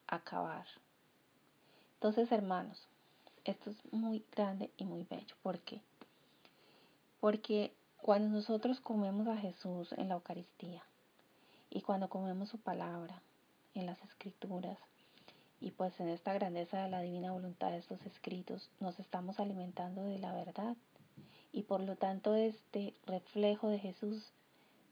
acabar. 0.08 0.66
Entonces, 1.96 2.32
hermanos, 2.32 2.88
esto 3.46 3.70
es 3.70 3.94
muy 3.94 4.26
grande 4.36 4.72
y 4.78 4.86
muy 4.86 5.04
bello. 5.04 5.36
¿Por 5.42 5.60
qué? 5.60 5.82
Porque 7.20 7.74
cuando 7.98 8.30
nosotros 8.30 8.82
comemos 8.82 9.28
a 9.28 9.38
Jesús 9.38 9.94
en 9.94 10.10
la 10.10 10.16
Eucaristía 10.16 10.84
y 11.70 11.82
cuando 11.82 12.10
comemos 12.10 12.50
su 12.50 12.58
palabra 12.58 13.22
en 13.74 13.86
las 13.86 14.02
escrituras 14.04 14.78
y 15.64 15.72
pues 15.72 15.98
en 16.02 16.10
esta 16.10 16.34
grandeza 16.34 16.84
de 16.84 16.90
la 16.90 17.00
divina 17.00 17.32
voluntad 17.32 17.72
de 17.72 17.78
estos 17.78 18.06
escritos, 18.06 18.70
nos 18.82 19.00
estamos 19.00 19.40
alimentando 19.40 20.04
de 20.04 20.20
la 20.20 20.34
verdad. 20.34 20.76
Y 21.54 21.64
por 21.64 21.80
lo 21.80 21.96
tanto 21.96 22.36
este 22.36 22.94
reflejo 23.06 23.70
de 23.70 23.80
Jesús 23.80 24.34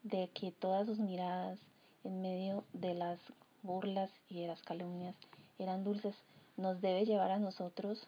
de 0.04 0.30
que 0.30 0.54
todas 0.54 0.88
sus 0.88 0.98
miradas 0.98 1.60
en 2.06 2.22
medio 2.22 2.64
de 2.72 2.94
las 2.94 3.20
burlas 3.64 4.10
y 4.30 4.40
de 4.40 4.48
las 4.48 4.62
calumnias 4.62 5.16
eran 5.60 5.84
dulces, 5.84 6.16
nos 6.56 6.80
debe 6.80 7.06
llevar 7.06 7.32
a 7.32 7.40
nosotros 7.40 8.08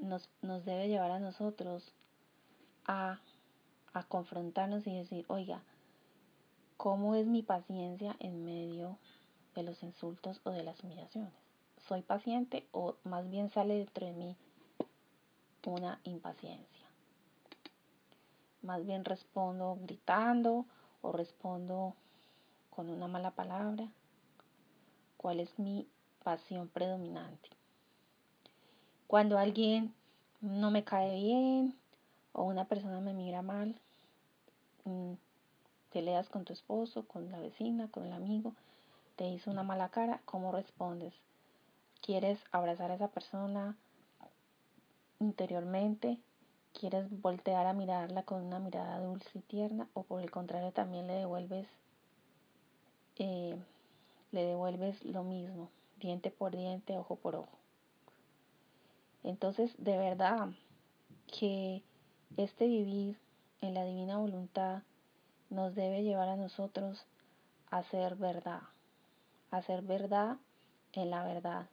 nos, 0.00 0.30
nos 0.40 0.64
debe 0.64 0.88
llevar 0.88 1.10
a 1.10 1.18
nosotros 1.18 1.92
a, 2.86 3.20
a 3.92 4.02
confrontarnos 4.04 4.86
y 4.86 4.96
decir, 4.96 5.26
oiga, 5.28 5.62
¿cómo 6.78 7.14
es 7.16 7.26
mi 7.26 7.42
paciencia 7.42 8.16
en 8.18 8.44
medio 8.44 8.98
de 9.56 9.64
los 9.64 9.82
insultos 9.82 10.40
o 10.44 10.50
de 10.50 10.62
las 10.62 10.82
humillaciones? 10.84 11.32
¿Soy 11.88 12.02
paciente 12.02 12.66
o 12.72 12.94
más 13.04 13.28
bien 13.28 13.50
sale 13.50 13.74
dentro 13.78 14.06
de 14.06 14.12
mí 14.12 14.36
una 15.64 15.98
impaciencia? 16.04 16.86
Más 18.62 18.84
bien 18.86 19.04
respondo 19.04 19.78
gritando 19.82 20.66
o 21.02 21.12
respondo 21.12 21.94
con 22.70 22.90
una 22.90 23.08
mala 23.08 23.30
palabra. 23.32 23.88
¿Cuál 25.16 25.40
es 25.40 25.58
mi 25.58 25.88
pasión 26.22 26.68
predominante? 26.68 27.48
Cuando 29.06 29.38
alguien 29.38 29.94
no 30.40 30.70
me 30.70 30.84
cae 30.84 31.14
bien 31.14 31.74
o 32.32 32.42
una 32.44 32.66
persona 32.66 33.00
me 33.00 33.14
mira 33.14 33.42
mal, 33.42 33.80
mm, 34.84 35.12
te 35.90 36.02
leas 36.02 36.28
con 36.28 36.44
tu 36.44 36.52
esposo, 36.52 37.06
con 37.06 37.30
la 37.30 37.38
vecina, 37.38 37.88
con 37.88 38.04
el 38.04 38.12
amigo, 38.12 38.52
te 39.16 39.26
hizo 39.26 39.50
una 39.50 39.62
mala 39.62 39.88
cara, 39.88 40.20
¿cómo 40.26 40.52
respondes? 40.52 41.14
¿Quieres 42.02 42.38
abrazar 42.52 42.90
a 42.90 42.94
esa 42.94 43.08
persona 43.08 43.76
interiormente? 45.18 46.18
¿Quieres 46.78 47.08
voltear 47.22 47.66
a 47.66 47.72
mirarla 47.72 48.22
con 48.24 48.42
una 48.42 48.58
mirada 48.58 49.00
dulce 49.00 49.38
y 49.38 49.40
tierna? 49.40 49.88
¿O 49.94 50.02
por 50.02 50.20
el 50.20 50.30
contrario 50.30 50.72
también 50.72 51.06
le 51.06 51.14
devuelves, 51.14 51.66
eh, 53.16 53.58
le 54.32 54.44
devuelves 54.44 55.02
lo 55.04 55.24
mismo, 55.24 55.70
diente 55.98 56.30
por 56.30 56.54
diente, 56.54 56.98
ojo 56.98 57.16
por 57.16 57.36
ojo? 57.36 57.58
Entonces, 59.24 59.74
de 59.78 59.96
verdad 59.96 60.50
que 61.26 61.82
este 62.36 62.66
vivir 62.66 63.18
en 63.62 63.72
la 63.72 63.84
divina 63.84 64.18
voluntad 64.18 64.82
nos 65.48 65.74
debe 65.74 66.02
llevar 66.02 66.28
a 66.28 66.36
nosotros 66.36 67.06
a 67.70 67.82
ser 67.84 68.16
verdad, 68.16 68.60
a 69.50 69.62
ser 69.62 69.82
verdad 69.82 70.36
en 70.92 71.10
la 71.10 71.24
verdad. 71.24 71.66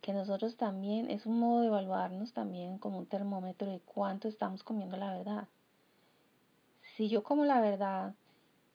Que 0.00 0.12
nosotros 0.12 0.56
también 0.56 1.10
es 1.10 1.26
un 1.26 1.38
modo 1.38 1.60
de 1.60 1.68
evaluarnos 1.68 2.32
también 2.32 2.78
como 2.78 2.98
un 2.98 3.06
termómetro 3.06 3.70
de 3.70 3.80
cuánto 3.80 4.28
estamos 4.28 4.62
comiendo 4.62 4.96
la 4.96 5.16
verdad. 5.16 5.48
Si 6.96 7.08
yo 7.08 7.22
como 7.22 7.44
la 7.44 7.60
verdad 7.60 8.14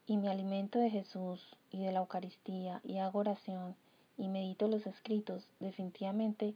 y 0.08 0.18
me 0.18 0.30
alimento 0.30 0.80
de 0.80 0.90
Jesús 0.90 1.56
y 1.72 1.84
de 1.84 1.92
la 1.92 2.00
Eucaristía 2.00 2.82
y 2.84 2.98
hago 2.98 3.20
oración 3.20 3.76
y 4.18 4.28
medito 4.28 4.68
los 4.68 4.88
escritos, 4.88 5.48
definitivamente 5.60 6.56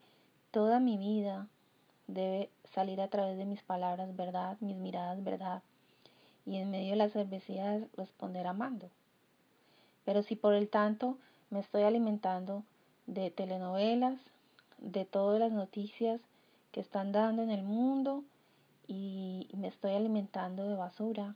Toda 0.53 0.79
mi 0.79 0.99
vida 0.99 1.47
debe 2.05 2.51
salir 2.75 3.01
a 3.01 3.07
través 3.07 3.39
de 3.39 3.45
mis 3.45 3.63
palabras 3.63 4.15
verdad, 4.15 4.55
mis 4.59 4.77
miradas 4.77 5.23
verdad, 5.23 5.63
y 6.45 6.57
en 6.57 6.69
medio 6.69 6.91
de 6.91 6.97
las 6.97 7.13
cervecerías 7.13 7.81
responder 7.97 8.45
amando. 8.45 8.91
Pero 10.05 10.23
si 10.23 10.35
por 10.35 10.53
el 10.53 10.69
tanto 10.69 11.17
me 11.49 11.59
estoy 11.59 11.83
alimentando 11.83 12.63
de 13.07 13.31
telenovelas, 13.31 14.19
de 14.77 15.05
todas 15.05 15.39
las 15.39 15.51
noticias 15.51 16.19
que 16.71 16.81
están 16.81 17.11
dando 17.11 17.41
en 17.41 17.51
el 17.51 17.63
mundo 17.63 18.23
y 18.87 19.47
me 19.53 19.67
estoy 19.67 19.93
alimentando 19.93 20.67
de 20.67 20.75
basura, 20.75 21.35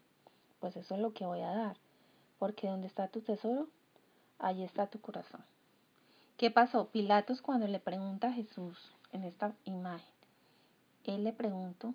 pues 0.59 0.75
eso 0.75 0.95
es 0.95 1.01
lo 1.01 1.13
que 1.13 1.25
voy 1.25 1.41
a 1.41 1.51
dar. 1.51 1.77
Porque 2.39 2.67
donde 2.67 2.87
está 2.87 3.07
tu 3.07 3.21
tesoro, 3.21 3.67
allí 4.39 4.63
está 4.63 4.87
tu 4.87 4.99
corazón. 4.99 5.41
¿Qué 6.37 6.51
pasó? 6.51 6.87
Pilatos 6.89 7.41
cuando 7.41 7.67
le 7.67 7.79
pregunta 7.79 8.27
a 8.27 8.33
Jesús 8.33 8.77
en 9.11 9.23
esta 9.23 9.53
imagen, 9.65 10.13
él 11.05 11.23
le 11.23 11.33
preguntó, 11.33 11.93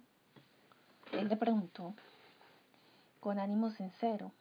él 1.13 1.29
le 1.29 1.37
preguntó 1.37 1.95
con 3.21 3.39
ánimo 3.39 3.71
sincero 3.71 4.33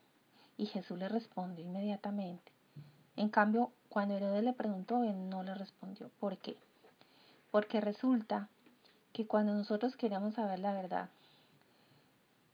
y 0.61 0.67
Jesús 0.67 0.97
le 0.99 1.09
respondió 1.09 1.65
inmediatamente. 1.65 2.51
En 3.15 3.29
cambio, 3.29 3.71
cuando 3.89 4.15
Herodes 4.15 4.43
le 4.43 4.53
preguntó, 4.53 5.03
él 5.03 5.29
no 5.29 5.43
le 5.43 5.55
respondió. 5.55 6.09
¿Por 6.19 6.37
qué? 6.37 6.55
Porque 7.49 7.81
resulta 7.81 8.47
que 9.11 9.25
cuando 9.25 9.53
nosotros 9.53 9.97
queremos 9.97 10.35
saber 10.35 10.59
la 10.59 10.73
verdad, 10.73 11.09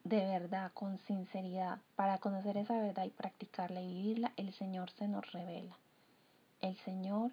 de 0.05 0.25
verdad, 0.25 0.71
con 0.73 0.97
sinceridad, 0.99 1.79
para 1.97 2.17
conocer 2.17 2.55
esa 2.55 2.79
verdad 2.81 3.03
y 3.03 3.09
practicarla 3.09 3.81
y 3.81 3.93
vivirla, 3.93 4.31
el 4.37 4.53
Señor 4.53 4.89
se 4.91 5.09
nos 5.09 5.29
revela. 5.33 5.75
El 6.61 6.77
Señor 6.77 7.31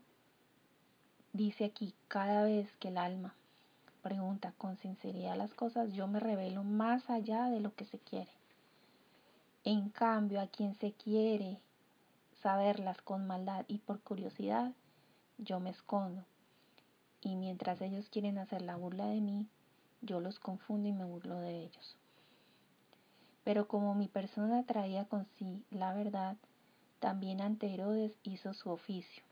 Dice 1.35 1.65
aquí, 1.65 1.93
cada 2.07 2.45
vez 2.45 2.69
que 2.79 2.89
el 2.89 2.97
alma 2.97 3.35
pregunta 4.03 4.53
con 4.57 4.77
sinceridad 4.77 5.37
las 5.37 5.53
cosas, 5.53 5.93
yo 5.93 6.07
me 6.07 6.21
revelo 6.21 6.63
más 6.63 7.11
allá 7.11 7.47
de 7.47 7.59
lo 7.59 7.75
que 7.75 7.85
se 7.87 7.99
quiere. 7.99 8.31
En 9.65 9.89
cambio, 9.89 10.41
a 10.41 10.47
quien 10.47 10.75
se 10.75 10.93
quiere 10.93 11.59
saberlas 12.43 13.01
con 13.03 13.27
maldad 13.27 13.65
y 13.67 13.79
por 13.79 14.01
curiosidad, 14.01 14.73
yo 15.39 15.61
me 15.61 15.71
escondo. 15.71 16.25
Y 17.21 17.37
mientras 17.37 17.81
ellos 17.81 18.09
quieren 18.11 18.39
hacer 18.39 18.63
la 18.63 18.77
burla 18.77 19.07
de 19.07 19.21
mí, 19.21 19.49
yo 20.03 20.21
los 20.21 20.39
confundo 20.39 20.89
y 20.89 20.93
me 20.93 21.05
burlo 21.05 21.41
de 21.41 21.63
ellos. 21.63 21.97
Pero 23.43 23.67
como 23.67 23.95
mi 23.95 24.09
persona 24.09 24.65
traía 24.65 25.07
con 25.07 25.27
sí 25.39 25.65
la 25.71 25.95
verdad, 25.95 26.37
también 27.01 27.41
ante 27.41 27.73
Herodes 27.73 28.19
hizo 28.23 28.55
su 28.55 28.71
oficio 28.71 29.25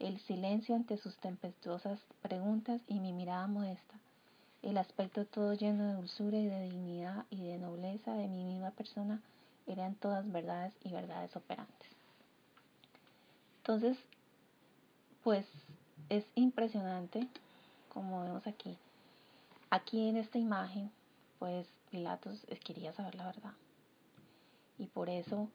el 0.00 0.18
silencio 0.18 0.74
ante 0.74 0.96
sus 0.96 1.18
tempestuosas 1.18 2.00
preguntas 2.22 2.80
y 2.86 3.00
mi 3.00 3.12
mirada 3.12 3.46
modesta, 3.46 4.00
el 4.62 4.76
aspecto 4.76 5.24
todo 5.24 5.54
lleno 5.54 5.86
de 5.86 5.94
dulzura 5.94 6.38
y 6.38 6.46
de 6.46 6.62
dignidad 6.62 7.24
y 7.30 7.48
de 7.48 7.58
nobleza 7.58 8.12
de 8.14 8.28
mi 8.28 8.44
misma 8.44 8.70
persona 8.72 9.20
eran 9.66 9.94
todas 9.94 10.30
verdades 10.30 10.74
y 10.84 10.90
verdades 10.90 11.34
operantes. 11.36 11.88
Entonces, 13.58 13.96
pues 15.22 15.46
es 16.08 16.24
impresionante, 16.34 17.28
como 17.88 18.22
vemos 18.22 18.46
aquí. 18.46 18.76
Aquí 19.70 20.08
en 20.08 20.16
esta 20.16 20.38
imagen, 20.38 20.90
pues 21.38 21.66
Pilatos 21.90 22.44
quería 22.64 22.92
saber 22.92 23.14
la 23.14 23.26
verdad. 23.26 23.52
Y 24.78 24.86
por 24.86 25.08
eso 25.08 25.48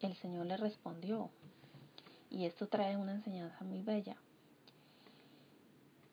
el 0.00 0.14
Señor 0.16 0.46
le 0.46 0.56
respondió, 0.56 1.30
y 2.30 2.46
esto 2.46 2.68
trae 2.68 2.96
una 2.96 3.12
enseñanza 3.12 3.64
muy 3.64 3.82
bella. 3.82 4.16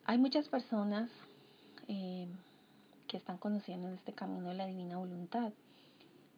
Hay 0.04 0.18
muchas 0.18 0.48
personas 0.48 1.10
eh, 1.88 2.28
que 3.06 3.16
están 3.16 3.38
conociendo 3.38 3.88
este 3.88 4.12
camino 4.12 4.48
de 4.48 4.54
la 4.54 4.66
divina 4.66 4.98
voluntad. 4.98 5.52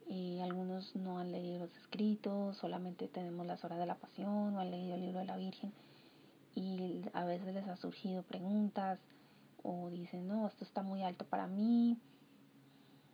Y 0.09 0.41
algunos 0.41 0.97
no 0.97 1.19
han 1.19 1.31
leído 1.31 1.61
los 1.61 1.77
escritos, 1.77 2.57
solamente 2.57 3.07
tenemos 3.07 3.47
las 3.47 3.63
horas 3.65 3.79
de 3.79 3.87
la 3.87 3.95
pasión, 3.95 4.55
no 4.55 4.61
han 4.61 4.71
leído 4.71 4.95
el 4.95 5.03
libro 5.03 5.21
de 5.21 5.27
la 5.27 5.37
Virgen. 5.37 5.73
Y 6.55 7.03
a 7.13 7.25
veces 7.25 7.55
les 7.55 7.69
ha 7.69 7.77
surgido 7.77 8.23
preguntas 8.23 8.99
o 9.63 9.91
dicen, 9.91 10.27
no, 10.27 10.49
esto 10.49 10.65
está 10.65 10.83
muy 10.83 11.03
alto 11.03 11.25
para 11.27 11.47
mí, 11.47 11.99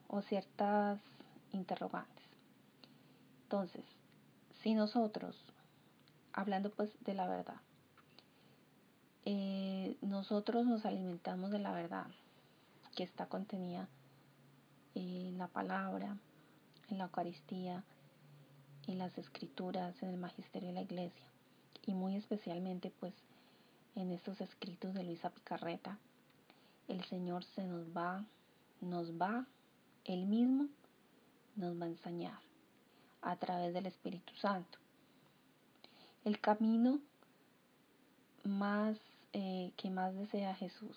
o 0.06 0.22
ciertas 0.22 1.00
interrogantes. 1.52 2.24
Entonces, 3.42 3.84
si 4.62 4.74
nosotros 4.74 5.36
hablando 6.36 6.70
pues 6.70 6.90
de 7.00 7.14
la 7.14 7.26
verdad. 7.26 7.56
Eh, 9.24 9.96
nosotros 10.02 10.66
nos 10.66 10.86
alimentamos 10.86 11.50
de 11.50 11.58
la 11.58 11.72
verdad 11.72 12.06
que 12.96 13.04
está 13.04 13.26
contenida 13.26 13.88
en 14.94 15.38
la 15.38 15.46
palabra, 15.46 16.16
en 16.88 16.98
la 16.98 17.04
Eucaristía, 17.04 17.84
en 18.86 18.98
las 18.98 19.16
escrituras, 19.18 20.02
en 20.02 20.08
el 20.08 20.16
magisterio 20.16 20.68
de 20.68 20.74
la 20.74 20.82
iglesia 20.82 21.26
y 21.84 21.92
muy 21.94 22.16
especialmente 22.16 22.90
pues 22.98 23.14
en 23.94 24.10
estos 24.10 24.40
escritos 24.40 24.94
de 24.94 25.04
Luisa 25.04 25.30
Picarreta. 25.30 25.98
El 26.88 27.04
Señor 27.04 27.44
se 27.44 27.64
nos 27.64 27.86
va, 27.94 28.24
nos 28.80 29.12
va, 29.12 29.46
Él 30.04 30.26
mismo 30.26 30.66
nos 31.54 31.78
va 31.80 31.84
a 31.84 31.90
enseñar 31.90 32.40
a 33.20 33.36
través 33.36 33.74
del 33.74 33.86
Espíritu 33.86 34.34
Santo 34.36 34.78
el 36.24 36.40
camino 36.40 36.98
más 38.44 38.96
eh, 39.32 39.72
que 39.76 39.90
más 39.90 40.14
desea 40.14 40.54
Jesús 40.54 40.96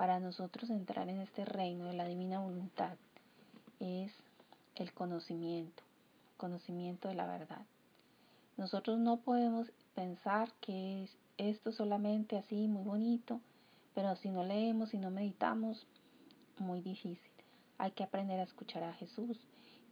para 0.00 0.18
nosotros 0.18 0.70
entrar 0.70 1.10
en 1.10 1.20
este 1.20 1.44
reino 1.44 1.84
de 1.84 1.92
la 1.92 2.06
divina 2.06 2.40
voluntad 2.40 2.96
es 3.80 4.10
el 4.74 4.94
conocimiento, 4.94 5.82
conocimiento 6.38 7.08
de 7.08 7.14
la 7.16 7.26
verdad. 7.26 7.66
Nosotros 8.56 8.98
no 8.98 9.18
podemos 9.18 9.70
pensar 9.94 10.50
que 10.62 11.04
es 11.04 11.10
esto 11.36 11.70
solamente 11.70 12.38
así, 12.38 12.66
muy 12.66 12.82
bonito, 12.82 13.42
pero 13.94 14.16
si 14.16 14.30
no 14.30 14.42
leemos, 14.42 14.88
si 14.88 14.96
no 14.96 15.10
meditamos, 15.10 15.86
muy 16.56 16.80
difícil. 16.80 17.32
Hay 17.76 17.90
que 17.90 18.02
aprender 18.02 18.40
a 18.40 18.44
escuchar 18.44 18.82
a 18.84 18.94
Jesús. 18.94 19.38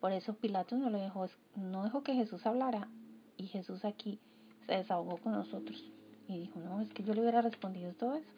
Por 0.01 0.13
eso 0.13 0.33
Pilato 0.37 0.75
no, 0.79 0.91
dejó, 0.91 1.27
no 1.55 1.85
dejó 1.85 2.03
que 2.03 2.15
Jesús 2.15 2.47
hablara. 2.47 2.89
Y 3.37 3.49
Jesús 3.49 3.85
aquí 3.85 4.19
se 4.65 4.73
desahogó 4.73 5.19
con 5.19 5.33
nosotros 5.33 5.85
y 6.29 6.39
dijo, 6.39 6.61
no, 6.61 6.81
es 6.81 6.91
que 6.95 7.03
yo 7.03 7.13
le 7.13 7.21
hubiera 7.21 7.43
respondido 7.43 7.93
todo 7.93 8.15
eso, 8.15 8.31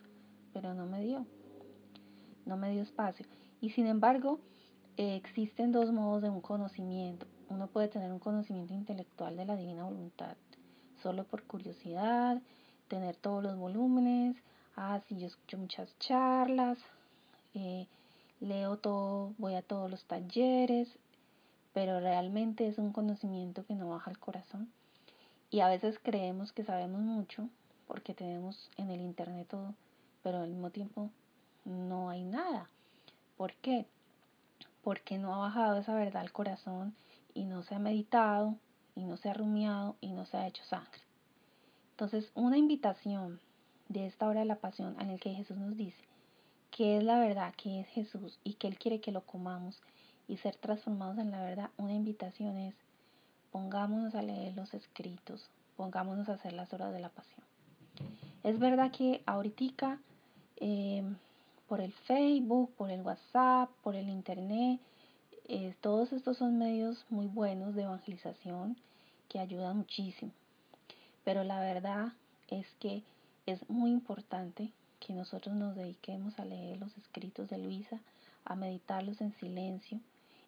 pero 0.52 0.74
no 0.74 0.86
me 0.86 1.00
dio, 1.00 1.24
no 2.46 2.56
me 2.56 2.70
dio 2.70 2.82
espacio. 2.82 3.26
Y 3.60 3.70
sin 3.70 3.86
embargo, 3.86 4.40
eh, 4.96 5.16
existen 5.16 5.72
dos 5.72 5.92
modos 5.92 6.22
de 6.22 6.30
un 6.30 6.40
conocimiento. 6.40 7.26
Uno 7.48 7.66
puede 7.66 7.88
tener 7.88 8.12
un 8.12 8.18
conocimiento 8.18 8.74
intelectual 8.74 9.36
de 9.36 9.44
la 9.44 9.56
divina 9.56 9.84
voluntad, 9.84 10.36
solo 11.02 11.24
por 11.24 11.42
curiosidad, 11.44 12.40
tener 12.88 13.16
todos 13.16 13.42
los 13.42 13.56
volúmenes, 13.56 14.36
ah, 14.76 15.00
sí, 15.06 15.18
yo 15.18 15.26
escucho 15.26 15.58
muchas 15.58 15.96
charlas, 15.98 16.78
eh, 17.54 17.86
leo 18.40 18.76
todo, 18.78 19.34
voy 19.38 19.54
a 19.54 19.62
todos 19.62 19.90
los 19.90 20.04
talleres, 20.04 20.88
pero 21.72 22.00
realmente 22.00 22.66
es 22.66 22.78
un 22.78 22.92
conocimiento 22.92 23.64
que 23.64 23.74
no 23.74 23.90
baja 23.90 24.10
al 24.10 24.18
corazón 24.18 24.70
y 25.50 25.60
a 25.60 25.68
veces 25.68 25.98
creemos 26.02 26.52
que 26.52 26.64
sabemos 26.64 27.00
mucho 27.00 27.48
porque 27.86 28.14
tenemos 28.14 28.70
en 28.76 28.90
el 28.90 29.00
Internet 29.00 29.48
todo, 29.48 29.74
pero 30.22 30.38
al 30.38 30.50
mismo 30.50 30.70
tiempo 30.70 31.10
no 31.64 32.10
hay 32.10 32.24
nada. 32.24 32.68
¿Por 33.36 33.54
qué? 33.54 33.86
Porque 34.82 35.18
no 35.18 35.34
ha 35.34 35.38
bajado 35.38 35.78
esa 35.78 35.94
verdad 35.94 36.22
al 36.22 36.32
corazón 36.32 36.94
y 37.34 37.44
no 37.44 37.62
se 37.62 37.74
ha 37.74 37.78
meditado 37.78 38.56
y 38.94 39.04
no 39.04 39.16
se 39.16 39.30
ha 39.30 39.34
rumiado 39.34 39.96
y 40.00 40.12
no 40.12 40.24
se 40.26 40.36
ha 40.36 40.46
hecho 40.46 40.64
sangre. 40.64 41.00
Entonces, 41.92 42.30
una 42.34 42.58
invitación 42.58 43.40
de 43.88 44.06
esta 44.06 44.28
hora 44.28 44.40
de 44.40 44.46
la 44.46 44.56
pasión 44.56 44.96
en 45.00 45.10
el 45.10 45.20
que 45.20 45.34
Jesús 45.34 45.56
nos 45.56 45.76
dice 45.76 46.10
que 46.70 46.96
es 46.96 47.02
la 47.02 47.18
verdad, 47.18 47.52
que 47.56 47.80
es 47.80 47.88
Jesús 47.88 48.38
y 48.44 48.54
que 48.54 48.68
Él 48.68 48.78
quiere 48.78 49.00
que 49.00 49.12
lo 49.12 49.22
comamos 49.22 49.80
y 50.28 50.36
ser 50.36 50.56
transformados 50.56 51.18
en 51.18 51.30
la 51.30 51.42
verdad, 51.42 51.70
una 51.76 51.92
invitación 51.92 52.56
es 52.56 52.74
pongámonos 53.50 54.14
a 54.14 54.22
leer 54.22 54.54
los 54.54 54.72
escritos, 54.74 55.50
pongámonos 55.76 56.28
a 56.28 56.34
hacer 56.34 56.52
las 56.52 56.72
horas 56.72 56.92
de 56.92 57.00
la 57.00 57.08
pasión. 57.08 57.44
Es 58.44 58.58
verdad 58.58 58.92
que 58.92 59.22
ahorita 59.26 59.98
eh, 60.56 61.02
por 61.70 61.80
el 61.80 61.92
Facebook, 61.92 62.74
por 62.74 62.90
el 62.90 63.00
WhatsApp, 63.02 63.70
por 63.84 63.94
el 63.94 64.08
Internet, 64.08 64.80
eh, 65.46 65.72
todos 65.80 66.12
estos 66.12 66.36
son 66.36 66.58
medios 66.58 67.06
muy 67.10 67.28
buenos 67.28 67.76
de 67.76 67.82
evangelización 67.82 68.76
que 69.28 69.38
ayudan 69.38 69.76
muchísimo. 69.76 70.32
Pero 71.22 71.44
la 71.44 71.60
verdad 71.60 72.12
es 72.48 72.66
que 72.80 73.04
es 73.46 73.70
muy 73.70 73.92
importante 73.92 74.72
que 74.98 75.12
nosotros 75.12 75.54
nos 75.54 75.76
dediquemos 75.76 76.36
a 76.40 76.44
leer 76.44 76.78
los 76.78 76.98
escritos 76.98 77.48
de 77.48 77.58
Luisa, 77.58 78.00
a 78.44 78.56
meditarlos 78.56 79.20
en 79.20 79.32
silencio 79.34 80.00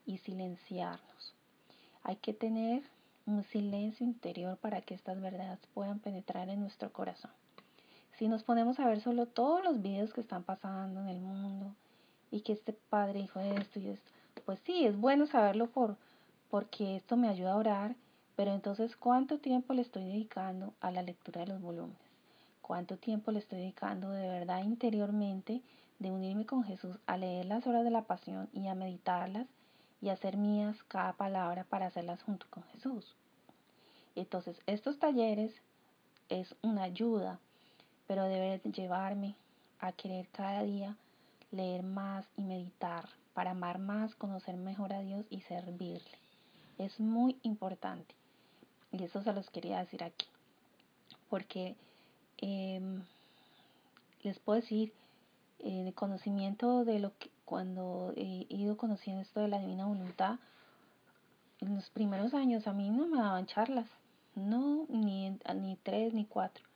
y 0.04 0.18
silenciarnos. 0.18 1.34
Hay 2.02 2.16
que 2.16 2.34
tener 2.34 2.82
un 3.26 3.44
silencio 3.44 4.04
interior 4.04 4.56
para 4.56 4.80
que 4.80 4.94
estas 4.94 5.20
verdades 5.20 5.60
puedan 5.72 6.00
penetrar 6.00 6.48
en 6.48 6.58
nuestro 6.58 6.92
corazón. 6.92 7.30
Si 8.18 8.28
nos 8.28 8.42
ponemos 8.42 8.78
a 8.78 8.86
ver 8.86 9.00
solo 9.00 9.26
todos 9.26 9.64
los 9.64 9.80
videos 9.80 10.12
que 10.12 10.20
están 10.20 10.44
pasando 10.44 11.00
en 11.00 11.08
el 11.08 11.20
mundo 11.20 11.74
y 12.30 12.40
que 12.40 12.52
este 12.52 12.72
padre 12.72 13.20
dijo 13.20 13.40
esto 13.40 13.80
y 13.80 13.88
esto, 13.88 14.10
pues 14.44 14.60
sí, 14.60 14.84
es 14.84 14.96
bueno 14.96 15.26
saberlo 15.26 15.68
por, 15.68 15.96
porque 16.50 16.96
esto 16.96 17.16
me 17.16 17.28
ayuda 17.28 17.52
a 17.52 17.56
orar, 17.56 17.96
pero 18.36 18.52
entonces 18.52 18.96
¿cuánto 18.96 19.38
tiempo 19.38 19.72
le 19.74 19.82
estoy 19.82 20.04
dedicando 20.04 20.74
a 20.80 20.90
la 20.90 21.02
lectura 21.02 21.40
de 21.40 21.48
los 21.48 21.60
volúmenes? 21.60 21.98
¿Cuánto 22.60 22.96
tiempo 22.96 23.30
le 23.32 23.38
estoy 23.38 23.58
dedicando 23.58 24.10
de 24.10 24.28
verdad 24.28 24.62
interiormente 24.62 25.62
de 25.98 26.10
unirme 26.10 26.46
con 26.46 26.64
Jesús 26.64 26.98
a 27.06 27.16
leer 27.16 27.46
las 27.46 27.66
horas 27.66 27.84
de 27.84 27.90
la 27.90 28.02
pasión 28.02 28.48
y 28.52 28.68
a 28.68 28.74
meditarlas 28.74 29.46
y 30.00 30.08
hacer 30.08 30.36
mías 30.36 30.82
cada 30.84 31.12
palabra 31.12 31.64
para 31.64 31.86
hacerlas 31.86 32.22
junto 32.22 32.46
con 32.50 32.62
Jesús? 32.64 33.14
Entonces, 34.14 34.60
estos 34.66 34.98
talleres 34.98 35.54
es 36.28 36.54
una 36.62 36.82
ayuda, 36.82 37.38
pero 38.12 38.28
debe 38.28 38.60
llevarme 38.72 39.34
a 39.80 39.90
querer 39.92 40.28
cada 40.32 40.64
día 40.64 40.98
leer 41.50 41.82
más 41.82 42.26
y 42.36 42.42
meditar 42.42 43.08
para 43.32 43.52
amar 43.52 43.78
más, 43.78 44.14
conocer 44.16 44.54
mejor 44.58 44.92
a 44.92 45.00
Dios 45.00 45.24
y 45.30 45.40
servirle. 45.40 46.18
Es 46.76 47.00
muy 47.00 47.38
importante. 47.42 48.14
Y 48.92 49.02
eso 49.02 49.22
se 49.22 49.32
los 49.32 49.48
quería 49.48 49.78
decir 49.78 50.04
aquí. 50.04 50.26
Porque 51.30 51.74
em, 52.36 53.02
les 54.22 54.38
puedo 54.40 54.60
decir, 54.60 54.92
el 55.60 55.88
eh, 55.88 55.92
conocimiento 55.94 56.84
de 56.84 56.98
lo 56.98 57.16
que 57.16 57.30
cuando 57.46 58.12
he 58.14 58.44
ido 58.50 58.76
conociendo 58.76 59.22
esto 59.22 59.40
de 59.40 59.48
la 59.48 59.58
divina 59.58 59.86
voluntad, 59.86 60.38
en 61.60 61.76
los 61.76 61.88
primeros 61.88 62.34
años 62.34 62.66
a 62.66 62.74
mí 62.74 62.90
no 62.90 63.06
me 63.06 63.16
daban 63.16 63.46
charlas, 63.46 63.86
no, 64.34 64.84
ni, 64.90 65.30
ni 65.30 65.76
tres 65.76 66.12
ni 66.12 66.26
cuatro. 66.26 66.71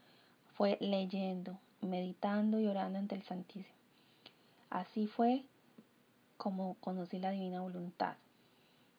Fue 0.57 0.79
leyendo, 0.81 1.59
meditando 1.83 2.59
y 2.59 2.67
orando 2.67 2.99
ante 2.99 3.15
el 3.15 3.23
Santísimo. 3.23 3.77
Así 4.71 5.07
fue 5.07 5.45
como 6.39 6.77
conocí 6.81 7.19
la 7.19 7.31
divina 7.31 7.61
voluntad. 7.61 8.15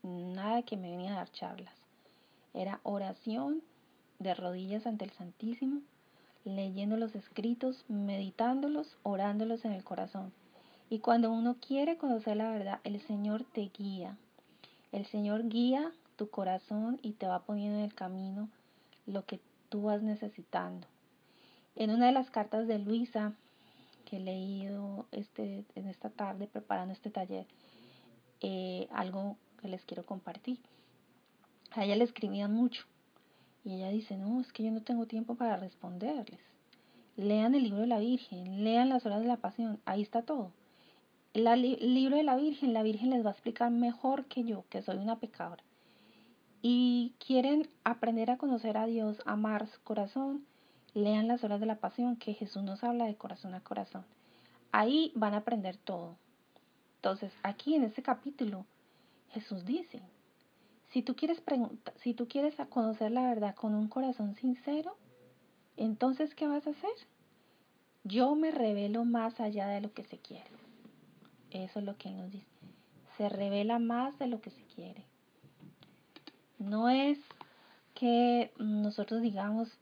Nada 0.03 0.61
que 0.61 0.77
me 0.77 0.91
venía 0.91 1.13
a 1.13 1.17
dar 1.17 1.31
charlas. 1.31 1.73
Era 2.53 2.79
oración 2.83 3.63
de 4.19 4.35
rodillas 4.35 4.85
ante 4.85 5.05
el 5.05 5.11
Santísimo, 5.11 5.81
leyendo 6.45 6.95
los 6.95 7.15
escritos, 7.15 7.85
meditándolos, 7.87 8.95
orándolos 9.01 9.65
en 9.65 9.71
el 9.71 9.83
corazón. 9.83 10.31
Y 10.91 10.99
cuando 10.99 11.31
uno 11.31 11.55
quiere 11.59 11.97
conocer 11.97 12.37
la 12.37 12.51
verdad, 12.51 12.81
el 12.83 13.01
Señor 13.01 13.43
te 13.43 13.71
guía. 13.75 14.15
El 14.91 15.07
Señor 15.07 15.49
guía 15.49 15.91
tu 16.17 16.29
corazón 16.29 16.99
y 17.01 17.13
te 17.13 17.25
va 17.25 17.39
poniendo 17.39 17.79
en 17.79 17.85
el 17.85 17.95
camino 17.95 18.47
lo 19.07 19.25
que 19.25 19.39
tú 19.69 19.81
vas 19.81 20.03
necesitando. 20.03 20.87
En 21.77 21.91
una 21.91 22.07
de 22.07 22.11
las 22.11 22.31
cartas 22.31 22.67
de 22.67 22.79
Luisa, 22.79 23.33
que 24.03 24.17
he 24.17 24.19
leído 24.19 25.05
este, 25.11 25.63
en 25.75 25.87
esta 25.87 26.09
tarde 26.09 26.47
preparando 26.47 26.91
este 26.91 27.11
taller, 27.11 27.45
eh, 28.41 28.87
algo 28.91 29.37
que 29.61 29.67
les 29.67 29.85
quiero 29.85 30.03
compartir. 30.03 30.57
A 31.71 31.85
ella 31.85 31.95
le 31.95 32.03
escribían 32.03 32.51
mucho 32.51 32.83
y 33.63 33.75
ella 33.75 33.89
dice, 33.89 34.17
no, 34.17 34.41
es 34.41 34.51
que 34.51 34.63
yo 34.63 34.71
no 34.71 34.81
tengo 34.81 35.05
tiempo 35.05 35.35
para 35.35 35.55
responderles. 35.57 36.39
Lean 37.15 37.53
el 37.53 37.63
libro 37.63 37.81
de 37.81 37.87
la 37.87 37.99
Virgen, 37.99 38.63
lean 38.63 38.89
las 38.89 39.05
horas 39.05 39.21
de 39.21 39.27
la 39.27 39.37
pasión, 39.37 39.79
ahí 39.85 40.01
está 40.01 40.23
todo. 40.23 40.51
El 41.35 41.43
libro 41.93 42.17
de 42.17 42.23
la 42.23 42.37
Virgen, 42.37 42.73
la 42.73 42.81
Virgen 42.81 43.11
les 43.11 43.23
va 43.23 43.29
a 43.29 43.33
explicar 43.33 43.69
mejor 43.69 44.25
que 44.25 44.43
yo, 44.43 44.65
que 44.71 44.81
soy 44.81 44.97
una 44.97 45.19
pecadora. 45.19 45.63
Y 46.63 47.13
quieren 47.19 47.69
aprender 47.83 48.31
a 48.31 48.37
conocer 48.37 48.77
a 48.77 48.87
Dios, 48.87 49.21
amar 49.27 49.67
su 49.67 49.79
corazón, 49.81 50.43
Lean 50.97 51.27
las 51.27 51.43
horas 51.43 51.59
de 51.59 51.67
la 51.67 51.75
pasión, 51.75 52.15
que 52.15 52.33
Jesús 52.33 52.63
nos 52.63 52.83
habla 52.83 53.05
de 53.05 53.15
corazón 53.15 53.53
a 53.53 53.59
corazón. 53.59 54.03
Ahí 54.71 55.11
van 55.13 55.35
a 55.35 55.37
aprender 55.37 55.77
todo. 55.77 56.17
Entonces, 56.95 57.31
aquí 57.43 57.75
en 57.75 57.83
este 57.83 58.01
capítulo, 58.01 58.65
Jesús 59.29 59.63
dice, 59.63 60.01
si 60.89 61.03
tú 61.03 61.15
quieres 61.15 61.39
si 61.97 62.15
tú 62.15 62.27
quieres 62.27 62.55
conocer 62.71 63.11
la 63.11 63.29
verdad 63.29 63.53
con 63.53 63.75
un 63.75 63.89
corazón 63.89 64.33
sincero, 64.33 64.97
entonces 65.75 66.33
¿qué 66.33 66.47
vas 66.47 66.65
a 66.65 66.71
hacer? 66.71 66.89
Yo 68.03 68.33
me 68.33 68.49
revelo 68.49 69.05
más 69.05 69.39
allá 69.39 69.67
de 69.67 69.81
lo 69.81 69.93
que 69.93 70.03
se 70.03 70.17
quiere. 70.17 70.49
Eso 71.51 71.77
es 71.77 71.85
lo 71.85 71.95
que 71.95 72.09
nos 72.09 72.31
dice. 72.31 72.47
Se 73.17 73.29
revela 73.29 73.77
más 73.77 74.17
de 74.17 74.25
lo 74.25 74.41
que 74.41 74.49
se 74.49 74.63
quiere. 74.73 75.03
No 76.57 76.89
es 76.89 77.19
que 77.93 78.51
nosotros 78.57 79.21
digamos, 79.21 79.77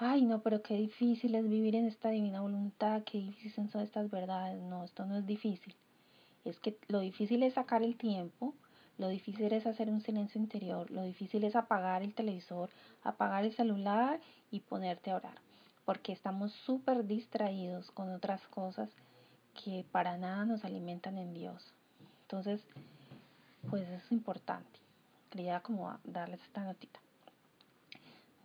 ay 0.00 0.22
no, 0.24 0.42
pero 0.42 0.62
qué 0.62 0.74
difícil 0.74 1.34
es 1.34 1.48
vivir 1.48 1.74
en 1.74 1.86
esta 1.86 2.10
divina 2.10 2.40
voluntad, 2.40 3.02
qué 3.04 3.18
difíciles 3.18 3.70
son 3.70 3.82
estas 3.82 4.10
verdades. 4.10 4.62
No, 4.62 4.84
esto 4.84 5.04
no 5.04 5.16
es 5.16 5.26
difícil. 5.26 5.74
Es 6.44 6.60
que 6.60 6.78
lo 6.88 7.00
difícil 7.00 7.42
es 7.42 7.54
sacar 7.54 7.82
el 7.82 7.96
tiempo, 7.96 8.54
lo 8.96 9.08
difícil 9.08 9.52
es 9.52 9.66
hacer 9.66 9.90
un 9.90 10.00
silencio 10.00 10.40
interior, 10.40 10.90
lo 10.90 11.02
difícil 11.02 11.44
es 11.44 11.56
apagar 11.56 12.02
el 12.02 12.14
televisor, 12.14 12.70
apagar 13.02 13.44
el 13.44 13.52
celular 13.52 14.20
y 14.50 14.60
ponerte 14.60 15.10
a 15.10 15.16
orar. 15.16 15.38
Porque 15.84 16.12
estamos 16.12 16.52
súper 16.52 17.06
distraídos 17.06 17.90
con 17.90 18.12
otras 18.12 18.46
cosas 18.48 18.90
que 19.64 19.84
para 19.90 20.16
nada 20.16 20.44
nos 20.44 20.64
alimentan 20.64 21.18
en 21.18 21.34
Dios. 21.34 21.74
Entonces, 22.22 22.64
pues 23.68 23.88
es 23.88 24.12
importante. 24.12 24.78
Quería 25.30 25.60
como 25.60 25.98
darles 26.04 26.40
esta 26.42 26.62
notita 26.62 27.00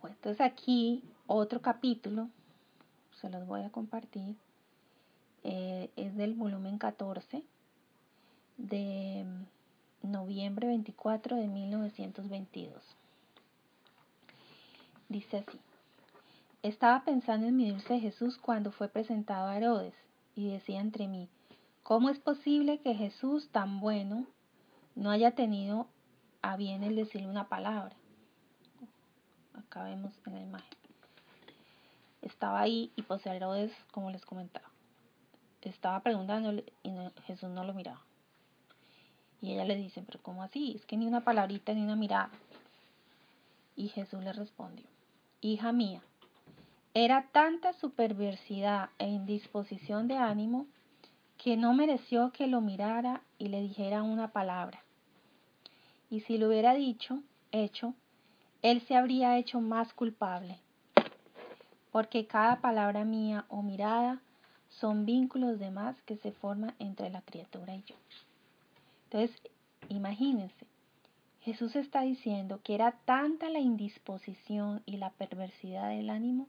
entonces 0.08 0.40
aquí 0.40 1.02
otro 1.26 1.60
capítulo, 1.62 2.28
se 3.20 3.30
los 3.30 3.46
voy 3.46 3.62
a 3.62 3.70
compartir, 3.70 4.36
eh, 5.42 5.90
es 5.96 6.16
del 6.16 6.34
volumen 6.34 6.78
14 6.78 7.42
de 8.56 9.26
noviembre 10.02 10.68
24 10.68 11.36
de 11.36 11.46
1922. 11.48 12.82
Dice 15.08 15.38
así, 15.38 15.58
estaba 16.62 17.04
pensando 17.04 17.46
en 17.46 17.56
mi 17.56 17.70
dulce 17.70 18.00
Jesús 18.00 18.38
cuando 18.38 18.72
fue 18.72 18.88
presentado 18.88 19.48
a 19.48 19.56
Herodes 19.56 19.94
y 20.34 20.48
decía 20.48 20.80
entre 20.80 21.08
mí, 21.08 21.28
¿cómo 21.82 22.10
es 22.10 22.18
posible 22.18 22.78
que 22.80 22.94
Jesús 22.94 23.48
tan 23.50 23.80
bueno 23.80 24.26
no 24.94 25.10
haya 25.10 25.32
tenido 25.32 25.86
a 26.42 26.56
bien 26.56 26.82
el 26.82 26.96
decirle 26.96 27.28
una 27.28 27.48
palabra? 27.48 27.94
Acá 29.54 29.84
vemos 29.84 30.12
en 30.26 30.34
la 30.34 30.40
imagen. 30.40 30.78
Estaba 32.22 32.60
ahí 32.60 32.92
y 32.96 33.02
pues 33.02 33.24
Herodes, 33.26 33.72
como 33.92 34.10
les 34.10 34.24
comentaba, 34.24 34.68
estaba 35.62 36.00
preguntándole 36.00 36.64
y 36.82 36.90
Jesús 37.26 37.50
no 37.50 37.64
lo 37.64 37.74
miraba. 37.74 38.02
Y 39.40 39.52
ella 39.52 39.64
le 39.64 39.76
dice, 39.76 40.02
pero 40.02 40.22
¿cómo 40.22 40.42
así? 40.42 40.74
Es 40.76 40.86
que 40.86 40.96
ni 40.96 41.06
una 41.06 41.22
palabrita 41.22 41.74
ni 41.74 41.82
una 41.82 41.96
mirada. 41.96 42.30
Y 43.76 43.88
Jesús 43.88 44.22
le 44.22 44.32
respondió, 44.32 44.86
hija 45.40 45.72
mía, 45.72 46.00
era 46.94 47.28
tanta 47.32 47.72
su 47.74 47.90
perversidad 47.90 48.90
e 48.98 49.08
indisposición 49.08 50.08
de 50.08 50.16
ánimo 50.16 50.66
que 51.36 51.56
no 51.56 51.74
mereció 51.74 52.32
que 52.32 52.46
lo 52.46 52.60
mirara 52.60 53.20
y 53.36 53.48
le 53.48 53.60
dijera 53.60 54.02
una 54.02 54.28
palabra. 54.28 54.82
Y 56.08 56.20
si 56.20 56.38
lo 56.38 56.48
hubiera 56.48 56.72
dicho, 56.72 57.20
hecho, 57.50 57.94
él 58.64 58.80
se 58.80 58.96
habría 58.96 59.36
hecho 59.36 59.60
más 59.60 59.92
culpable, 59.92 60.58
porque 61.92 62.26
cada 62.26 62.62
palabra 62.62 63.04
mía 63.04 63.44
o 63.50 63.60
mirada 63.60 64.22
son 64.70 65.04
vínculos 65.04 65.58
de 65.58 65.70
más 65.70 66.00
que 66.06 66.16
se 66.16 66.32
forman 66.32 66.74
entre 66.78 67.10
la 67.10 67.20
criatura 67.20 67.74
y 67.74 67.82
yo. 67.82 67.94
Entonces, 69.04 69.38
imagínense, 69.90 70.66
Jesús 71.42 71.76
está 71.76 72.00
diciendo 72.00 72.58
que 72.64 72.74
era 72.74 72.92
tanta 73.04 73.50
la 73.50 73.58
indisposición 73.58 74.82
y 74.86 74.96
la 74.96 75.10
perversidad 75.10 75.90
del 75.90 76.08
ánimo 76.08 76.48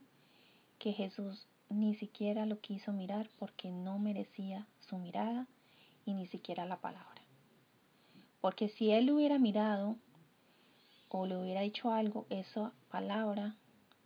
que 0.78 0.94
Jesús 0.94 1.46
ni 1.68 1.96
siquiera 1.96 2.46
lo 2.46 2.60
quiso 2.60 2.92
mirar 2.92 3.28
porque 3.38 3.70
no 3.70 3.98
merecía 3.98 4.66
su 4.88 4.96
mirada 4.96 5.46
y 6.06 6.14
ni 6.14 6.26
siquiera 6.28 6.64
la 6.64 6.78
palabra. 6.78 7.20
Porque 8.40 8.70
si 8.70 8.90
él 8.90 9.10
hubiera 9.10 9.38
mirado 9.38 9.96
o 11.08 11.26
le 11.26 11.36
hubiera 11.36 11.60
dicho 11.62 11.92
algo, 11.92 12.26
esa 12.30 12.72
palabra 12.90 13.54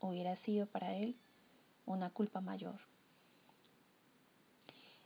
hubiera 0.00 0.36
sido 0.36 0.66
para 0.66 0.94
él 0.94 1.16
una 1.86 2.10
culpa 2.10 2.40
mayor. 2.40 2.78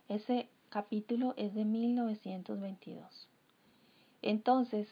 Ese 0.07 0.47
capítulo 0.69 1.33
es 1.37 1.53
de 1.55 1.65
1922. 1.65 3.27
Entonces, 4.21 4.87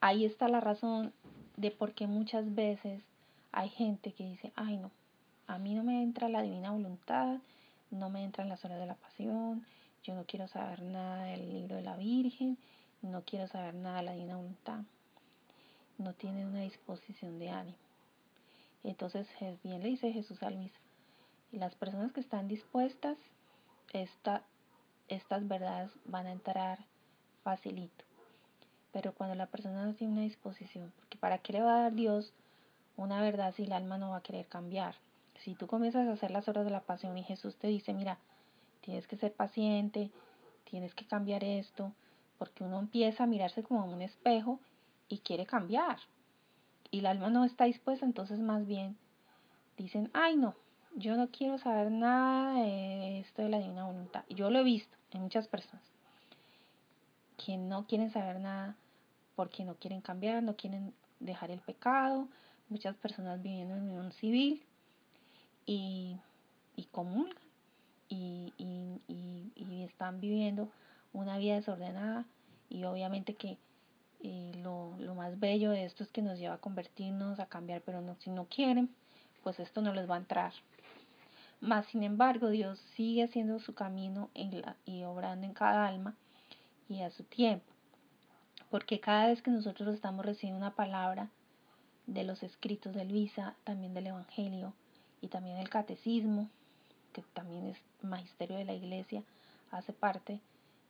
ahí 0.00 0.24
está 0.24 0.48
la 0.48 0.60
razón 0.60 1.12
de 1.56 1.70
por 1.70 1.92
qué 1.92 2.06
muchas 2.06 2.54
veces 2.54 3.02
hay 3.52 3.68
gente 3.68 4.12
que 4.12 4.24
dice, 4.24 4.52
ay 4.56 4.78
no, 4.78 4.90
a 5.46 5.58
mí 5.58 5.74
no 5.74 5.84
me 5.84 6.02
entra 6.02 6.28
la 6.28 6.42
divina 6.42 6.70
voluntad, 6.70 7.38
no 7.90 8.08
me 8.08 8.24
entran 8.24 8.48
las 8.48 8.64
horas 8.64 8.78
de 8.78 8.86
la 8.86 8.94
pasión, 8.94 9.66
yo 10.02 10.14
no 10.14 10.24
quiero 10.24 10.48
saber 10.48 10.82
nada 10.82 11.24
del 11.24 11.48
libro 11.48 11.76
de 11.76 11.82
la 11.82 11.96
Virgen, 11.96 12.56
no 13.02 13.22
quiero 13.22 13.46
saber 13.48 13.74
nada 13.74 13.98
de 13.98 14.02
la 14.04 14.12
divina 14.12 14.36
voluntad. 14.36 14.80
No 15.98 16.14
tiene 16.14 16.46
una 16.46 16.60
disposición 16.60 17.38
de 17.38 17.50
ánimo. 17.50 17.78
Entonces, 18.84 19.28
bien 19.62 19.82
le 19.82 19.88
dice 19.88 20.12
Jesús 20.12 20.42
a 20.42 20.50
Luisa, 20.50 20.78
y 21.52 21.58
las 21.58 21.74
personas 21.74 22.12
que 22.12 22.20
están 22.20 22.48
dispuestas, 22.48 23.16
esta, 23.92 24.42
estas 25.08 25.46
verdades 25.46 25.90
van 26.04 26.26
a 26.26 26.32
entrar 26.32 26.78
facilito. 27.44 28.04
Pero 28.92 29.14
cuando 29.14 29.34
la 29.34 29.46
persona 29.46 29.84
no 29.84 29.94
tiene 29.94 30.14
una 30.14 30.22
disposición, 30.22 30.92
porque 30.96 31.18
¿para 31.18 31.38
qué 31.38 31.52
le 31.52 31.62
va 31.62 31.76
a 31.76 31.82
dar 31.82 31.92
Dios 31.92 32.32
una 32.96 33.20
verdad 33.20 33.54
si 33.54 33.64
el 33.64 33.72
alma 33.72 33.98
no 33.98 34.10
va 34.10 34.18
a 34.18 34.22
querer 34.22 34.46
cambiar? 34.46 34.96
Si 35.36 35.54
tú 35.54 35.66
comienzas 35.66 36.08
a 36.08 36.12
hacer 36.12 36.30
las 36.30 36.48
horas 36.48 36.64
de 36.64 36.70
la 36.70 36.80
pasión 36.80 37.16
y 37.18 37.22
Jesús 37.22 37.56
te 37.56 37.68
dice, 37.68 37.92
mira, 37.94 38.18
tienes 38.80 39.06
que 39.06 39.16
ser 39.16 39.32
paciente, 39.32 40.10
tienes 40.64 40.94
que 40.94 41.06
cambiar 41.06 41.44
esto, 41.44 41.92
porque 42.38 42.64
uno 42.64 42.78
empieza 42.78 43.24
a 43.24 43.26
mirarse 43.26 43.62
como 43.62 43.84
un 43.84 44.02
espejo 44.02 44.58
y 45.12 45.18
quiere 45.18 45.44
cambiar. 45.44 45.98
Y 46.90 47.00
el 47.00 47.06
alma 47.06 47.28
no 47.28 47.44
está 47.44 47.64
dispuesta, 47.64 48.06
entonces 48.06 48.38
más 48.38 48.66
bien 48.66 48.96
dicen, 49.76 50.10
ay 50.14 50.36
no, 50.36 50.54
yo 50.96 51.16
no 51.16 51.28
quiero 51.30 51.58
saber 51.58 51.90
nada 51.90 52.62
de 52.62 53.20
esto 53.20 53.42
de 53.42 53.50
la 53.50 53.58
divina 53.58 53.84
voluntad. 53.84 54.24
Yo 54.30 54.48
lo 54.48 54.60
he 54.60 54.64
visto 54.64 54.96
en 55.10 55.20
muchas 55.20 55.48
personas 55.48 55.84
que 57.44 57.58
no 57.58 57.86
quieren 57.86 58.10
saber 58.10 58.40
nada 58.40 58.74
porque 59.36 59.64
no 59.64 59.74
quieren 59.74 60.00
cambiar, 60.00 60.42
no 60.42 60.56
quieren 60.56 60.94
dejar 61.20 61.50
el 61.50 61.60
pecado, 61.60 62.26
muchas 62.70 62.96
personas 62.96 63.42
viviendo 63.42 63.74
en 63.74 63.82
unión 63.82 64.12
civil 64.12 64.62
y, 65.66 66.16
y 66.74 66.84
comulgan 66.86 67.36
y, 68.08 68.54
y, 68.56 69.82
están 69.82 70.20
viviendo 70.20 70.70
una 71.12 71.36
vida 71.38 71.56
desordenada 71.56 72.24
y 72.70 72.84
obviamente 72.84 73.34
que 73.34 73.58
eh, 74.22 74.52
lo, 74.62 74.94
lo, 74.98 75.14
más 75.14 75.38
bello 75.40 75.70
de 75.70 75.84
esto 75.84 76.04
es 76.04 76.10
que 76.10 76.22
nos 76.22 76.38
lleva 76.38 76.54
a 76.54 76.60
convertirnos, 76.60 77.40
a 77.40 77.46
cambiar, 77.46 77.82
pero 77.82 78.00
no, 78.00 78.16
si 78.20 78.30
no 78.30 78.46
quieren, 78.46 78.88
pues 79.42 79.58
esto 79.58 79.82
no 79.82 79.92
les 79.92 80.08
va 80.08 80.14
a 80.14 80.18
entrar. 80.18 80.52
Más 81.60 81.86
sin 81.86 82.02
embargo, 82.02 82.48
Dios 82.48 82.78
sigue 82.94 83.24
haciendo 83.24 83.58
su 83.58 83.74
camino 83.74 84.30
en 84.34 84.60
la, 84.60 84.76
y 84.84 85.04
obrando 85.04 85.46
en 85.46 85.54
cada 85.54 85.86
alma 85.86 86.14
y 86.88 87.02
a 87.02 87.10
su 87.10 87.24
tiempo. 87.24 87.64
Porque 88.70 89.00
cada 89.00 89.26
vez 89.26 89.42
que 89.42 89.50
nosotros 89.50 89.94
estamos 89.94 90.24
recibiendo 90.24 90.58
una 90.58 90.74
palabra 90.74 91.28
de 92.06 92.24
los 92.24 92.42
escritos 92.42 92.94
de 92.94 93.04
Luisa, 93.04 93.54
también 93.64 93.94
del 93.94 94.08
Evangelio 94.08 94.72
y 95.20 95.28
también 95.28 95.56
del 95.56 95.68
Catecismo, 95.68 96.48
que 97.12 97.22
también 97.34 97.66
es 97.66 97.78
magisterio 98.02 98.56
de 98.56 98.64
la 98.64 98.74
Iglesia, 98.74 99.22
hace 99.70 99.92
parte 99.92 100.40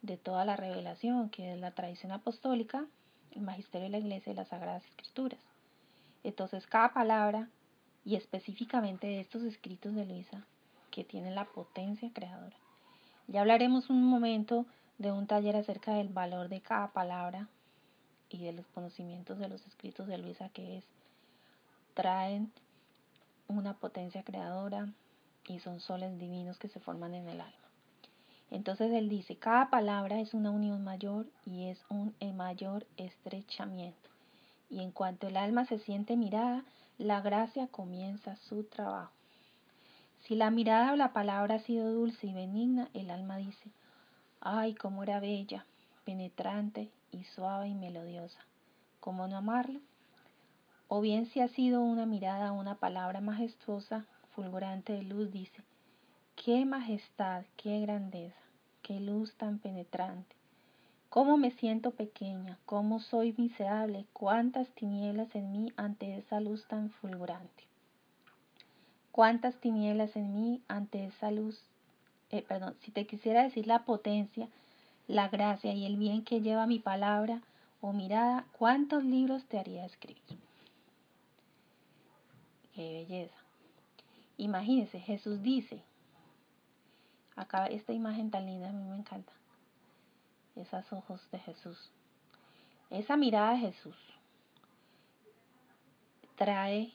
de 0.02 0.16
toda 0.16 0.44
la 0.44 0.56
revelación, 0.56 1.30
que 1.30 1.52
es 1.54 1.60
la 1.60 1.72
tradición 1.72 2.12
apostólica, 2.12 2.86
el 3.34 3.42
magisterio 3.42 3.86
de 3.86 3.90
la 3.90 3.98
Iglesia 3.98 4.32
y 4.32 4.36
las 4.36 4.48
Sagradas 4.48 4.84
Escrituras. 4.84 5.40
Entonces, 6.24 6.66
cada 6.66 6.92
palabra, 6.92 7.48
y 8.04 8.16
específicamente 8.16 9.06
de 9.06 9.20
estos 9.20 9.42
escritos 9.42 9.94
de 9.94 10.04
Luisa, 10.04 10.44
que 10.90 11.04
tienen 11.04 11.34
la 11.34 11.46
potencia 11.46 12.10
creadora. 12.12 12.56
Ya 13.28 13.40
hablaremos 13.40 13.90
un 13.90 14.04
momento 14.04 14.66
de 14.98 15.10
un 15.10 15.26
taller 15.26 15.56
acerca 15.56 15.94
del 15.94 16.08
valor 16.08 16.48
de 16.48 16.60
cada 16.60 16.88
palabra 16.88 17.48
y 18.28 18.44
de 18.44 18.52
los 18.52 18.66
conocimientos 18.68 19.38
de 19.38 19.48
los 19.48 19.66
escritos 19.66 20.06
de 20.06 20.18
Luisa 20.18 20.48
que 20.50 20.78
es 20.78 20.84
traen 21.94 22.52
una 23.48 23.74
potencia 23.74 24.22
creadora 24.22 24.88
y 25.46 25.58
son 25.60 25.80
soles 25.80 26.18
divinos 26.18 26.58
que 26.58 26.68
se 26.68 26.80
forman 26.80 27.14
en 27.14 27.28
el 27.28 27.40
alma. 27.40 27.61
Entonces 28.52 28.92
él 28.92 29.08
dice, 29.08 29.36
cada 29.36 29.70
palabra 29.70 30.20
es 30.20 30.34
una 30.34 30.50
unión 30.50 30.84
mayor 30.84 31.26
y 31.46 31.68
es 31.68 31.82
un 31.88 32.14
mayor 32.36 32.86
estrechamiento. 32.98 34.10
Y 34.68 34.80
en 34.80 34.90
cuanto 34.90 35.26
el 35.26 35.38
alma 35.38 35.64
se 35.64 35.78
siente 35.78 36.18
mirada, 36.18 36.62
la 36.98 37.22
gracia 37.22 37.66
comienza 37.68 38.36
su 38.36 38.64
trabajo. 38.64 39.10
Si 40.20 40.34
la 40.34 40.50
mirada 40.50 40.92
o 40.92 40.96
la 40.96 41.14
palabra 41.14 41.54
ha 41.54 41.58
sido 41.60 41.94
dulce 41.94 42.26
y 42.26 42.34
benigna, 42.34 42.90
el 42.92 43.10
alma 43.10 43.38
dice, 43.38 43.70
ay, 44.42 44.74
cómo 44.74 45.02
era 45.02 45.18
bella, 45.18 45.64
penetrante 46.04 46.90
y 47.10 47.24
suave 47.24 47.68
y 47.68 47.74
melodiosa. 47.74 48.40
¿Cómo 49.00 49.28
no 49.28 49.38
amarlo? 49.38 49.80
O 50.88 51.00
bien 51.00 51.24
si 51.24 51.40
ha 51.40 51.48
sido 51.48 51.80
una 51.80 52.04
mirada 52.04 52.52
o 52.52 52.60
una 52.60 52.74
palabra 52.74 53.22
majestuosa, 53.22 54.04
fulgurante 54.34 54.92
de 54.92 55.04
luz, 55.04 55.32
dice, 55.32 55.62
qué 56.36 56.66
majestad, 56.66 57.44
qué 57.56 57.80
grandeza, 57.80 58.41
qué 58.82 59.00
luz 59.00 59.34
tan 59.34 59.58
penetrante. 59.58 60.34
Cómo 61.08 61.36
me 61.36 61.50
siento 61.50 61.90
pequeña, 61.90 62.58
cómo 62.64 63.00
soy 63.00 63.34
miserable, 63.36 64.06
cuántas 64.12 64.68
tinieblas 64.70 65.34
en 65.34 65.52
mí 65.52 65.72
ante 65.76 66.16
esa 66.16 66.40
luz 66.40 66.66
tan 66.66 66.90
fulgurante. 66.90 67.64
Cuántas 69.10 69.56
tinieblas 69.56 70.16
en 70.16 70.34
mí 70.34 70.62
ante 70.68 71.04
esa 71.04 71.30
luz, 71.30 71.60
eh, 72.30 72.42
perdón, 72.42 72.76
si 72.80 72.90
te 72.90 73.06
quisiera 73.06 73.42
decir 73.42 73.66
la 73.66 73.84
potencia, 73.84 74.48
la 75.06 75.28
gracia 75.28 75.74
y 75.74 75.84
el 75.84 75.96
bien 75.98 76.24
que 76.24 76.40
lleva 76.40 76.66
mi 76.66 76.78
palabra 76.78 77.42
o 77.82 77.92
mirada, 77.92 78.46
¿cuántos 78.58 79.04
libros 79.04 79.44
te 79.44 79.58
haría 79.58 79.84
escribir? 79.84 80.38
Qué 82.74 82.90
belleza. 82.90 83.36
Imagínese, 84.38 84.98
Jesús 84.98 85.42
dice, 85.42 85.82
acá 87.36 87.66
esta 87.66 87.92
imagen 87.92 88.30
tan 88.30 88.46
linda, 88.46 88.68
a 88.68 88.72
mí 88.72 88.84
me 88.84 88.96
encanta, 88.96 89.32
esos 90.56 90.92
ojos 90.92 91.20
de 91.30 91.38
Jesús, 91.38 91.90
esa 92.90 93.16
mirada 93.16 93.52
de 93.52 93.60
Jesús 93.60 93.96
trae 96.36 96.92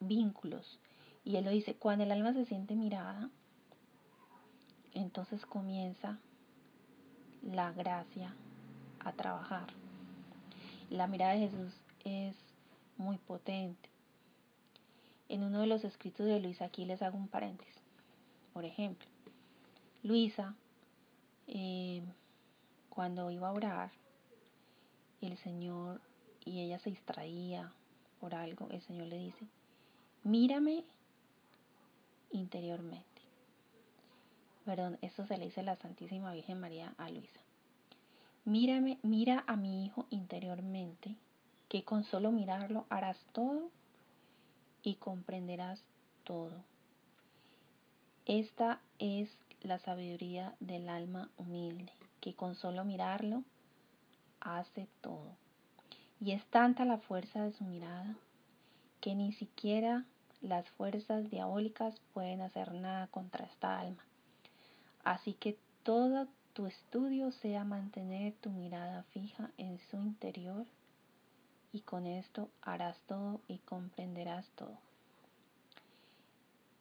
vínculos. 0.00 0.78
Y 1.24 1.36
él 1.36 1.44
lo 1.44 1.50
dice, 1.50 1.74
cuando 1.74 2.04
el 2.04 2.12
alma 2.12 2.32
se 2.32 2.44
siente 2.44 2.74
mirada, 2.74 3.28
entonces 4.94 5.44
comienza 5.44 6.18
la 7.42 7.72
gracia 7.72 8.34
a 9.00 9.12
trabajar. 9.12 9.66
La 10.90 11.06
mirada 11.06 11.32
de 11.32 11.48
Jesús 11.48 11.74
es 12.04 12.34
muy 12.96 13.18
potente. 13.18 13.88
En 15.28 15.42
uno 15.42 15.60
de 15.60 15.66
los 15.66 15.84
escritos 15.84 16.26
de 16.26 16.40
Luisa, 16.40 16.66
aquí 16.66 16.84
les 16.84 17.02
hago 17.02 17.18
un 17.18 17.28
paréntesis. 17.28 17.74
Por 18.52 18.64
ejemplo, 18.64 19.06
Luisa, 20.06 20.54
eh, 21.48 22.00
cuando 22.90 23.28
iba 23.32 23.48
a 23.48 23.52
orar, 23.52 23.90
el 25.20 25.36
Señor, 25.38 26.00
y 26.44 26.60
ella 26.60 26.78
se 26.78 26.90
distraía 26.90 27.72
por 28.20 28.32
algo, 28.36 28.68
el 28.70 28.80
Señor 28.82 29.08
le 29.08 29.18
dice, 29.18 29.48
mírame 30.22 30.84
interiormente. 32.30 33.04
Perdón, 34.64 34.96
esto 35.02 35.26
se 35.26 35.38
le 35.38 35.46
dice 35.46 35.64
la 35.64 35.74
Santísima 35.74 36.32
Virgen 36.32 36.60
María 36.60 36.94
a 36.98 37.10
Luisa. 37.10 37.40
Mírame, 38.44 39.00
mira 39.02 39.42
a 39.48 39.56
mi 39.56 39.84
hijo 39.84 40.06
interiormente, 40.10 41.16
que 41.68 41.82
con 41.82 42.04
solo 42.04 42.30
mirarlo 42.30 42.86
harás 42.90 43.18
todo 43.32 43.70
y 44.84 44.94
comprenderás 44.94 45.82
todo. 46.22 46.62
Esta 48.24 48.80
es 49.00 49.36
la 49.66 49.78
sabiduría 49.80 50.54
del 50.60 50.88
alma 50.88 51.28
humilde, 51.36 51.92
que 52.20 52.34
con 52.34 52.54
solo 52.54 52.84
mirarlo 52.84 53.42
hace 54.40 54.86
todo. 55.00 55.32
Y 56.20 56.32
es 56.32 56.44
tanta 56.46 56.84
la 56.84 56.98
fuerza 56.98 57.42
de 57.42 57.52
su 57.52 57.64
mirada 57.64 58.16
que 59.00 59.14
ni 59.14 59.32
siquiera 59.32 60.04
las 60.40 60.68
fuerzas 60.70 61.30
diabólicas 61.30 62.00
pueden 62.14 62.40
hacer 62.40 62.72
nada 62.74 63.08
contra 63.08 63.44
esta 63.44 63.80
alma. 63.80 64.04
Así 65.04 65.34
que 65.34 65.58
todo 65.82 66.28
tu 66.52 66.66
estudio 66.66 67.32
sea 67.32 67.64
mantener 67.64 68.34
tu 68.34 68.50
mirada 68.50 69.02
fija 69.12 69.50
en 69.58 69.78
su 69.90 69.96
interior 69.96 70.64
y 71.72 71.80
con 71.80 72.06
esto 72.06 72.48
harás 72.62 72.96
todo 73.06 73.40
y 73.48 73.58
comprenderás 73.58 74.46
todo. 74.54 74.85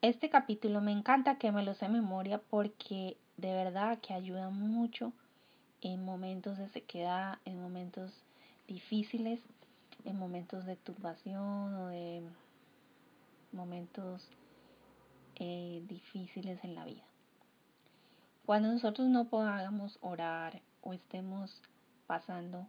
Este 0.06 0.30
capítulo 0.30 0.82
me 0.82 0.92
encanta 0.92 1.40
que 1.40 1.52
me 1.52 1.64
lo 1.64 1.74
sé 1.74 1.90
memoria 1.90 2.38
porque 2.38 3.18
de 3.38 3.52
verdad 3.52 3.98
que 4.02 4.14
ayuda 4.14 4.52
mucho 4.52 5.12
en 5.82 6.06
momentos 6.06 6.60
de 6.60 6.70
sequedad, 6.70 7.40
en 7.44 7.60
momentos 7.60 8.12
difíciles, 8.68 9.40
en 10.04 10.20
momentos 10.20 10.64
de 10.68 10.76
turbación 10.76 11.74
o 11.74 11.88
de 11.88 12.22
momentos 13.52 14.30
eh, 15.38 15.82
difíciles 15.88 16.64
en 16.64 16.76
la 16.76 16.86
vida. 16.86 17.04
Cuando 18.46 18.72
nosotros 18.72 19.08
no 19.08 19.26
podamos 19.26 19.98
orar 20.02 20.62
o 20.84 20.94
estemos 20.94 21.64
pasando 22.06 22.68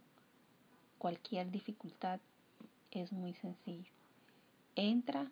cualquier 0.97 1.51
dificultad, 1.51 2.19
es 2.89 3.13
muy 3.13 3.35
sencillo. 3.35 3.91
Entra 4.75 5.29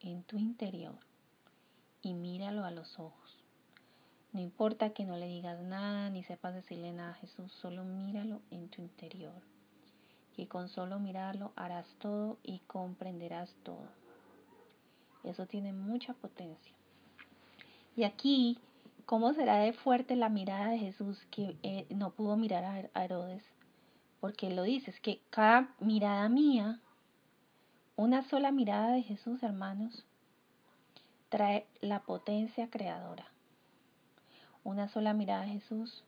en 0.00 0.22
tu 0.22 0.38
interior 0.38 1.05
y 2.02 2.14
míralo 2.14 2.64
a 2.64 2.70
los 2.70 2.98
ojos. 2.98 3.44
No 4.32 4.40
importa 4.40 4.90
que 4.90 5.04
no 5.04 5.16
le 5.16 5.28
digas 5.28 5.60
nada 5.62 6.10
ni 6.10 6.22
sepas 6.22 6.54
decirle 6.54 6.92
nada 6.92 7.12
a 7.12 7.14
Jesús, 7.14 7.50
solo 7.52 7.84
míralo 7.84 8.42
en 8.50 8.68
tu 8.68 8.82
interior. 8.82 9.42
Y 10.36 10.46
con 10.46 10.68
solo 10.68 10.98
mirarlo 10.98 11.52
harás 11.56 11.86
todo 11.98 12.36
y 12.42 12.58
comprenderás 12.66 13.54
todo. 13.62 13.88
Eso 15.24 15.46
tiene 15.46 15.72
mucha 15.72 16.12
potencia. 16.12 16.74
Y 17.96 18.04
aquí, 18.04 18.58
¿cómo 19.06 19.32
será 19.32 19.56
de 19.56 19.72
fuerte 19.72 20.16
la 20.16 20.28
mirada 20.28 20.68
de 20.68 20.78
Jesús 20.78 21.18
que 21.30 21.56
eh, 21.62 21.86
no 21.88 22.10
pudo 22.10 22.36
mirar 22.36 22.90
a 22.92 23.04
Herodes? 23.04 23.42
Porque 24.20 24.50
lo 24.50 24.64
dice, 24.64 24.90
es 24.90 25.00
que 25.00 25.20
cada 25.30 25.74
mirada 25.80 26.28
mía, 26.28 26.80
una 27.96 28.22
sola 28.28 28.52
mirada 28.52 28.92
de 28.92 29.02
Jesús, 29.02 29.42
hermanos, 29.42 30.04
trae 31.36 31.66
la 31.82 32.00
potencia 32.00 32.70
creadora. 32.70 33.26
Una 34.64 34.88
sola 34.88 35.12
mirada 35.12 35.42
de 35.42 35.60
Jesús 35.60 36.02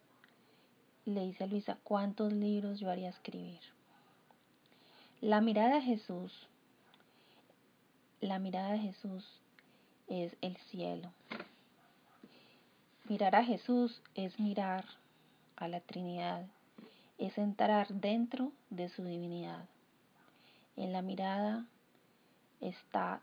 le 1.04 1.20
dice 1.20 1.44
a 1.44 1.46
Luisa, 1.46 1.76
¿cuántos 1.84 2.32
libros 2.32 2.80
yo 2.80 2.90
haría 2.90 3.10
escribir? 3.10 3.60
La 5.20 5.42
mirada 5.42 5.74
de 5.74 5.82
Jesús, 5.82 6.48
la 8.22 8.38
mirada 8.38 8.72
de 8.72 8.78
Jesús 8.78 9.42
es 10.06 10.34
el 10.40 10.56
cielo. 10.70 11.12
Mirar 13.04 13.36
a 13.36 13.44
Jesús 13.44 14.00
es 14.14 14.40
mirar 14.40 14.86
a 15.56 15.68
la 15.68 15.80
Trinidad, 15.80 16.46
es 17.18 17.36
entrar 17.36 17.88
dentro 17.88 18.50
de 18.70 18.88
su 18.88 19.04
divinidad. 19.04 19.66
En 20.78 20.94
la 20.94 21.02
mirada 21.02 21.66
está 22.62 23.20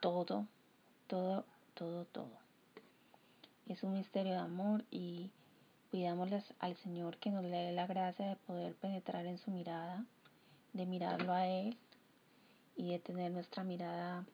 todo 0.00 0.48
todo, 1.08 1.44
todo, 1.74 2.04
todo. 2.04 2.30
Es 3.66 3.82
un 3.82 3.94
misterio 3.94 4.32
de 4.32 4.38
amor 4.38 4.84
y 4.90 5.30
pidámosle 5.90 6.42
al 6.60 6.76
Señor 6.76 7.16
que 7.16 7.30
nos 7.30 7.42
le 7.42 7.56
dé 7.56 7.72
la 7.72 7.86
gracia 7.86 8.26
de 8.26 8.36
poder 8.36 8.74
penetrar 8.74 9.26
en 9.26 9.38
su 9.38 9.50
mirada, 9.50 10.04
de 10.74 10.86
mirarlo 10.86 11.32
a 11.32 11.46
Él 11.46 11.76
y 12.76 12.90
de 12.90 12.98
tener 12.98 13.32
nuestra 13.32 13.64
mirada 13.64 14.24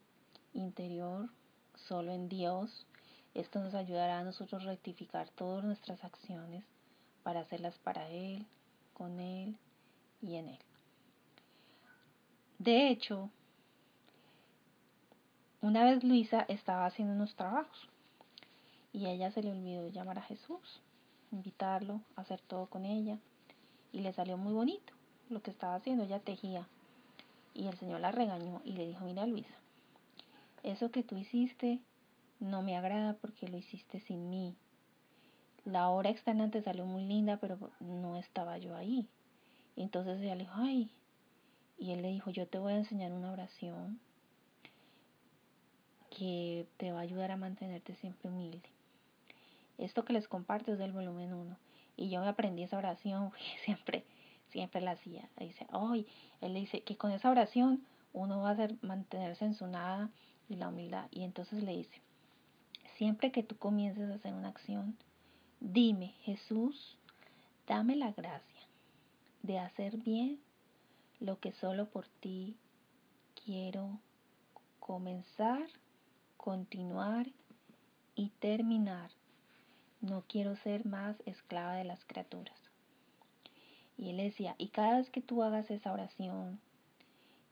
interior 0.52 1.30
solo 1.88 2.12
en 2.12 2.28
Dios. 2.28 2.86
Esto 3.34 3.60
nos 3.60 3.74
ayudará 3.74 4.18
a 4.18 4.24
nosotros 4.24 4.64
rectificar 4.64 5.28
todas 5.30 5.64
nuestras 5.64 6.04
acciones 6.04 6.64
para 7.22 7.40
hacerlas 7.40 7.78
para 7.78 8.08
Él, 8.10 8.46
con 8.92 9.18
Él 9.20 9.56
y 10.20 10.36
en 10.36 10.48
Él. 10.48 10.58
De 12.58 12.88
hecho, 12.88 13.30
una 15.64 15.82
vez 15.82 16.04
Luisa 16.04 16.44
estaba 16.48 16.84
haciendo 16.84 17.14
unos 17.14 17.36
trabajos 17.36 17.88
y 18.92 19.06
ella 19.06 19.30
se 19.30 19.42
le 19.42 19.50
olvidó 19.50 19.88
llamar 19.88 20.18
a 20.18 20.22
Jesús, 20.22 20.82
invitarlo, 21.32 22.02
hacer 22.16 22.38
todo 22.42 22.66
con 22.66 22.84
ella 22.84 23.18
y 23.90 24.00
le 24.00 24.12
salió 24.12 24.36
muy 24.36 24.52
bonito 24.52 24.92
lo 25.30 25.40
que 25.40 25.50
estaba 25.50 25.76
haciendo, 25.76 26.04
ella 26.04 26.20
tejía 26.20 26.68
y 27.54 27.66
el 27.66 27.78
Señor 27.78 28.00
la 28.00 28.12
regañó 28.12 28.60
y 28.62 28.74
le 28.74 28.86
dijo, 28.86 29.06
mira 29.06 29.24
Luisa, 29.24 29.54
eso 30.64 30.90
que 30.90 31.02
tú 31.02 31.16
hiciste 31.16 31.80
no 32.40 32.60
me 32.60 32.76
agrada 32.76 33.14
porque 33.14 33.48
lo 33.48 33.56
hiciste 33.56 34.00
sin 34.00 34.28
mí. 34.28 34.54
La 35.64 35.88
hora 35.88 36.10
externa 36.10 36.50
te 36.50 36.60
salió 36.60 36.84
muy 36.84 37.06
linda, 37.06 37.38
pero 37.38 37.56
no 37.80 38.18
estaba 38.18 38.58
yo 38.58 38.76
ahí. 38.76 39.08
entonces 39.76 40.20
ella 40.20 40.34
le 40.34 40.42
dijo, 40.42 40.56
ay, 40.56 40.90
y 41.78 41.92
él 41.92 42.02
le 42.02 42.08
dijo, 42.08 42.28
yo 42.28 42.46
te 42.46 42.58
voy 42.58 42.74
a 42.74 42.76
enseñar 42.76 43.12
una 43.12 43.32
oración 43.32 43.98
que 46.16 46.66
te 46.76 46.92
va 46.92 47.00
a 47.00 47.02
ayudar 47.02 47.30
a 47.30 47.36
mantenerte 47.36 47.94
siempre 47.96 48.30
humilde. 48.30 48.68
Esto 49.78 50.04
que 50.04 50.12
les 50.12 50.28
comparto 50.28 50.72
es 50.72 50.78
del 50.78 50.92
volumen 50.92 51.34
1 51.34 51.56
y 51.96 52.10
yo 52.10 52.20
me 52.20 52.28
aprendí 52.28 52.62
esa 52.62 52.78
oración, 52.78 53.32
siempre, 53.64 54.04
siempre 54.50 54.80
la 54.80 54.92
hacía. 54.92 55.28
Dice, 55.38 55.66
hoy, 55.72 56.06
él 56.40 56.54
le 56.54 56.60
dice 56.60 56.82
que 56.82 56.96
con 56.96 57.10
esa 57.12 57.30
oración 57.30 57.84
uno 58.12 58.40
va 58.40 58.50
a 58.50 58.68
mantenerse 58.82 59.44
en 59.44 59.54
su 59.54 59.66
nada 59.66 60.10
y 60.48 60.56
la 60.56 60.68
humildad. 60.68 61.06
Y 61.10 61.24
entonces 61.24 61.62
le 61.62 61.76
dice, 61.76 62.00
siempre 62.96 63.32
que 63.32 63.42
tú 63.42 63.56
comiences 63.56 64.10
a 64.10 64.14
hacer 64.14 64.34
una 64.34 64.48
acción, 64.48 64.96
dime, 65.60 66.14
Jesús, 66.22 66.96
dame 67.66 67.96
la 67.96 68.12
gracia 68.12 68.62
de 69.42 69.58
hacer 69.58 69.96
bien 69.98 70.40
lo 71.20 71.38
que 71.38 71.52
solo 71.52 71.88
por 71.88 72.06
ti 72.20 72.56
quiero 73.44 73.98
comenzar 74.80 75.66
continuar 76.44 77.26
y 78.14 78.28
terminar. 78.38 79.10
No 80.02 80.24
quiero 80.28 80.56
ser 80.56 80.84
más 80.84 81.16
esclava 81.24 81.76
de 81.76 81.84
las 81.84 82.04
criaturas. 82.04 82.58
Y 83.96 84.10
él 84.10 84.18
decía, 84.18 84.54
y 84.58 84.68
cada 84.68 84.98
vez 84.98 85.08
que 85.08 85.22
tú 85.22 85.42
hagas 85.42 85.70
esa 85.70 85.90
oración, 85.90 86.60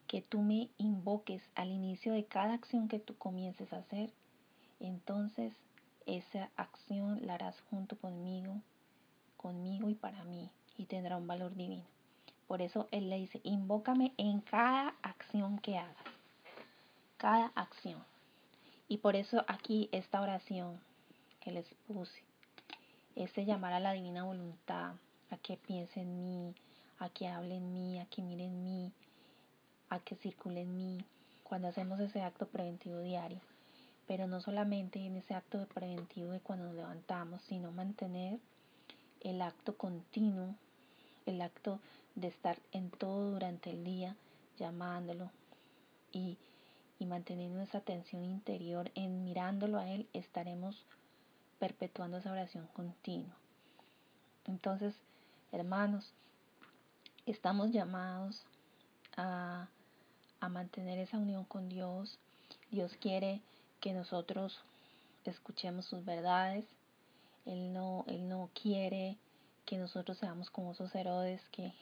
que 0.09 0.21
tú 0.21 0.43
me 0.43 0.69
invoques 0.77 1.43
al 1.55 1.71
inicio 1.71 2.13
de 2.13 2.27
cada 2.27 2.53
acción 2.53 2.89
que 2.89 2.99
tú 2.99 3.17
comiences 3.17 3.73
a 3.73 3.79
hacer, 3.79 4.13
entonces 4.79 5.55
esa 6.05 6.51
acción 6.57 7.27
la 7.27 7.37
harás 7.37 7.59
junto 7.71 7.97
conmigo, 7.97 8.61
conmigo 9.39 9.89
y 9.89 9.95
para 9.95 10.23
mí, 10.25 10.51
y 10.77 10.85
tendrá 10.85 11.17
un 11.17 11.27
valor 11.27 11.55
divino. 11.55 11.87
Por 12.47 12.61
eso 12.61 12.89
él 12.91 13.09
le 13.09 13.17
dice, 13.17 13.41
invócame 13.43 14.13
en 14.19 14.43
cada 14.43 14.95
acción 15.01 15.59
que 15.61 15.79
hagas, 15.79 16.05
cada 17.17 17.53
acción. 17.55 18.12
Y 18.89 18.99
por 18.99 19.17
eso 19.17 19.45
aquí 19.49 19.89
esta 19.93 20.21
oración 20.21 20.81
que 21.41 21.53
les 21.53 21.67
puse, 21.87 22.23
este 23.17 23.45
llamar 23.45 23.73
a 23.73 23.81
la 23.81 23.93
divina 23.93 24.25
voluntad, 24.25 24.95
a 25.31 25.37
que 25.39 25.57
piense 25.57 26.01
en 26.01 26.21
mí, 26.21 26.55
a 26.99 27.09
que 27.09 27.29
hable 27.29 27.57
en 27.57 27.73
mí, 27.73 27.99
a 27.99 28.07
que 28.07 28.23
mire 28.23 28.45
en 28.45 28.63
mí, 28.63 28.93
a 29.89 29.99
que 29.99 30.15
circule 30.17 30.63
en 30.63 30.77
mí, 30.77 31.05
cuando 31.43 31.69
hacemos 31.69 32.01
ese 32.01 32.23
acto 32.23 32.47
preventivo 32.47 33.01
diario. 33.01 33.41
Pero 34.07 34.27
no 34.27 34.41
solamente 34.41 34.99
en 35.05 35.17
ese 35.17 35.35
acto 35.35 35.67
preventivo 35.75 36.31
de 36.31 36.41
cuando 36.41 36.67
nos 36.67 36.75
levantamos, 36.75 37.41
sino 37.43 37.73
mantener 37.73 38.39
el 39.21 39.41
acto 39.43 39.77
continuo, 39.77 40.55
el 41.27 41.41
acto 41.41 41.81
de 42.15 42.29
estar 42.29 42.59
en 42.73 42.91
todo 42.91 43.33
durante 43.33 43.71
el 43.71 43.85
día, 43.85 44.17
llamándolo 44.59 45.31
y 46.13 46.37
y 47.03 47.05
manteniendo 47.05 47.61
esa 47.61 47.79
atención 47.79 48.23
interior 48.23 48.93
en 48.95 49.25
mirándolo 49.25 49.79
a 49.79 49.89
Él, 49.91 50.09
estaremos 50.13 50.87
perpetuando 51.59 52.19
esa 52.19 52.31
oración 52.31 52.69
continua. 52.75 53.35
Entonces, 54.47 54.95
hermanos, 55.51 56.15
estamos 57.27 57.73
llamados 57.73 58.45
a, 59.17 59.67
a 60.39 60.49
mantener 60.49 61.01
esa 61.01 61.19
unión 61.19 61.45
con 61.45 61.69
Dios. 61.69 62.21
Dios 62.71 62.97
quiere 63.01 63.41
que 63.81 63.93
nosotros 63.93 64.61
escuchemos 65.25 65.87
sus 65.87 66.05
verdades. 66.05 66.65
Él 67.47 67.73
no, 67.73 68.05
él 68.07 68.29
no 68.29 68.49
quiere 68.55 69.17
que 69.67 69.77
nosotros 69.77 70.19
seamos 70.19 70.51
como 70.51 70.71
esos 70.71 70.95
Herodes 70.95 71.43
que, 71.51 71.73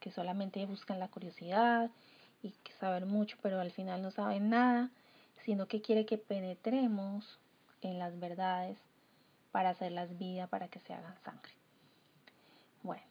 que 0.00 0.10
solamente 0.10 0.66
buscan 0.66 0.98
la 0.98 1.06
curiosidad 1.06 1.92
y 2.42 2.54
saber 2.78 3.06
mucho, 3.06 3.36
pero 3.42 3.60
al 3.60 3.70
final 3.70 4.02
no 4.02 4.10
saben 4.10 4.50
nada, 4.50 4.90
sino 5.44 5.66
que 5.66 5.80
quiere 5.80 6.06
que 6.06 6.18
penetremos 6.18 7.38
en 7.80 7.98
las 7.98 8.18
verdades 8.18 8.78
para 9.50 9.70
hacerlas 9.70 10.18
vida, 10.18 10.46
para 10.46 10.68
que 10.68 10.80
se 10.80 10.94
hagan 10.94 11.18
sangre. 11.24 11.52
Bueno, 12.82 13.02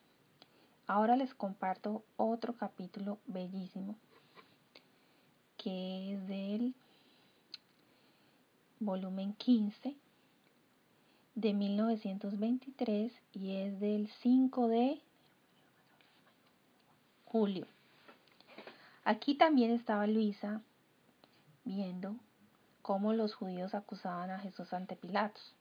ahora 0.86 1.16
les 1.16 1.34
comparto 1.34 2.04
otro 2.16 2.54
capítulo 2.54 3.20
bellísimo 3.26 3.96
que 5.58 6.14
es 6.14 6.28
del 6.28 6.76
volumen 8.80 9.34
15 9.34 9.96
de 11.36 11.54
1923 11.54 13.12
y 13.34 13.56
es 13.56 13.80
del 13.80 14.08
5 14.08 14.68
de 14.68 15.02
julio 17.26 17.68
Aquí 19.08 19.36
también 19.36 19.72
estaba 19.72 20.05
Luisa 20.05 20.62
viendo 21.64 22.18
cómo 22.82 23.14
los 23.14 23.34
judíos 23.34 23.74
acusaban 23.74 24.32
a 24.32 24.39
Jesús 24.39 24.74
ante 24.74 24.97
Pilatos. 24.97 25.55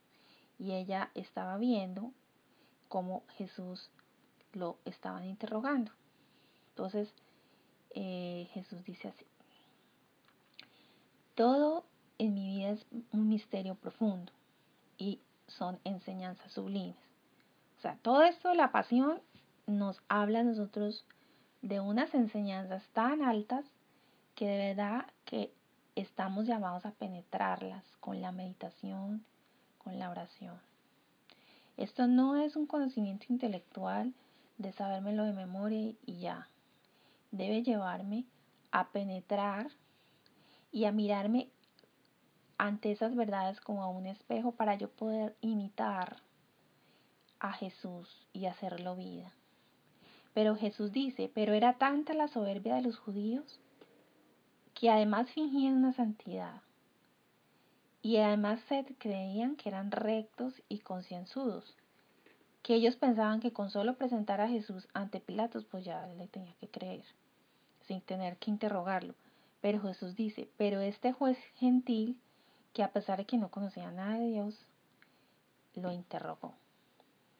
Y 0.58 0.72
ella 0.72 1.12
estaba 1.14 1.56
viendo 1.56 2.10
cómo 2.88 3.22
Jesús 3.36 3.88
lo 4.52 4.78
estaban 4.84 5.22
interrogando. 5.22 5.92
Entonces, 6.70 7.08
eh, 7.94 8.48
Jesús 8.50 8.82
dice 8.82 9.06
así, 9.06 9.24
todo 11.36 11.84
en 12.18 12.34
mi 12.34 12.48
vida 12.48 12.70
es 12.70 12.84
un 13.12 13.28
misterio 13.28 13.76
profundo 13.76 14.32
y 14.98 15.20
son 15.46 15.78
enseñanzas 15.84 16.50
sublimes. 16.50 16.96
O 17.78 17.80
sea, 17.80 17.96
todo 18.02 18.24
esto 18.24 18.48
de 18.48 18.56
la 18.56 18.72
pasión 18.72 19.22
nos 19.68 20.02
habla 20.08 20.40
a 20.40 20.42
nosotros 20.42 21.04
de 21.66 21.80
unas 21.80 22.14
enseñanzas 22.14 22.88
tan 22.90 23.22
altas 23.22 23.64
que 24.36 24.46
de 24.46 24.68
verdad 24.68 25.06
que 25.24 25.52
estamos 25.96 26.46
llamados 26.46 26.86
a 26.86 26.92
penetrarlas 26.92 27.84
con 27.98 28.20
la 28.20 28.30
meditación, 28.30 29.24
con 29.78 29.98
la 29.98 30.10
oración. 30.10 30.60
Esto 31.76 32.06
no 32.06 32.36
es 32.36 32.54
un 32.54 32.66
conocimiento 32.66 33.26
intelectual 33.30 34.14
de 34.58 34.72
sabérmelo 34.72 35.24
de 35.24 35.32
memoria 35.32 35.92
y 36.06 36.18
ya. 36.20 36.48
Debe 37.32 37.64
llevarme 37.64 38.26
a 38.70 38.88
penetrar 38.88 39.68
y 40.70 40.84
a 40.84 40.92
mirarme 40.92 41.48
ante 42.58 42.92
esas 42.92 43.16
verdades 43.16 43.60
como 43.60 43.82
a 43.82 43.88
un 43.88 44.06
espejo 44.06 44.52
para 44.52 44.76
yo 44.76 44.88
poder 44.88 45.36
imitar 45.40 46.18
a 47.40 47.52
Jesús 47.52 48.24
y 48.32 48.46
hacerlo 48.46 48.94
vida. 48.94 49.32
Pero 50.36 50.54
Jesús 50.54 50.92
dice, 50.92 51.30
pero 51.34 51.54
era 51.54 51.78
tanta 51.78 52.12
la 52.12 52.28
soberbia 52.28 52.74
de 52.74 52.82
los 52.82 52.98
judíos 52.98 53.58
que 54.74 54.90
además 54.90 55.30
fingían 55.30 55.76
una 55.78 55.94
santidad 55.94 56.60
y 58.02 58.18
además 58.18 58.60
se 58.68 58.84
creían 58.98 59.56
que 59.56 59.70
eran 59.70 59.90
rectos 59.90 60.52
y 60.68 60.80
concienzudos, 60.80 61.74
que 62.62 62.74
ellos 62.74 62.96
pensaban 62.96 63.40
que 63.40 63.54
con 63.54 63.70
solo 63.70 63.96
presentar 63.96 64.42
a 64.42 64.48
Jesús 64.50 64.86
ante 64.92 65.20
Pilatos 65.20 65.64
pues 65.64 65.86
ya 65.86 66.06
le 66.18 66.28
tenía 66.28 66.52
que 66.60 66.68
creer, 66.68 67.06
sin 67.86 68.02
tener 68.02 68.36
que 68.36 68.50
interrogarlo. 68.50 69.14
Pero 69.62 69.80
Jesús 69.80 70.16
dice, 70.16 70.50
pero 70.58 70.82
este 70.82 71.14
juez 71.14 71.38
gentil, 71.54 72.20
que 72.74 72.82
a 72.82 72.92
pesar 72.92 73.16
de 73.16 73.24
que 73.24 73.38
no 73.38 73.48
conocía 73.48 73.90
nada 73.90 74.18
de 74.18 74.28
Dios, 74.28 74.66
lo 75.76 75.92
interrogó. 75.92 76.52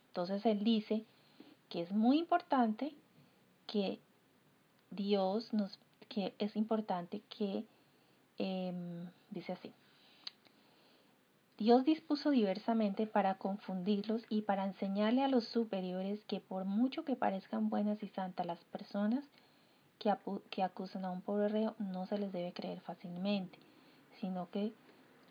Entonces 0.09 0.47
él 0.47 0.65
dice 0.65 1.05
que 1.69 1.83
es 1.83 1.93
muy 1.93 2.19
importante 2.19 2.95
que 3.67 3.99
Dios 4.91 5.53
nos, 5.53 5.79
que 6.09 6.35
es 6.39 6.57
importante 6.57 7.23
que, 7.29 7.65
em, 8.39 9.09
dice 9.31 9.53
así, 9.53 9.73
Dios 11.59 11.85
dispuso 11.85 12.31
diversamente 12.31 13.07
para 13.07 13.39
confundirlos 13.39 14.23
y 14.29 14.43
para 14.43 14.67
enseñarle 14.67 15.23
a 15.23 15.29
los 15.29 15.49
superiores 15.49 16.23
que 16.27 16.41
por 16.41 16.67
mucho 16.67 17.05
que 17.05 17.17
parezcan 17.17 17.71
buenas 17.71 18.03
y 18.03 18.09
santas 18.09 18.47
las 18.47 18.63
personas 18.67 19.25
que, 19.99 20.15
que 20.51 20.63
acusan 20.63 21.07
a 21.07 21.11
un 21.11 21.23
pobre 21.23 21.49
reo, 21.49 21.75
no 21.79 22.07
se 22.07 22.19
les 22.19 22.31
debe 22.33 22.53
creer 22.53 22.81
fácilmente, 22.81 23.59
sino 24.21 24.51
que 24.51 24.75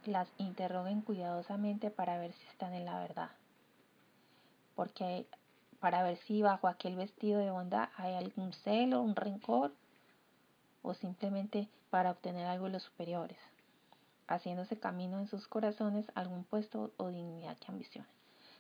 las 0.05 0.27
interroguen 0.38 1.01
cuidadosamente 1.01 1.91
para 1.91 2.17
ver 2.17 2.33
si 2.33 2.47
están 2.47 2.73
en 2.73 2.86
la 2.86 2.99
verdad. 2.99 3.29
Porque 4.75 5.27
para 5.86 6.01
ver 6.01 6.17
si 6.25 6.41
bajo 6.41 6.67
aquel 6.67 6.95
vestido 6.95 7.39
de 7.39 7.51
bondad 7.51 7.89
hay 7.97 8.15
algún 8.15 8.53
celo, 8.53 9.03
un 9.03 9.15
rencor 9.15 9.71
o 10.81 10.95
simplemente 10.95 11.69
para 11.91 12.09
obtener 12.09 12.47
algo 12.47 12.65
de 12.65 12.71
los 12.71 12.81
superiores 12.81 13.38
haciéndose 14.27 14.79
camino 14.79 15.19
en 15.19 15.27
sus 15.27 15.47
corazones 15.47 16.07
algún 16.15 16.43
puesto 16.43 16.91
o 16.97 17.09
dignidad 17.09 17.55
que 17.59 17.71
ambicionen. 17.71 18.09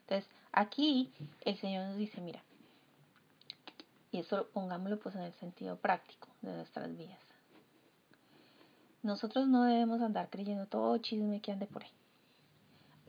Entonces, 0.01 0.29
aquí 0.51 1.11
el 1.41 1.57
Señor 1.57 1.87
nos 1.87 1.97
dice, 1.97 2.21
mira, 2.21 2.43
y 4.11 4.19
eso 4.19 4.47
pongámoslo 4.53 4.99
pues 4.99 5.15
en 5.15 5.23
el 5.23 5.33
sentido 5.33 5.77
práctico 5.77 6.27
de 6.43 6.53
nuestras 6.53 6.95
vidas. 6.95 7.17
Nosotros 9.01 9.47
no 9.47 9.63
debemos 9.63 9.99
andar 9.99 10.29
creyendo 10.29 10.67
todo 10.67 10.99
chisme 10.99 11.41
que 11.41 11.51
ande 11.51 11.65
por 11.65 11.85
ahí. 11.85 11.91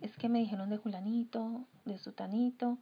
Es 0.00 0.16
que 0.16 0.30
me 0.30 0.38
dijeron 0.38 0.70
de 0.70 0.78
Julanito, 0.78 1.66
de 1.84 1.98
Sutanito, 1.98 2.78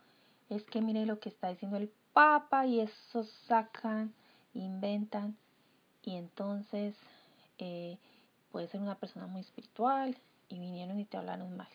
es 0.50 0.64
que 0.64 0.80
mire 0.80 1.06
lo 1.06 1.20
que 1.20 1.28
está 1.28 1.48
diciendo 1.48 1.76
el 1.76 1.90
Papa 2.12 2.66
y 2.66 2.80
eso 2.80 3.24
sacan, 3.48 4.14
inventan 4.54 5.36
y 6.04 6.16
entonces 6.16 6.94
eh, 7.58 7.98
puede 8.52 8.68
ser 8.68 8.80
una 8.80 8.94
persona 8.94 9.26
muy 9.26 9.40
espiritual 9.40 10.16
y 10.48 10.58
vinieron 10.58 11.00
y 11.00 11.04
te 11.04 11.16
hablaron 11.16 11.56
mal. 11.56 11.68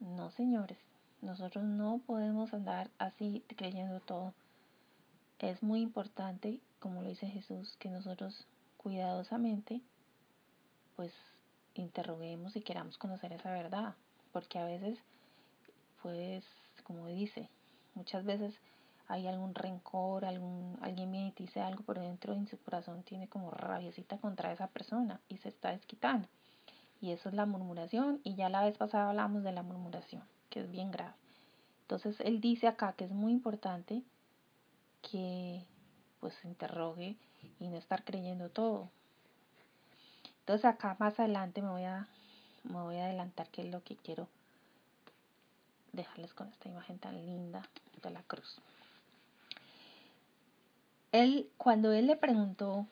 No, 0.00 0.30
señores, 0.32 0.78
nosotros 1.22 1.64
no 1.64 2.00
podemos 2.06 2.52
andar 2.52 2.90
así 2.98 3.42
creyendo 3.56 4.00
todo. 4.00 4.34
Es 5.38 5.62
muy 5.62 5.80
importante, 5.80 6.60
como 6.80 7.02
lo 7.02 7.08
dice 7.08 7.28
Jesús, 7.28 7.76
que 7.78 7.88
nosotros 7.88 8.46
cuidadosamente 8.76 9.80
pues 10.96 11.12
interroguemos 11.74 12.56
y 12.56 12.60
queramos 12.60 12.98
conocer 12.98 13.32
esa 13.32 13.50
verdad, 13.50 13.94
porque 14.32 14.58
a 14.58 14.64
veces 14.64 14.98
pues 16.02 16.44
como 16.84 17.08
dice, 17.08 17.48
muchas 17.94 18.24
veces 18.24 18.54
hay 19.08 19.26
algún 19.26 19.54
rencor, 19.54 20.24
algún, 20.24 20.78
alguien 20.80 21.10
viene 21.10 21.34
y 21.36 21.42
dice 21.42 21.60
algo, 21.60 21.82
pero 21.86 22.02
dentro 22.02 22.34
de 22.34 22.46
su 22.46 22.58
corazón 22.58 23.02
tiene 23.02 23.28
como 23.28 23.50
rabiecita 23.50 24.18
contra 24.18 24.52
esa 24.52 24.68
persona 24.68 25.20
y 25.28 25.38
se 25.38 25.48
está 25.48 25.72
desquitando. 25.72 26.28
Y 27.00 27.10
eso 27.10 27.28
es 27.28 27.34
la 27.34 27.44
murmuración, 27.44 28.20
y 28.24 28.34
ya 28.34 28.48
la 28.48 28.64
vez 28.64 28.78
pasada 28.78 29.10
hablamos 29.10 29.42
de 29.42 29.52
la 29.52 29.62
murmuración, 29.62 30.22
que 30.48 30.60
es 30.60 30.70
bien 30.70 30.90
grave. 30.90 31.12
Entonces 31.82 32.18
él 32.20 32.40
dice 32.40 32.66
acá 32.66 32.94
que 32.94 33.04
es 33.04 33.10
muy 33.10 33.32
importante 33.32 34.02
que 35.02 35.62
pues 36.20 36.32
se 36.40 36.48
interrogue 36.48 37.16
y 37.60 37.68
no 37.68 37.76
estar 37.76 38.04
creyendo 38.04 38.48
todo. 38.48 38.88
Entonces 40.40 40.64
acá 40.64 40.96
más 40.98 41.20
adelante 41.20 41.60
me 41.60 41.68
voy 41.68 41.84
a, 41.84 42.08
me 42.62 42.80
voy 42.80 42.96
a 42.96 43.04
adelantar 43.04 43.48
qué 43.48 43.62
es 43.62 43.70
lo 43.70 43.82
que 43.82 43.96
quiero 43.96 44.28
dejarles 45.94 46.34
con 46.34 46.48
esta 46.48 46.68
imagen 46.68 46.98
tan 46.98 47.14
linda 47.24 47.62
de 48.02 48.10
la 48.10 48.22
cruz. 48.22 48.58
Él, 51.12 51.48
cuando 51.56 51.92
él 51.92 52.06
le 52.06 52.16
preguntó 52.16 52.86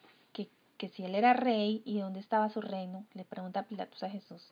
que, 0.78 0.88
si 0.88 1.04
él 1.04 1.14
era 1.14 1.32
rey 1.32 1.80
y 1.84 2.00
dónde 2.00 2.18
estaba 2.18 2.50
su 2.50 2.60
reino, 2.60 3.06
le 3.14 3.24
pregunta 3.24 3.62
Pilatos 3.62 4.02
a 4.02 4.10
Jesús. 4.10 4.42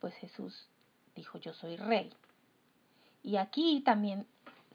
Pues 0.00 0.12
Jesús 0.14 0.68
dijo, 1.14 1.38
yo 1.38 1.52
soy 1.52 1.76
rey. 1.76 2.12
Y 3.22 3.36
aquí 3.36 3.80
también 3.84 4.26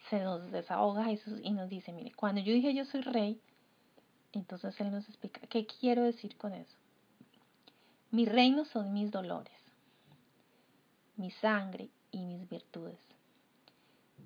se 0.09 0.21
nos 0.21 0.51
desahoga 0.51 1.03
Jesús 1.03 1.41
y 1.43 1.51
nos 1.51 1.69
dice, 1.69 1.91
mire, 1.91 2.13
cuando 2.13 2.39
yo 2.39 2.53
dije 2.53 2.73
yo 2.73 2.85
soy 2.85 3.01
rey, 3.01 3.41
entonces 4.31 4.79
Él 4.79 4.91
nos 4.91 5.07
explica, 5.07 5.41
¿qué 5.47 5.65
quiero 5.65 6.03
decir 6.03 6.37
con 6.37 6.53
eso? 6.53 6.75
Mi 8.11 8.25
reino 8.25 8.63
son 8.65 8.93
mis 8.93 9.11
dolores, 9.11 9.57
mi 11.17 11.31
sangre 11.31 11.89
y 12.13 12.25
mis 12.25 12.47
virtudes. 12.47 12.99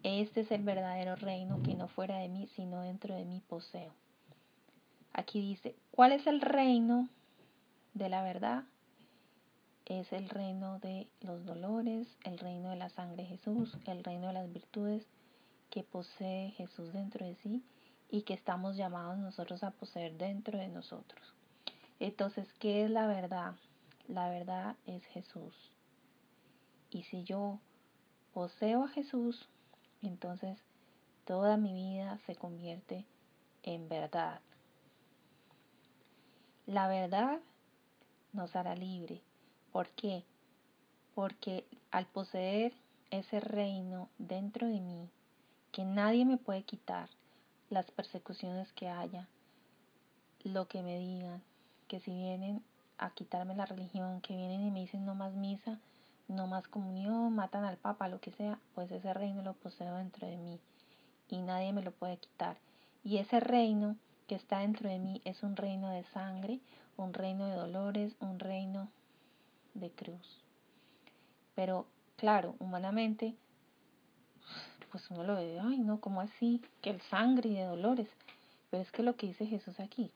Este 0.03 0.41
es 0.41 0.51
el 0.51 0.63
verdadero 0.63 1.15
reino 1.15 1.63
que 1.63 1.73
no 1.73 1.87
fuera 1.87 2.19
de 2.19 2.29
mí, 2.29 2.47
sino 2.55 2.81
dentro 2.81 3.15
de 3.15 3.25
mí 3.25 3.41
poseo. 3.47 3.93
Aquí 5.13 5.41
dice, 5.41 5.75
¿cuál 5.89 6.11
es 6.11 6.27
el 6.27 6.41
reino 6.41 7.09
de 7.95 8.09
la 8.09 8.21
verdad? 8.21 8.65
Es 9.85 10.13
el 10.13 10.29
reino 10.29 10.79
de 10.79 11.07
los 11.21 11.45
dolores, 11.45 12.07
el 12.23 12.37
reino 12.37 12.69
de 12.69 12.75
la 12.75 12.89
sangre 12.89 13.23
de 13.23 13.29
Jesús, 13.29 13.75
el 13.87 14.03
reino 14.03 14.27
de 14.27 14.33
las 14.33 14.53
virtudes 14.53 15.07
que 15.71 15.81
posee 15.81 16.51
Jesús 16.51 16.93
dentro 16.93 17.25
de 17.25 17.35
sí 17.35 17.63
y 18.09 18.21
que 18.21 18.33
estamos 18.33 18.77
llamados 18.77 19.17
nosotros 19.17 19.63
a 19.63 19.71
poseer 19.71 20.17
dentro 20.17 20.59
de 20.59 20.67
nosotros. 20.67 21.33
Entonces, 21.99 22.51
¿qué 22.59 22.83
es 22.83 22.91
la 22.91 23.07
verdad? 23.07 23.55
La 24.07 24.29
verdad 24.29 24.75
es 24.85 25.03
Jesús. 25.05 25.55
Y 26.89 27.03
si 27.03 27.23
yo 27.23 27.59
poseo 28.37 28.83
a 28.83 28.87
Jesús, 28.89 29.49
entonces 30.03 30.59
toda 31.25 31.57
mi 31.57 31.73
vida 31.73 32.19
se 32.27 32.35
convierte 32.35 33.03
en 33.63 33.89
verdad. 33.89 34.41
La 36.67 36.87
verdad 36.87 37.39
nos 38.33 38.55
hará 38.55 38.75
libre. 38.75 39.23
¿Por 39.71 39.89
qué? 39.89 40.23
Porque 41.15 41.65
al 41.89 42.05
poseer 42.05 42.73
ese 43.09 43.39
reino 43.39 44.07
dentro 44.19 44.67
de 44.67 44.81
mí, 44.81 45.09
que 45.71 45.83
nadie 45.83 46.23
me 46.23 46.37
puede 46.37 46.61
quitar, 46.61 47.09
las 47.71 47.89
persecuciones 47.89 48.71
que 48.73 48.87
haya, 48.87 49.27
lo 50.43 50.67
que 50.67 50.83
me 50.83 50.99
digan, 50.99 51.41
que 51.87 51.99
si 52.01 52.11
vienen 52.11 52.63
a 52.99 53.09
quitarme 53.09 53.55
la 53.55 53.65
religión, 53.65 54.21
que 54.21 54.35
vienen 54.35 54.61
y 54.61 54.69
me 54.69 54.81
dicen 54.81 55.07
no 55.07 55.15
más 55.15 55.33
misa, 55.33 55.79
no 56.27 56.47
más 56.47 56.67
comunión, 56.67 57.33
matan 57.33 57.63
al 57.63 57.77
Papa, 57.77 58.07
lo 58.07 58.19
que 58.19 58.31
sea, 58.31 58.59
pues 58.75 58.91
ese 58.91 59.13
reino 59.13 59.41
lo 59.41 59.53
poseo 59.53 59.95
dentro 59.95 60.27
de 60.27 60.37
mí 60.37 60.59
y 61.29 61.41
nadie 61.41 61.73
me 61.73 61.81
lo 61.81 61.91
puede 61.91 62.17
quitar. 62.17 62.57
Y 63.03 63.17
ese 63.17 63.39
reino 63.39 63.95
que 64.27 64.35
está 64.35 64.59
dentro 64.59 64.89
de 64.89 64.99
mí 64.99 65.21
es 65.25 65.43
un 65.43 65.55
reino 65.55 65.89
de 65.89 66.03
sangre, 66.05 66.59
un 66.97 67.13
reino 67.13 67.45
de 67.45 67.55
dolores, 67.55 68.15
un 68.19 68.39
reino 68.39 68.89
de 69.73 69.89
cruz. 69.91 70.43
Pero 71.55 71.87
claro, 72.17 72.55
humanamente, 72.59 73.35
pues 74.91 75.09
uno 75.09 75.23
lo 75.23 75.35
ve, 75.35 75.59
ay 75.59 75.79
no, 75.79 75.99
¿cómo 75.99 76.21
así? 76.21 76.61
Que 76.81 76.89
el 76.89 77.01
sangre 77.03 77.49
y 77.49 77.55
de 77.55 77.63
dolores. 77.63 78.09
Pero 78.69 78.83
es 78.83 78.91
que 78.91 79.03
lo 79.03 79.15
que 79.15 79.27
dice 79.27 79.45
Jesús 79.45 79.79
aquí, 79.79 80.11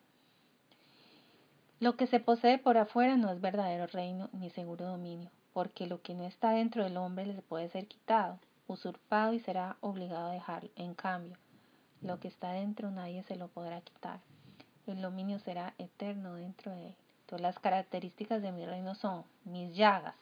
lo 1.79 1.95
que 1.95 2.05
se 2.07 2.19
posee 2.19 2.57
por 2.59 2.77
afuera 2.77 3.17
no 3.17 3.31
es 3.31 3.41
verdadero 3.41 3.87
reino 3.87 4.29
ni 4.33 4.49
seguro 4.51 4.85
dominio, 4.85 5.31
porque 5.53 5.87
lo 5.87 6.01
que 6.01 6.13
no 6.13 6.23
está 6.23 6.51
dentro 6.51 6.83
del 6.83 6.97
hombre 6.97 7.25
le 7.25 7.41
puede 7.41 7.69
ser 7.69 7.87
quitado, 7.87 8.39
usurpado 8.67 9.33
y 9.33 9.39
será 9.39 9.77
obligado 9.81 10.29
a 10.29 10.33
dejarlo. 10.33 10.69
En 10.75 10.93
cambio, 10.93 11.37
lo 12.01 12.19
que 12.19 12.27
está 12.27 12.51
dentro 12.51 12.89
nadie 12.91 13.23
se 13.23 13.35
lo 13.35 13.47
podrá 13.47 13.81
quitar. 13.81 14.19
El 14.87 15.01
dominio 15.01 15.39
será 15.39 15.73
eterno 15.77 16.35
dentro 16.35 16.71
de 16.71 16.87
él. 16.87 16.95
Entonces, 17.21 17.41
las 17.41 17.59
características 17.59 18.41
de 18.41 18.51
mi 18.51 18.65
reino 18.65 18.95
son 18.95 19.23
mis 19.45 19.75
llagas. 19.75 20.15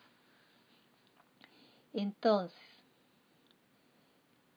Entonces, 1.93 2.59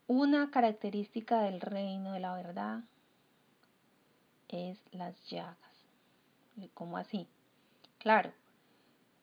una 0.06 0.50
característica 0.50 1.42
del 1.42 1.60
reino 1.60 2.12
de 2.12 2.20
la 2.20 2.34
verdad 2.34 2.80
es 4.48 4.78
las 4.92 5.14
llagas. 5.30 5.56
¿Cómo 6.74 6.98
así? 6.98 7.26
Claro, 7.98 8.32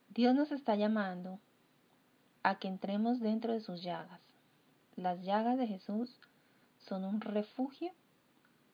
Dios 0.09 0.33
nos 0.33 0.51
está 0.51 0.75
llamando 0.75 1.39
a 2.41 2.57
que 2.57 2.67
entremos 2.67 3.19
dentro 3.19 3.53
de 3.53 3.61
sus 3.61 3.83
llagas. 3.83 4.21
Las 4.95 5.21
llagas 5.21 5.57
de 5.57 5.67
Jesús 5.67 6.19
son 6.87 7.03
un 7.05 7.21
refugio 7.21 7.91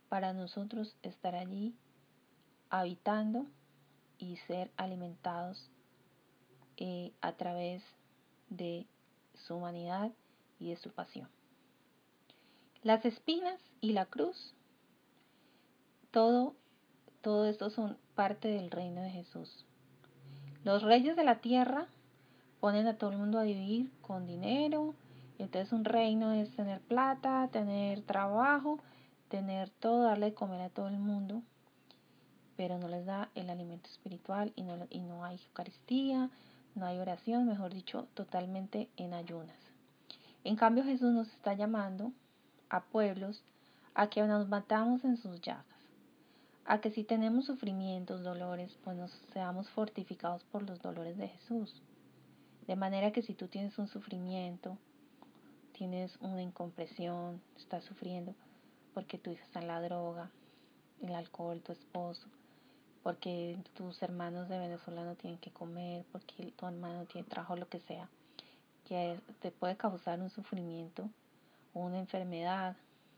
para 0.07 0.33
nosotros 0.33 0.95
estar 1.01 1.35
allí 1.35 1.75
habitando 2.69 3.47
y 4.17 4.37
ser 4.47 4.71
alimentados 4.77 5.69
eh, 6.77 7.11
a 7.21 7.33
través 7.33 7.83
de 8.49 8.87
su 9.33 9.55
humanidad 9.55 10.11
y 10.59 10.69
de 10.69 10.77
su 10.77 10.91
pasión. 10.91 11.29
Las 12.81 13.03
espinas 13.03 13.59
y 13.81 13.91
la 13.91 14.05
cruz, 14.05 14.55
todo, 16.11 16.55
todo 17.21 17.45
esto 17.45 17.69
son 17.69 17.97
parte 18.13 18.47
del 18.47 18.71
reino 18.71 19.01
de 19.01 19.09
Jesús. 19.09 19.65
Los 20.65 20.81
reyes 20.81 21.15
de 21.15 21.23
la 21.23 21.41
tierra 21.41 21.85
ponen 22.59 22.87
a 22.87 22.97
todo 22.97 23.11
el 23.11 23.19
mundo 23.19 23.37
a 23.37 23.43
vivir 23.43 23.91
con 24.01 24.25
dinero. 24.25 24.95
Entonces 25.37 25.71
un 25.71 25.85
reino 25.85 26.31
es 26.31 26.55
tener 26.55 26.81
plata, 26.81 27.47
tener 27.51 28.01
trabajo, 28.01 28.79
tener 29.29 29.69
todo, 29.69 30.05
darle 30.05 30.31
de 30.31 30.33
comer 30.33 30.61
a 30.61 30.69
todo 30.69 30.87
el 30.87 30.97
mundo. 30.97 31.43
Pero 32.57 32.79
no 32.79 32.87
les 32.87 33.05
da 33.05 33.29
el 33.35 33.51
alimento 33.51 33.87
espiritual 33.91 34.53
y 34.55 34.63
no, 34.63 34.87
y 34.89 35.01
no 35.01 35.23
hay 35.23 35.39
Eucaristía, 35.45 36.31
no 36.73 36.87
hay 36.87 36.97
oración, 36.97 37.45
mejor 37.45 37.71
dicho, 37.71 38.07
totalmente 38.15 38.89
en 38.97 39.13
ayunas. 39.13 39.59
En 40.43 40.55
cambio 40.55 40.83
Jesús 40.83 41.13
nos 41.13 41.27
está 41.27 41.53
llamando 41.53 42.11
a 42.71 42.81
pueblos 42.81 43.43
a 43.93 44.07
que 44.07 44.23
nos 44.23 44.49
matamos 44.49 45.05
en 45.05 45.17
sus 45.17 45.39
llagas 45.41 45.74
a 46.65 46.81
que 46.81 46.89
si 46.91 47.03
tenemos 47.03 47.45
sufrimientos, 47.45 48.23
dolores, 48.23 48.75
pues 48.83 48.97
nos 48.97 49.11
seamos 49.33 49.69
fortificados 49.69 50.43
por 50.45 50.63
los 50.63 50.81
dolores 50.81 51.17
de 51.17 51.27
Jesús. 51.27 51.81
De 52.65 52.75
manera 52.75 53.11
que 53.11 53.21
si 53.21 53.35
tú 53.35 53.47
tienes 53.47 53.77
un 53.77 53.87
sufrimiento, 53.87 54.77
tienes 55.73 56.17
una 56.21 56.41
incompresión, 56.41 57.41
estás 57.55 57.83
sufriendo 57.83 58.33
porque 58.95 59.17
tu 59.17 59.29
hija 59.29 59.43
está 59.43 59.59
en 59.59 59.67
la 59.67 59.81
droga, 59.81 60.31
el 61.01 61.13
alcohol, 61.13 61.61
tu 61.61 61.73
esposo, 61.73 62.27
porque 63.03 63.57
tus 63.75 64.01
hermanos 64.01 64.49
de 64.49 64.57
Venezuela 64.57 65.03
no 65.03 65.15
tienen 65.15 65.37
que 65.37 65.51
comer, 65.51 66.05
porque 66.11 66.53
tu 66.55 66.65
hermano 66.65 67.05
tiene 67.05 67.27
trabajo, 67.27 67.57
lo 67.57 67.67
que 67.67 67.81
sea, 67.81 68.09
que 68.87 69.19
te 69.41 69.51
puede 69.51 69.75
causar 69.75 70.19
un 70.21 70.29
sufrimiento 70.29 71.09
o 71.73 71.81
una 71.81 71.99
enfermedad, 71.99 72.77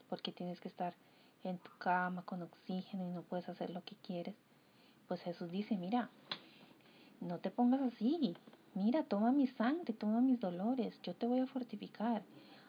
porque 0.09 0.31
tienes 0.31 0.59
que 0.59 0.67
estar 0.67 0.95
en 1.43 1.57
tu 1.57 1.71
cama 1.77 2.23
con 2.23 2.41
oxígeno 2.41 3.07
y 3.07 3.11
no 3.11 3.21
puedes 3.21 3.49
hacer 3.49 3.69
lo 3.69 3.83
que 3.83 3.95
quieres, 3.95 4.35
pues 5.07 5.21
Jesús 5.21 5.51
dice, 5.51 5.77
mira, 5.77 6.09
no 7.21 7.39
te 7.39 7.51
pongas 7.51 7.81
así, 7.81 8.35
mira, 8.73 9.03
toma 9.03 9.31
mi 9.31 9.47
sangre, 9.47 9.93
toma 9.93 10.21
mis 10.21 10.39
dolores, 10.39 10.99
yo 11.01 11.15
te 11.15 11.27
voy 11.27 11.39
a 11.39 11.47
fortificar, 11.47 12.23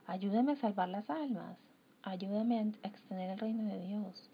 ayúdame 0.06 0.52
a 0.52 0.56
salvar 0.56 0.88
las 0.88 1.10
almas, 1.10 1.58
ayúdame 2.02 2.58
a 2.58 2.88
extender 2.88 3.30
el 3.30 3.38
reino 3.38 3.64
de 3.64 3.80
Dios. 3.80 4.30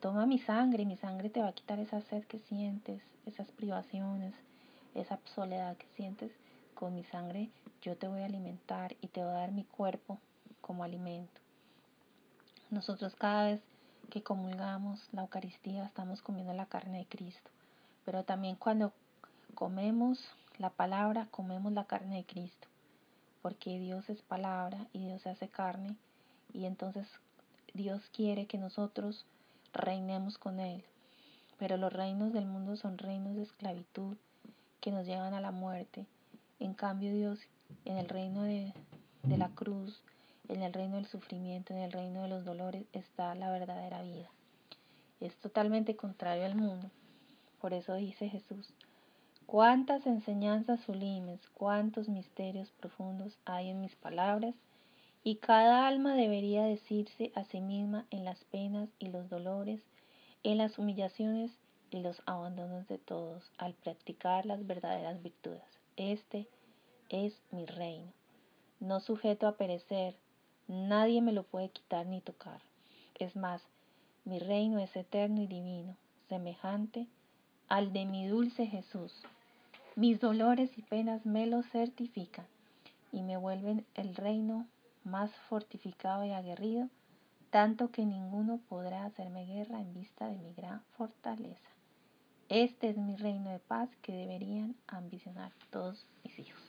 Toma 0.00 0.24
mi 0.24 0.38
sangre 0.38 0.86
mi 0.86 0.96
sangre 0.96 1.28
te 1.28 1.42
va 1.42 1.48
a 1.48 1.52
quitar 1.52 1.78
esa 1.78 2.00
sed 2.00 2.24
que 2.24 2.38
sientes, 2.38 3.02
esas 3.26 3.50
privaciones, 3.50 4.34
esa 4.94 5.20
soledad 5.34 5.76
que 5.76 5.86
sientes. 5.88 6.32
Con 6.74 6.94
mi 6.94 7.04
sangre 7.04 7.50
yo 7.82 7.96
te 7.96 8.08
voy 8.08 8.22
a 8.22 8.24
alimentar 8.24 8.96
y 9.02 9.08
te 9.08 9.20
voy 9.20 9.30
a 9.30 9.40
dar 9.40 9.52
mi 9.52 9.64
cuerpo 9.64 10.18
como 10.62 10.84
alimento. 10.84 11.39
Nosotros 12.70 13.16
cada 13.16 13.46
vez 13.46 13.60
que 14.10 14.22
comulgamos 14.22 15.08
la 15.10 15.22
Eucaristía 15.22 15.84
estamos 15.84 16.22
comiendo 16.22 16.52
la 16.52 16.66
carne 16.66 16.98
de 16.98 17.06
Cristo, 17.06 17.50
pero 18.04 18.22
también 18.22 18.54
cuando 18.54 18.92
comemos 19.56 20.24
la 20.56 20.70
palabra, 20.70 21.26
comemos 21.32 21.72
la 21.72 21.86
carne 21.86 22.18
de 22.18 22.24
Cristo, 22.24 22.68
porque 23.42 23.80
Dios 23.80 24.08
es 24.08 24.22
palabra 24.22 24.86
y 24.92 25.04
Dios 25.04 25.22
se 25.22 25.30
hace 25.30 25.48
carne 25.48 25.96
y 26.52 26.66
entonces 26.66 27.08
Dios 27.74 28.02
quiere 28.12 28.46
que 28.46 28.56
nosotros 28.58 29.26
reinemos 29.72 30.38
con 30.38 30.60
Él. 30.60 30.84
Pero 31.58 31.76
los 31.76 31.92
reinos 31.92 32.32
del 32.32 32.46
mundo 32.46 32.76
son 32.76 32.98
reinos 32.98 33.34
de 33.34 33.42
esclavitud 33.42 34.16
que 34.80 34.92
nos 34.92 35.06
llevan 35.06 35.34
a 35.34 35.40
la 35.40 35.50
muerte. 35.50 36.06
En 36.60 36.74
cambio 36.74 37.12
Dios 37.12 37.40
en 37.84 37.96
el 37.96 38.08
reino 38.08 38.42
de, 38.44 38.72
de 39.24 39.38
la 39.38 39.48
cruz 39.48 40.00
en 40.50 40.62
el 40.62 40.72
reino 40.72 40.96
del 40.96 41.06
sufrimiento, 41.06 41.72
en 41.72 41.80
el 41.80 41.92
reino 41.92 42.22
de 42.22 42.28
los 42.28 42.44
dolores, 42.44 42.84
está 42.92 43.34
la 43.34 43.50
verdadera 43.50 44.02
vida. 44.02 44.28
Es 45.20 45.36
totalmente 45.36 45.96
contrario 45.96 46.44
al 46.44 46.56
mundo. 46.56 46.90
Por 47.60 47.74
eso 47.74 47.94
dice 47.94 48.28
Jesús, 48.28 48.72
cuántas 49.46 50.06
enseñanzas 50.06 50.80
sublimes, 50.80 51.40
cuántos 51.50 52.08
misterios 52.08 52.70
profundos 52.70 53.38
hay 53.44 53.68
en 53.68 53.80
mis 53.80 53.94
palabras, 53.96 54.54
y 55.22 55.36
cada 55.36 55.86
alma 55.86 56.14
debería 56.14 56.64
decirse 56.64 57.30
a 57.34 57.44
sí 57.44 57.60
misma 57.60 58.06
en 58.10 58.24
las 58.24 58.42
penas 58.44 58.88
y 58.98 59.08
los 59.08 59.28
dolores, 59.28 59.82
en 60.42 60.56
las 60.56 60.78
humillaciones 60.78 61.52
y 61.90 62.00
los 62.00 62.22
abandonos 62.24 62.88
de 62.88 62.96
todos, 62.96 63.52
al 63.58 63.74
practicar 63.74 64.46
las 64.46 64.66
verdaderas 64.66 65.22
virtudes. 65.22 65.62
Este 65.96 66.48
es 67.10 67.38
mi 67.50 67.66
reino, 67.66 68.12
no 68.78 69.00
sujeto 69.00 69.46
a 69.46 69.56
perecer, 69.56 70.16
Nadie 70.70 71.20
me 71.20 71.32
lo 71.32 71.42
puede 71.42 71.68
quitar 71.70 72.06
ni 72.06 72.20
tocar. 72.20 72.60
Es 73.18 73.34
más, 73.34 73.60
mi 74.24 74.38
reino 74.38 74.78
es 74.78 74.94
eterno 74.94 75.42
y 75.42 75.48
divino, 75.48 75.96
semejante 76.28 77.08
al 77.68 77.92
de 77.92 78.04
mi 78.06 78.28
dulce 78.28 78.66
Jesús. 78.66 79.12
Mis 79.96 80.20
dolores 80.20 80.70
y 80.78 80.82
penas 80.82 81.26
me 81.26 81.48
lo 81.48 81.64
certifican 81.64 82.46
y 83.10 83.22
me 83.22 83.36
vuelven 83.36 83.84
el 83.96 84.14
reino 84.14 84.64
más 85.02 85.32
fortificado 85.48 86.24
y 86.24 86.30
aguerrido, 86.30 86.88
tanto 87.50 87.90
que 87.90 88.06
ninguno 88.06 88.60
podrá 88.68 89.06
hacerme 89.06 89.46
guerra 89.46 89.80
en 89.80 89.92
vista 89.92 90.28
de 90.28 90.38
mi 90.38 90.52
gran 90.54 90.82
fortaleza. 90.96 91.68
Este 92.48 92.90
es 92.90 92.96
mi 92.96 93.16
reino 93.16 93.50
de 93.50 93.58
paz 93.58 93.90
que 94.02 94.12
deberían 94.12 94.76
ambicionar 94.86 95.50
todos 95.70 96.06
mis 96.22 96.38
hijos. 96.38 96.62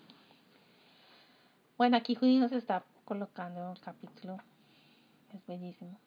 Bueno, 1.78 1.98
aquí 1.98 2.16
Judíos 2.16 2.52
está 2.52 2.84
colocando 3.12 3.74
el 3.74 3.80
capítulo. 3.82 4.38
Es 5.34 5.46
bellísimo. 5.46 6.00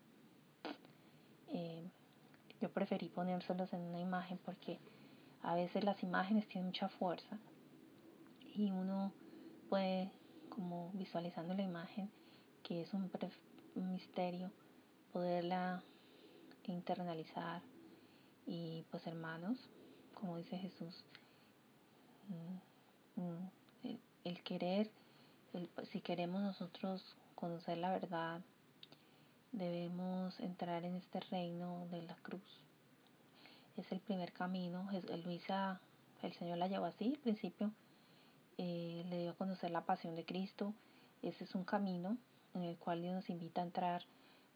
Eh, 1.48 1.86
yo 2.62 2.72
preferí 2.72 3.10
ponérselos 3.10 3.74
en 3.74 3.82
una 3.82 4.00
imagen 4.00 4.38
porque 4.42 4.78
a 5.42 5.54
veces 5.54 5.84
las 5.84 6.02
imágenes 6.02 6.48
tienen 6.48 6.68
mucha 6.68 6.88
fuerza 6.88 7.36
y 8.54 8.70
uno 8.70 9.12
puede, 9.68 10.10
como 10.48 10.92
visualizando 10.94 11.52
la 11.52 11.62
imagen, 11.62 12.10
que 12.62 12.80
es 12.80 12.94
un, 12.94 13.10
misterio, 13.74 14.50
poderla 15.12 15.82
internalizar. 16.62 17.60
Y 18.46 18.86
pues 18.90 19.06
hermanos, 19.06 19.58
como 20.14 20.38
dice 20.38 20.56
Jesús, 20.56 21.04
mm, 22.30 23.20
mm, 23.20 23.98
el 24.24 24.42
querer 24.42 24.90
si 25.90 26.00
queremos 26.00 26.42
nosotros 26.42 27.16
conocer 27.34 27.78
la 27.78 27.90
verdad, 27.90 28.40
debemos 29.52 30.38
entrar 30.40 30.84
en 30.84 30.96
este 30.96 31.20
reino 31.20 31.86
de 31.90 32.02
la 32.02 32.16
cruz. 32.16 32.42
Es 33.76 33.90
el 33.92 34.00
primer 34.00 34.32
camino. 34.32 34.88
Luisa, 35.24 35.80
el 36.22 36.32
Señor 36.34 36.58
la 36.58 36.68
llevó 36.68 36.86
así 36.86 37.12
al 37.14 37.20
principio. 37.20 37.70
Eh, 38.58 39.04
le 39.08 39.18
dio 39.20 39.30
a 39.30 39.36
conocer 39.36 39.70
la 39.70 39.84
pasión 39.84 40.16
de 40.16 40.24
Cristo. 40.24 40.74
Ese 41.22 41.44
es 41.44 41.54
un 41.54 41.64
camino 41.64 42.16
en 42.54 42.62
el 42.62 42.76
cual 42.76 43.02
Dios 43.02 43.14
nos 43.14 43.30
invita 43.30 43.60
a 43.60 43.64
entrar 43.64 44.02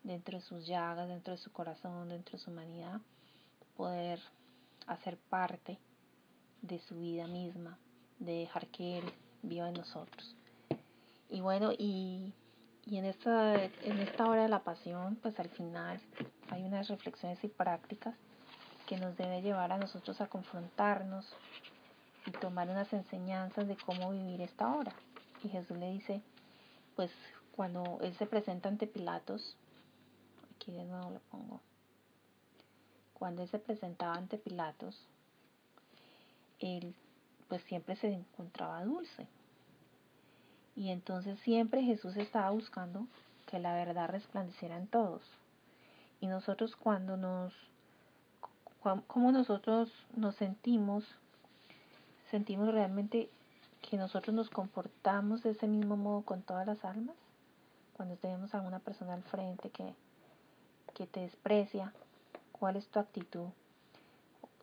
dentro 0.03 0.39
de 0.39 0.45
sus 0.45 0.67
llagas, 0.67 1.09
dentro 1.09 1.33
de 1.33 1.39
su 1.39 1.53
corazón, 1.53 2.09
dentro 2.09 2.39
de 2.39 2.45
su 2.45 2.51
humanidad, 2.51 3.01
poder 3.77 4.21
hacer 4.87 5.19
parte 5.19 5.79
de 6.63 6.79
su 6.81 6.99
vida 6.99 7.27
misma, 7.27 7.79
de 8.19 8.33
dejar 8.33 8.69
que 8.69 8.99
Él 8.99 9.05
viva 9.43 9.69
en 9.69 9.75
nosotros. 9.75 10.38
Y 11.31 11.41
bueno, 11.41 11.73
y, 11.73 12.33
en, 12.91 13.05
esta, 13.05 13.63
en 13.65 13.99
esta 13.99 14.27
hora 14.27 14.43
de 14.43 14.49
la 14.49 14.65
pasión, 14.65 15.17
pues 15.17 15.39
al 15.39 15.51
final 15.51 16.01
hay 16.51 16.65
unas 16.65 16.89
reflexiones 16.89 17.43
y 17.45 17.49
prácticas 17.49 18.15
que 18.87 18.97
nos 18.97 19.17
debe 19.17 19.43
llevar 19.43 19.71
a 19.73 19.79
nosotros 19.79 20.21
a 20.21 20.27
confrontarnos 20.29 21.27
y 22.27 22.31
tomar 22.31 22.69
unas 22.71 22.91
enseñanzas 22.93 23.69
de 23.69 23.77
cómo 23.77 24.13
vivir 24.13 24.41
esta 24.41 24.75
hora. 24.75 24.93
Y 25.45 25.49
Jesús 25.49 25.77
le 25.77 25.93
dice, 25.93 26.23
pues 26.97 27.11
cuando 27.53 27.99
Él 28.01 28.15
se 28.17 28.27
presenta 28.27 28.69
ante 28.69 28.87
Pilatos, 28.87 29.57
aquí 30.57 30.73
de 30.73 30.85
nuevo 30.85 31.11
lo 31.11 31.21
pongo, 31.31 31.61
cuando 33.13 33.43
Él 33.43 33.49
se 33.49 33.59
presentaba 33.59 34.15
ante 34.15 34.39
Pilatos, 34.39 34.99
Él 36.61 36.95
pues 37.49 37.63
siempre 37.65 37.97
se 37.97 38.13
encontraba 38.13 38.85
dulce. 38.85 39.27
Y 40.79 40.91
entonces 40.91 41.41
siempre 41.41 41.83
Jesús 41.83 42.17
estaba 42.17 42.51
buscando 42.51 43.09
que 43.47 43.59
la 43.59 43.75
verdad 43.75 44.09
resplandeciera 44.09 44.77
en 44.77 44.87
todos. 44.87 45.23
Y 46.21 46.29
nosotros 46.29 46.77
cuando 46.77 47.17
nos, 47.17 47.53
como 49.09 49.33
nosotros 49.33 49.91
nos 50.15 50.37
sentimos, 50.37 51.05
sentimos 52.31 52.73
realmente 52.73 53.29
que 53.83 53.97
nosotros 53.97 54.33
nos 54.37 54.51
comportamos 54.51 55.43
de 55.43 55.51
ese 55.51 55.67
mismo 55.67 55.97
modo 55.97 56.23
con 56.23 56.43
todas 56.43 56.65
las 56.65 56.85
almas. 56.85 57.17
Cuando 57.95 58.15
tenemos 58.15 58.55
a 58.55 58.61
una 58.61 58.79
persona 58.79 59.15
al 59.15 59.25
frente 59.25 59.71
que, 59.71 59.97
que 60.95 61.09
te 61.09 61.21
desprecia, 61.21 61.93
¿cuál 62.53 62.77
es 62.77 62.87
tu 62.87 63.01
actitud? 63.01 63.49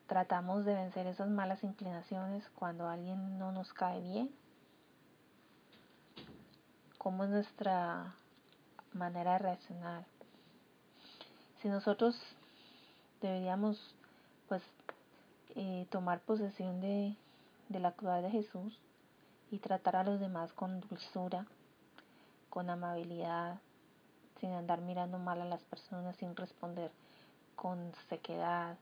tratamos 0.07 0.65
de 0.65 0.75
vencer 0.75 1.07
esas 1.07 1.27
malas 1.27 1.63
inclinaciones 1.63 2.47
cuando 2.55 2.87
alguien 2.87 3.39
no 3.39 3.51
nos 3.51 3.73
cae 3.73 3.99
bien. 4.01 4.29
¿Cómo 7.05 7.23
es 7.23 7.29
nuestra 7.29 8.15
manera 8.93 9.33
de 9.33 9.37
reaccionar? 9.37 10.05
Si 11.61 11.67
nosotros 11.67 12.19
deberíamos 13.21 13.77
pues 14.49 14.63
eh, 15.53 15.85
tomar 15.91 16.21
posesión 16.21 16.81
de, 16.81 17.15
de 17.69 17.79
la 17.79 17.91
cruz 17.91 18.23
de 18.23 18.31
Jesús 18.31 18.79
y 19.51 19.59
tratar 19.59 19.97
a 19.97 20.03
los 20.03 20.19
demás 20.19 20.51
con 20.53 20.81
dulzura, 20.81 21.45
con 22.49 22.71
amabilidad, 22.71 23.59
sin 24.39 24.53
andar 24.53 24.81
mirando 24.81 25.19
mal 25.19 25.39
a 25.41 25.45
las 25.45 25.61
personas, 25.61 26.15
sin 26.15 26.35
responder 26.35 26.89
con 27.55 27.93
sequedad, 28.09 28.77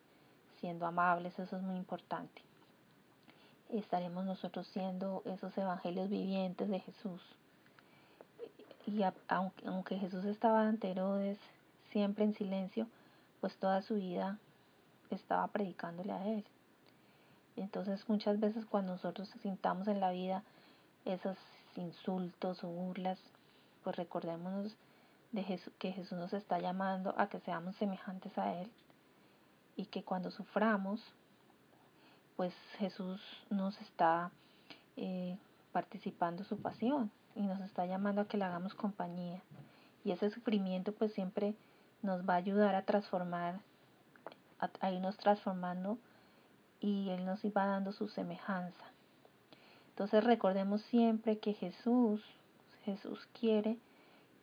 siendo 0.61 0.85
amables, 0.85 1.37
eso 1.39 1.57
es 1.57 1.61
muy 1.61 1.75
importante. 1.75 2.41
Estaremos 3.67 4.23
nosotros 4.23 4.65
siendo 4.67 5.23
esos 5.25 5.57
evangelios 5.57 6.09
vivientes 6.09 6.69
de 6.69 6.79
Jesús. 6.79 7.21
Y 8.85 9.01
aunque, 9.27 9.67
aunque 9.67 9.97
Jesús 9.97 10.25
estaba 10.25 10.67
ante 10.67 10.91
Herodes, 10.91 11.39
siempre 11.91 12.25
en 12.25 12.33
silencio, 12.33 12.87
pues 13.39 13.55
toda 13.57 13.81
su 13.81 13.95
vida 13.95 14.39
estaba 15.09 15.47
predicándole 15.47 16.11
a 16.11 16.25
él. 16.27 16.43
Entonces 17.55 18.07
muchas 18.09 18.39
veces 18.39 18.65
cuando 18.65 18.93
nosotros 18.93 19.29
sintamos 19.41 19.87
en 19.87 19.99
la 19.99 20.11
vida 20.11 20.43
esos 21.05 21.37
insultos 21.75 22.63
o 22.63 22.67
burlas, 22.67 23.19
pues 23.83 23.95
recordémonos 23.95 24.75
de 25.31 25.43
Jesús, 25.43 25.73
que 25.79 25.91
Jesús 25.91 26.17
nos 26.17 26.33
está 26.33 26.59
llamando 26.59 27.13
a 27.17 27.27
que 27.27 27.39
seamos 27.41 27.75
semejantes 27.75 28.37
a 28.37 28.53
Él 28.59 28.71
y 29.75 29.85
que 29.85 30.03
cuando 30.03 30.31
suframos, 30.31 31.01
pues 32.35 32.53
Jesús 32.77 33.21
nos 33.49 33.79
está 33.81 34.31
eh, 34.97 35.37
participando 35.71 36.43
su 36.43 36.57
pasión 36.57 37.11
y 37.35 37.41
nos 37.41 37.59
está 37.61 37.85
llamando 37.85 38.21
a 38.21 38.27
que 38.27 38.37
le 38.37 38.45
hagamos 38.45 38.73
compañía. 38.73 39.41
Y 40.03 40.11
ese 40.11 40.29
sufrimiento 40.29 40.91
pues 40.91 41.13
siempre 41.13 41.55
nos 42.01 42.27
va 42.27 42.33
a 42.33 42.37
ayudar 42.37 42.75
a 42.75 42.85
transformar, 42.85 43.59
a, 44.59 44.91
irnos 44.91 45.17
transformando 45.17 45.97
y 46.79 47.09
Él 47.09 47.25
nos 47.25 47.43
va 47.45 47.65
dando 47.65 47.91
su 47.91 48.09
semejanza. 48.09 48.85
Entonces 49.89 50.23
recordemos 50.23 50.81
siempre 50.83 51.37
que 51.37 51.53
Jesús, 51.53 52.21
Jesús 52.83 53.27
quiere 53.39 53.77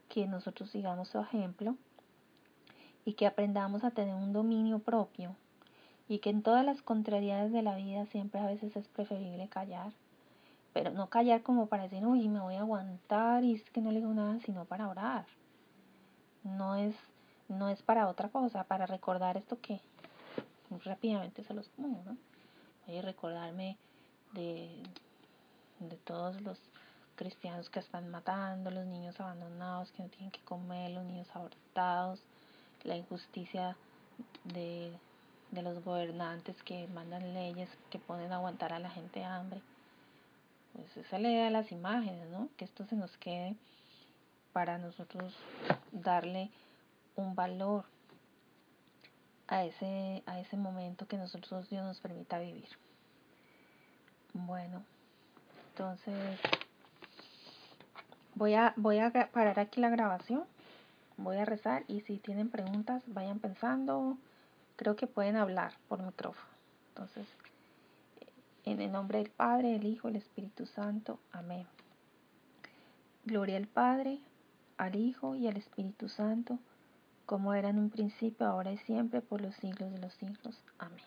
que 0.09 0.27
nosotros 0.27 0.71
sigamos 0.71 1.09
su 1.09 1.21
ejemplo 1.21 1.77
y 3.05 3.15
que 3.15 3.27
aprendamos 3.27 3.85
a 3.85 3.91
tener 3.91 4.15
un 4.15 4.33
dominio 4.33 4.79
propio 4.79 5.37
y 6.09 6.19
que 6.19 6.31
en 6.31 6.43
todas 6.43 6.65
las 6.65 6.83
contrariedades 6.83 7.53
de 7.53 7.63
la 7.63 7.77
vida 7.77 8.07
siempre 8.07 8.41
a 8.41 8.47
veces 8.47 8.75
es 8.77 8.89
preferible 8.89 9.49
callar, 9.49 9.93
pero 10.73 10.91
no 10.91 11.09
callar 11.09 11.43
como 11.43 11.67
para 11.67 11.85
decir, 11.85 12.05
uy, 12.07 12.29
me 12.29 12.41
voy 12.41 12.57
a 12.57 12.61
aguantar 12.61 13.45
y 13.45 13.55
es 13.55 13.71
que 13.71 13.81
no 13.81 13.91
le 13.91 14.01
digo 14.01 14.13
nada, 14.13 14.39
sino 14.41 14.65
para 14.65 14.89
orar. 14.89 15.27
No 16.45 16.77
es, 16.77 16.95
no 17.49 17.69
es 17.69 17.83
para 17.83 18.09
otra 18.09 18.29
cosa, 18.29 18.65
para 18.65 18.87
recordar 18.87 19.37
esto 19.37 19.61
que 19.61 19.81
rápidamente 20.85 21.45
se 21.45 21.55
los 21.55 21.69
pongo, 21.71 22.03
¿no? 22.05 22.17
Voy 22.87 22.99
a 22.99 23.03
recordarme 23.03 23.77
de, 24.33 24.83
de 25.81 25.97
todos 25.97 26.41
los 26.43 26.59
cristianos 27.17 27.69
que 27.69 27.81
están 27.81 28.11
matando, 28.11 28.71
los 28.71 28.87
niños 28.87 29.21
abandonados 29.21 29.93
que 29.93 30.03
no 30.03 30.09
tienen 30.09 30.31
que 30.31 30.41
comer, 30.41 30.91
los 30.91 31.05
niños 31.05 31.29
abortados, 31.35 32.23
la 32.85 32.97
injusticia 32.97 33.77
de, 34.45 34.93
los 35.53 35.85
gobernantes 35.85 36.63
que 36.63 36.87
mandan 36.89 37.35
leyes 37.35 37.69
que 37.91 37.99
ponen 37.99 38.33
a 38.33 38.37
aguantar 38.37 38.73
a 38.73 38.79
la 38.79 38.91
gente 38.91 39.23
hambre. 39.23 39.61
Esa 40.85 41.17
es 41.17 41.23
la 41.23 41.31
idea 41.31 41.45
de 41.45 41.51
las 41.51 41.73
imágenes, 41.73 42.29
¿no? 42.29 42.49
Que 42.57 42.65
esto 42.65 42.85
se 42.87 42.97
nos 42.97 43.17
quede 43.19 43.57
para 44.53 44.79
nosotros 44.79 45.35
darle 45.93 46.51
un 47.17 47.35
valor 47.35 47.85
a 49.49 49.65
ese, 49.65 50.23
a 50.27 50.41
ese 50.41 50.57
momento 50.57 51.07
que 51.07 51.17
nosotros 51.17 51.69
Dios 51.69 51.85
nos 51.85 52.01
permita 52.01 52.39
vivir. 52.39 52.69
Bueno, 54.33 54.85
entonces 55.71 56.39
voy 58.35 58.55
a, 58.55 58.73
voy 58.77 58.99
a 58.99 59.11
parar 59.33 59.59
aquí 59.59 59.81
la 59.81 59.91
grabación 59.91 60.45
voy 61.23 61.37
a 61.37 61.45
rezar 61.45 61.85
y 61.87 62.01
si 62.01 62.19
tienen 62.19 62.49
preguntas 62.49 63.03
vayan 63.07 63.39
pensando. 63.39 64.17
Creo 64.77 64.97
que 64.97 65.07
pueden 65.07 65.37
hablar 65.37 65.75
por 65.89 66.03
micrófono. 66.03 66.49
Entonces, 66.89 67.27
en 68.71 68.81
el 68.81 68.93
nombre 68.93 69.19
del 69.19 69.31
Padre, 69.31 69.73
del 69.73 69.85
Hijo, 69.85 70.09
del 70.09 70.17
Espíritu 70.17 70.67
Santo. 70.67 71.19
Amén. 71.33 71.67
Gloria 73.25 73.57
al 73.57 73.67
Padre, 73.67 74.21
al 74.77 74.97
Hijo 74.97 75.37
y 75.37 75.47
al 75.47 75.57
Espíritu 75.57 76.09
Santo, 76.09 76.59
como 77.27 77.55
era 77.55 77.69
en 77.71 77.79
un 77.79 77.91
principio, 77.91 78.47
ahora 78.47 78.73
y 78.73 78.79
siempre, 78.79 79.21
por 79.21 79.41
los 79.41 79.55
siglos 79.57 79.93
de 79.93 79.99
los 79.99 80.15
siglos. 80.15 80.63
Amén. 80.79 81.05